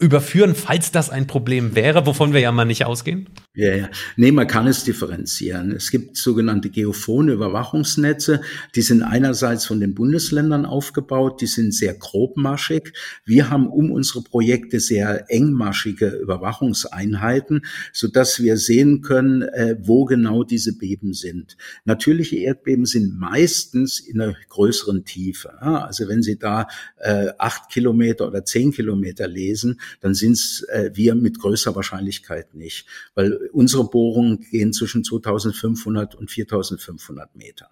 überführen, 0.02 0.56
falls 0.56 0.90
das 0.90 1.10
ein 1.10 1.28
Problem 1.28 1.76
wäre, 1.76 2.06
wovon 2.06 2.32
wir 2.32 2.40
ja 2.40 2.50
mal 2.50 2.64
nicht 2.64 2.84
ausgehen? 2.84 3.28
Ja, 3.54 3.74
ja. 3.76 3.90
Nee, 4.16 4.32
man 4.32 4.46
kann 4.46 4.66
es 4.66 4.82
differenzieren. 4.84 5.72
Es 5.72 5.90
gibt 5.90 6.16
sogenannte 6.16 6.70
geophone 6.70 7.28
Überwachungsnetze. 7.28 8.40
Die 8.74 8.80
sind 8.80 9.02
einerseits 9.02 9.66
von 9.66 9.78
den 9.78 9.94
Bundesländern 9.94 10.64
aufgebaut. 10.64 11.42
Die 11.42 11.46
sind 11.46 11.74
sehr 11.74 11.92
grobmaschig. 11.92 12.94
Wir 13.26 13.50
haben 13.50 13.66
um 13.66 13.90
unsere 13.90 14.22
Projekte 14.22 14.80
sehr 14.80 15.30
engmaschige 15.30 16.08
Überwachungseinheiten, 16.08 17.66
so 17.92 18.08
dass 18.08 18.40
wir 18.42 18.56
sehen 18.56 19.02
können, 19.02 19.42
äh, 19.42 19.76
wo 19.82 20.06
genau 20.06 20.44
diese 20.44 20.78
Beben 20.78 21.12
sind. 21.12 21.58
Natürliche 21.84 22.36
Erdbeben 22.36 22.86
sind 22.86 23.18
meistens 23.18 24.00
in 24.00 24.18
einer 24.18 24.34
größeren 24.48 25.04
Tiefe. 25.04 25.60
Also 25.60 26.08
wenn 26.08 26.22
Sie 26.22 26.38
da 26.38 26.68
äh, 26.96 27.28
acht 27.36 27.68
Kilometer 27.70 28.28
oder 28.28 28.46
zehn 28.46 28.72
Kilometer 28.72 29.28
lesen, 29.28 29.78
dann 30.00 30.14
sind 30.14 30.32
es 30.32 30.64
äh, 30.70 30.90
wir 30.94 31.14
mit 31.14 31.38
größer 31.38 31.76
Wahrscheinlichkeit 31.76 32.54
nicht, 32.54 32.86
weil 33.14 33.41
unsere 33.52 33.88
Bohrungen 33.88 34.40
gehen 34.50 34.72
zwischen 34.72 35.04
2500 35.04 36.14
und 36.14 36.30
4500 36.30 37.34
Metern. 37.36 37.70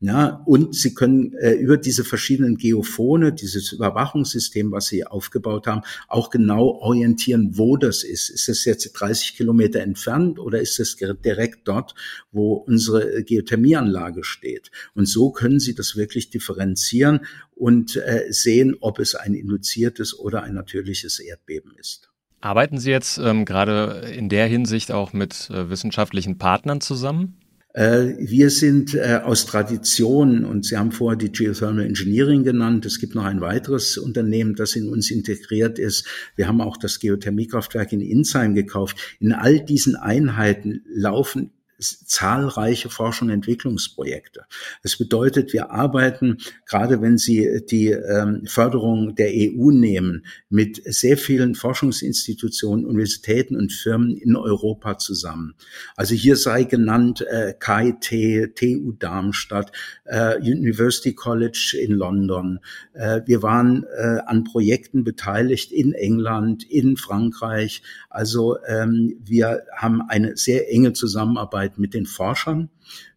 Ja, 0.00 0.42
und 0.46 0.74
Sie 0.74 0.94
können 0.94 1.34
äh, 1.34 1.54
über 1.54 1.76
diese 1.76 2.04
verschiedenen 2.04 2.56
Geophone, 2.56 3.34
dieses 3.34 3.72
Überwachungssystem, 3.72 4.70
was 4.70 4.86
Sie 4.86 5.06
aufgebaut 5.06 5.66
haben, 5.66 5.82
auch 6.08 6.30
genau 6.30 6.68
orientieren, 6.80 7.50
wo 7.58 7.76
das 7.76 8.04
ist. 8.04 8.28
Ist 8.28 8.48
es 8.48 8.64
jetzt 8.64 8.92
30 8.92 9.36
Kilometer 9.36 9.80
entfernt 9.80 10.38
oder 10.38 10.60
ist 10.60 10.78
es 10.78 10.96
direkt 10.96 11.66
dort, 11.66 11.94
wo 12.30 12.54
unsere 12.54 13.22
Geothermieanlage 13.24 14.24
steht? 14.24 14.70
Und 14.94 15.06
so 15.06 15.30
können 15.30 15.60
Sie 15.60 15.74
das 15.74 15.96
wirklich 15.96 16.30
differenzieren 16.30 17.20
und 17.54 17.96
äh, 17.96 18.26
sehen, 18.30 18.76
ob 18.80 18.98
es 18.98 19.14
ein 19.14 19.34
induziertes 19.34 20.18
oder 20.18 20.42
ein 20.42 20.54
natürliches 20.54 21.18
Erdbeben 21.18 21.72
ist. 21.76 22.07
Arbeiten 22.40 22.78
Sie 22.78 22.90
jetzt 22.90 23.18
ähm, 23.18 23.44
gerade 23.44 24.08
in 24.16 24.28
der 24.28 24.46
Hinsicht 24.46 24.92
auch 24.92 25.12
mit 25.12 25.50
äh, 25.50 25.70
wissenschaftlichen 25.70 26.38
Partnern 26.38 26.80
zusammen? 26.80 27.34
Äh, 27.74 28.14
wir 28.18 28.50
sind 28.50 28.94
äh, 28.94 29.20
aus 29.24 29.44
Tradition, 29.46 30.44
und 30.44 30.64
Sie 30.64 30.76
haben 30.76 30.90
vorher 30.92 31.18
die 31.18 31.30
Geothermal 31.30 31.84
Engineering 31.84 32.44
genannt, 32.44 32.86
es 32.86 32.98
gibt 32.98 33.14
noch 33.14 33.24
ein 33.24 33.40
weiteres 33.40 33.98
Unternehmen, 33.98 34.54
das 34.54 34.74
in 34.74 34.88
uns 34.88 35.10
integriert 35.10 35.78
ist. 35.78 36.06
Wir 36.34 36.48
haben 36.48 36.60
auch 36.60 36.76
das 36.76 36.98
Geothermiekraftwerk 36.98 37.92
in 37.92 38.00
Insheim 38.00 38.54
gekauft. 38.54 39.16
In 39.20 39.32
all 39.32 39.60
diesen 39.60 39.96
Einheiten 39.96 40.82
laufen 40.88 41.50
zahlreiche 41.78 42.88
Forschung 42.88 43.28
und 43.28 43.34
Entwicklungsprojekte. 43.34 44.44
Das 44.82 44.96
bedeutet, 44.96 45.52
wir 45.52 45.70
arbeiten, 45.70 46.38
gerade 46.66 47.00
wenn 47.00 47.18
Sie 47.18 47.62
die 47.70 47.88
ähm, 47.88 48.42
Förderung 48.46 49.14
der 49.14 49.30
EU 49.30 49.70
nehmen, 49.70 50.26
mit 50.48 50.82
sehr 50.84 51.16
vielen 51.16 51.54
Forschungsinstitutionen, 51.54 52.84
Universitäten 52.84 53.56
und 53.56 53.72
Firmen 53.72 54.16
in 54.16 54.36
Europa 54.36 54.98
zusammen. 54.98 55.54
Also 55.96 56.14
hier 56.14 56.36
sei 56.36 56.64
genannt 56.64 57.20
äh, 57.20 57.54
KIT, 57.58 58.56
TU 58.56 58.92
Darmstadt, 58.92 59.72
äh, 60.04 60.36
University 60.38 61.14
College 61.14 61.76
in 61.80 61.92
London. 61.92 62.60
Äh, 62.94 63.20
wir 63.26 63.42
waren 63.42 63.84
äh, 63.96 64.18
an 64.26 64.44
Projekten 64.44 65.04
beteiligt 65.04 65.72
in 65.72 65.92
England, 65.92 66.64
in 66.68 66.96
Frankreich. 66.96 67.82
Also 68.10 68.56
ähm, 68.66 69.16
wir 69.24 69.62
haben 69.76 70.02
eine 70.02 70.36
sehr 70.36 70.72
enge 70.72 70.92
Zusammenarbeit 70.92 71.67
Zusammenarbeit 71.68 71.78
mit 71.78 71.94
den 71.94 72.06
Forschern 72.06 72.70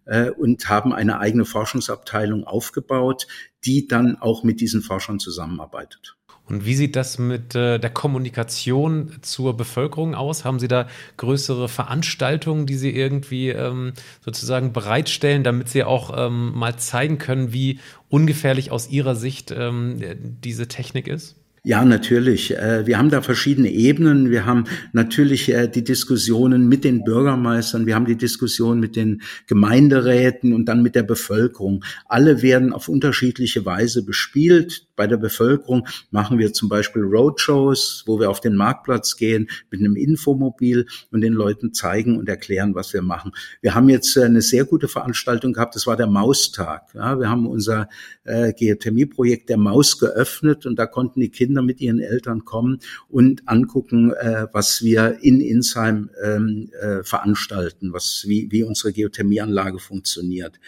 äh, 0.06 0.30
und 0.30 0.70
haben 0.70 0.94
eine 0.94 1.20
eigene 1.20 1.46
Forschungsabteilung 1.46 2.44
aufgebaut, 2.44 3.28
die 3.64 3.88
dann 3.88 4.18
auch 4.18 4.44
mit 4.44 4.60
diesen 4.62 4.82
Forschern 4.82 5.20
zusammenarbeitet. 5.20 6.16
Und 6.48 6.66
wie 6.66 6.76
sieht 6.76 6.96
das 6.96 7.18
mit 7.18 7.56
äh, 7.56 7.80
der 7.80 7.92
Kommunikation 7.92 9.20
zur 9.22 9.56
Bevölkerung 9.56 10.16
aus? 10.16 10.44
Haben 10.44 10.60
Sie 10.60 10.68
da 10.68 10.88
größere 11.16 11.70
Veranstaltungen, 11.70 12.66
die 12.66 12.76
Sie 12.76 12.90
irgendwie 12.90 13.50
ähm, 13.50 13.94
sozusagen 14.26 14.74
bereitstellen, 14.74 15.44
damit 15.44 15.70
Sie 15.70 15.84
auch 15.84 16.12
ähm, 16.18 16.52
mal 16.54 16.76
zeigen 16.78 17.20
können, 17.20 17.54
wie 17.54 17.80
ungefährlich 18.10 18.72
aus 18.72 18.90
Ihrer 18.90 19.16
Sicht 19.16 19.52
ähm, 19.52 20.02
diese 20.44 20.68
Technik 20.68 21.08
ist? 21.08 21.41
Ja, 21.64 21.86
natürlich. 21.86 22.58
Äh, 22.58 22.88
wir 22.88 22.98
haben 22.98 23.12
da 23.12 23.22
verschiedene 23.22 23.70
Ebenen. 23.70 24.32
Wir 24.32 24.48
haben 24.48 24.64
natürlich 24.94 25.48
äh, 25.50 25.68
die 25.68 25.84
Diskussionen 25.84 26.68
mit 26.68 26.84
den 26.84 27.04
Bürgermeistern, 27.04 27.86
wir 27.86 27.94
haben 27.94 28.08
die 28.08 28.18
Diskussion 28.18 28.80
mit 28.80 28.96
den 28.96 29.22
Gemeinderäten 29.46 30.54
und 30.54 30.66
dann 30.66 30.82
mit 30.82 30.96
der 30.96 31.04
Bevölkerung. 31.04 31.84
Alle 32.06 32.42
werden 32.42 32.74
auf 32.74 32.90
unterschiedliche 32.90 33.64
Weise 33.64 34.04
bespielt. 34.04 34.88
Bei 34.96 35.08
der 35.08 35.18
Bevölkerung 35.18 35.88
machen 36.12 36.38
wir 36.38 36.54
zum 36.54 36.70
Beispiel 36.70 37.04
Roadshows, 37.04 38.04
wo 38.06 38.20
wir 38.20 38.30
auf 38.30 38.42
den 38.42 38.56
Marktplatz 38.56 39.18
gehen 39.18 39.50
mit 39.70 39.80
einem 39.80 39.96
Infomobil 39.96 40.88
und 41.12 41.22
den 41.22 41.34
Leuten 41.34 41.74
zeigen 41.74 42.18
und 42.18 42.30
erklären, 42.30 42.76
was 42.76 42.94
wir 42.94 43.02
machen. 43.02 43.32
Wir 43.62 43.76
haben 43.76 43.90
jetzt 43.90 44.16
äh, 44.18 44.24
eine 44.24 44.42
sehr 44.42 44.66
gute 44.66 44.88
Veranstaltung 44.88 45.54
gehabt. 45.54 45.76
Das 45.76 45.88
war 45.88 45.98
der 45.98 46.08
Maustag. 46.08 46.94
Ja, 46.94 47.20
wir 47.20 47.30
haben 47.30 47.48
unser 47.48 47.90
äh, 48.24 48.54
Geothermieprojekt 48.54 49.50
der 49.50 49.58
Maus 49.58 49.98
geöffnet 49.98 50.66
und 50.66 50.78
da 50.78 50.86
konnten 50.86 51.20
die 51.20 51.30
Kinder 51.30 51.62
mit 51.62 51.82
ihren 51.82 52.00
Eltern 52.00 52.46
kommen 52.46 52.80
und 53.10 53.48
angucken, 53.48 54.12
äh, 54.14 54.48
was 54.52 54.84
wir 54.84 55.20
in 55.22 55.42
Insheim 55.42 56.10
ähm, 56.24 56.70
äh, 56.80 57.04
veranstalten, 57.04 57.94
was 57.94 58.26
wie, 58.28 58.52
wie 58.52 58.64
unsere 58.64 58.94
Geothermieanlage 58.94 59.80
funktioniert. 59.80 60.60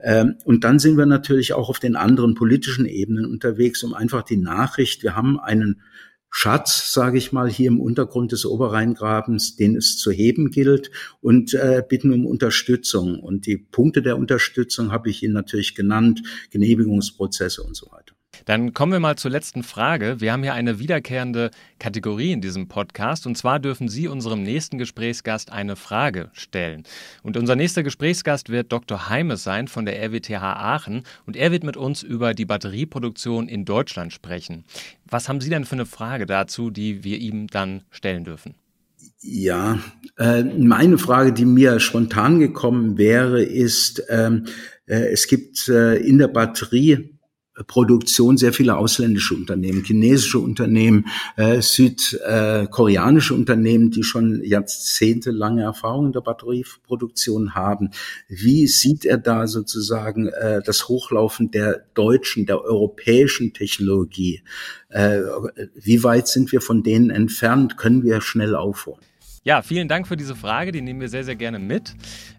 Ähm, 0.00 0.36
und 0.44 0.64
dann 0.64 0.78
sind 0.78 0.96
wir 0.96 1.06
natürlich 1.06 1.52
auch 1.52 1.68
auf 1.68 1.78
den 1.78 1.96
anderen 1.96 2.34
politischen 2.34 2.86
Ebenen 2.86 3.26
unterwegs 3.26 3.67
unterwegs, 3.68 3.82
um 3.82 3.94
einfach 3.94 4.22
die 4.22 4.36
Nachricht, 4.36 5.02
wir 5.02 5.14
haben 5.14 5.38
einen 5.38 5.82
Schatz, 6.30 6.92
sage 6.92 7.16
ich 7.16 7.32
mal, 7.32 7.48
hier 7.48 7.68
im 7.68 7.80
Untergrund 7.80 8.32
des 8.32 8.44
Oberrheingrabens, 8.44 9.56
den 9.56 9.76
es 9.76 9.96
zu 9.96 10.10
heben 10.10 10.50
gilt 10.50 10.90
und 11.22 11.54
äh, 11.54 11.82
bitten 11.88 12.12
um 12.12 12.26
Unterstützung. 12.26 13.20
Und 13.20 13.46
die 13.46 13.56
Punkte 13.56 14.02
der 14.02 14.18
Unterstützung 14.18 14.92
habe 14.92 15.08
ich 15.08 15.22
Ihnen 15.22 15.32
natürlich 15.32 15.74
genannt, 15.74 16.22
Genehmigungsprozesse 16.50 17.62
und 17.62 17.74
so 17.74 17.90
weiter. 17.90 18.17
Dann 18.44 18.74
kommen 18.74 18.92
wir 18.92 19.00
mal 19.00 19.16
zur 19.16 19.30
letzten 19.30 19.62
Frage. 19.62 20.20
Wir 20.20 20.32
haben 20.32 20.42
hier 20.42 20.54
eine 20.54 20.78
wiederkehrende 20.78 21.50
Kategorie 21.78 22.32
in 22.32 22.40
diesem 22.40 22.68
Podcast 22.68 23.26
und 23.26 23.36
zwar 23.36 23.58
dürfen 23.58 23.88
Sie 23.88 24.08
unserem 24.08 24.42
nächsten 24.42 24.78
Gesprächsgast 24.78 25.52
eine 25.52 25.76
Frage 25.76 26.30
stellen. 26.32 26.84
Und 27.22 27.36
unser 27.36 27.56
nächster 27.56 27.82
Gesprächsgast 27.82 28.48
wird 28.50 28.72
Dr. 28.72 29.08
Heimes 29.08 29.44
sein 29.44 29.68
von 29.68 29.84
der 29.84 30.00
RWTH 30.02 30.42
Aachen 30.42 31.02
und 31.26 31.36
er 31.36 31.52
wird 31.52 31.64
mit 31.64 31.76
uns 31.76 32.02
über 32.02 32.34
die 32.34 32.44
Batterieproduktion 32.44 33.48
in 33.48 33.64
Deutschland 33.64 34.12
sprechen. 34.12 34.64
Was 35.10 35.28
haben 35.28 35.40
Sie 35.40 35.50
denn 35.50 35.64
für 35.64 35.76
eine 35.76 35.86
Frage 35.86 36.26
dazu, 36.26 36.70
die 36.70 37.04
wir 37.04 37.18
ihm 37.18 37.46
dann 37.46 37.82
stellen 37.90 38.24
dürfen? 38.24 38.54
Ja, 39.20 39.80
äh, 40.16 40.44
meine 40.44 40.98
Frage, 40.98 41.32
die 41.32 41.44
mir 41.44 41.80
spontan 41.80 42.38
gekommen 42.38 42.98
wäre, 42.98 43.42
ist, 43.42 44.02
ähm, 44.08 44.46
äh, 44.86 45.12
es 45.12 45.26
gibt 45.26 45.68
äh, 45.68 45.96
in 45.96 46.18
der 46.18 46.28
Batterie 46.28 47.17
Produktion 47.66 48.36
sehr 48.36 48.52
viele 48.52 48.76
ausländische 48.76 49.34
Unternehmen, 49.34 49.84
chinesische 49.84 50.38
Unternehmen, 50.38 51.06
äh, 51.36 51.60
südkoreanische 51.60 53.34
Unternehmen, 53.34 53.90
die 53.90 54.02
schon 54.02 54.42
jahrzehntelange 54.44 55.62
Erfahrung 55.62 56.06
in 56.06 56.12
der 56.12 56.20
Batterieproduktion 56.20 57.54
haben. 57.54 57.90
Wie 58.28 58.66
sieht 58.66 59.04
er 59.04 59.18
da 59.18 59.46
sozusagen 59.46 60.28
äh, 60.28 60.62
das 60.64 60.88
Hochlaufen 60.88 61.50
der 61.50 61.84
deutschen, 61.94 62.46
der 62.46 62.62
europäischen 62.62 63.52
Technologie? 63.52 64.42
Äh, 64.88 65.20
wie 65.74 66.02
weit 66.04 66.28
sind 66.28 66.52
wir 66.52 66.60
von 66.60 66.82
denen 66.82 67.10
entfernt? 67.10 67.76
Können 67.76 68.02
wir 68.02 68.20
schnell 68.20 68.54
aufholen? 68.54 69.00
Ja, 69.48 69.62
vielen 69.62 69.88
Dank 69.88 70.06
für 70.06 70.18
diese 70.18 70.36
Frage, 70.36 70.72
die 70.72 70.82
nehmen 70.82 71.00
wir 71.00 71.08
sehr, 71.08 71.24
sehr 71.24 71.34
gerne 71.34 71.58
mit. 71.58 71.94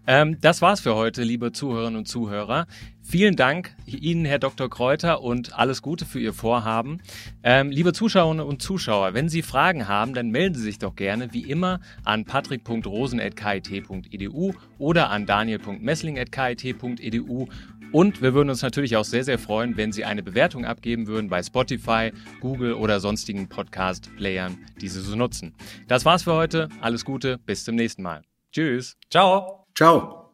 Ähm, 0.06 0.40
das 0.40 0.62
war's 0.62 0.78
für 0.78 0.94
heute, 0.94 1.24
liebe 1.24 1.50
Zuhörerinnen 1.50 1.98
und 1.98 2.06
Zuhörer. 2.06 2.68
Vielen 3.02 3.34
Dank 3.34 3.74
Ihnen, 3.84 4.24
Herr 4.24 4.38
Dr. 4.38 4.70
Kräuter, 4.70 5.20
und 5.20 5.58
alles 5.58 5.82
Gute 5.82 6.04
für 6.04 6.20
Ihr 6.20 6.32
Vorhaben. 6.32 7.02
Ähm, 7.42 7.72
liebe 7.72 7.92
Zuschauerinnen 7.92 8.46
und 8.46 8.62
Zuschauer, 8.62 9.12
wenn 9.12 9.28
Sie 9.28 9.42
Fragen 9.42 9.88
haben, 9.88 10.14
dann 10.14 10.30
melden 10.30 10.54
Sie 10.54 10.62
sich 10.62 10.78
doch 10.78 10.94
gerne 10.94 11.32
wie 11.32 11.50
immer 11.50 11.80
an 12.04 12.24
patrick.rosen.kit.edu 12.24 14.54
oder 14.78 15.10
an 15.10 15.26
daniel.messling.kit.edu. 15.26 17.48
Und 17.92 18.22
wir 18.22 18.34
würden 18.34 18.50
uns 18.50 18.62
natürlich 18.62 18.96
auch 18.96 19.04
sehr, 19.04 19.24
sehr 19.24 19.38
freuen, 19.38 19.76
wenn 19.76 19.92
Sie 19.92 20.04
eine 20.04 20.22
Bewertung 20.22 20.64
abgeben 20.64 21.06
würden 21.06 21.28
bei 21.28 21.42
Spotify, 21.42 22.12
Google 22.40 22.74
oder 22.74 23.00
sonstigen 23.00 23.48
Podcast-Playern, 23.48 24.58
die 24.80 24.88
Sie 24.88 25.00
so 25.00 25.16
nutzen. 25.16 25.54
Das 25.88 26.04
war's 26.04 26.22
für 26.22 26.34
heute. 26.34 26.68
Alles 26.80 27.04
Gute, 27.04 27.38
bis 27.38 27.64
zum 27.64 27.74
nächsten 27.74 28.02
Mal. 28.02 28.22
Tschüss. 28.52 28.96
Ciao. 29.10 29.66
Ciao. 29.76 30.30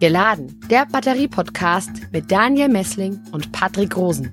Geladen, 0.00 0.58
der 0.70 0.86
Batterie-Podcast 0.86 1.90
mit 2.10 2.32
Daniel 2.32 2.68
Messling 2.68 3.20
und 3.32 3.52
Patrick 3.52 3.96
Rosen. 3.96 4.32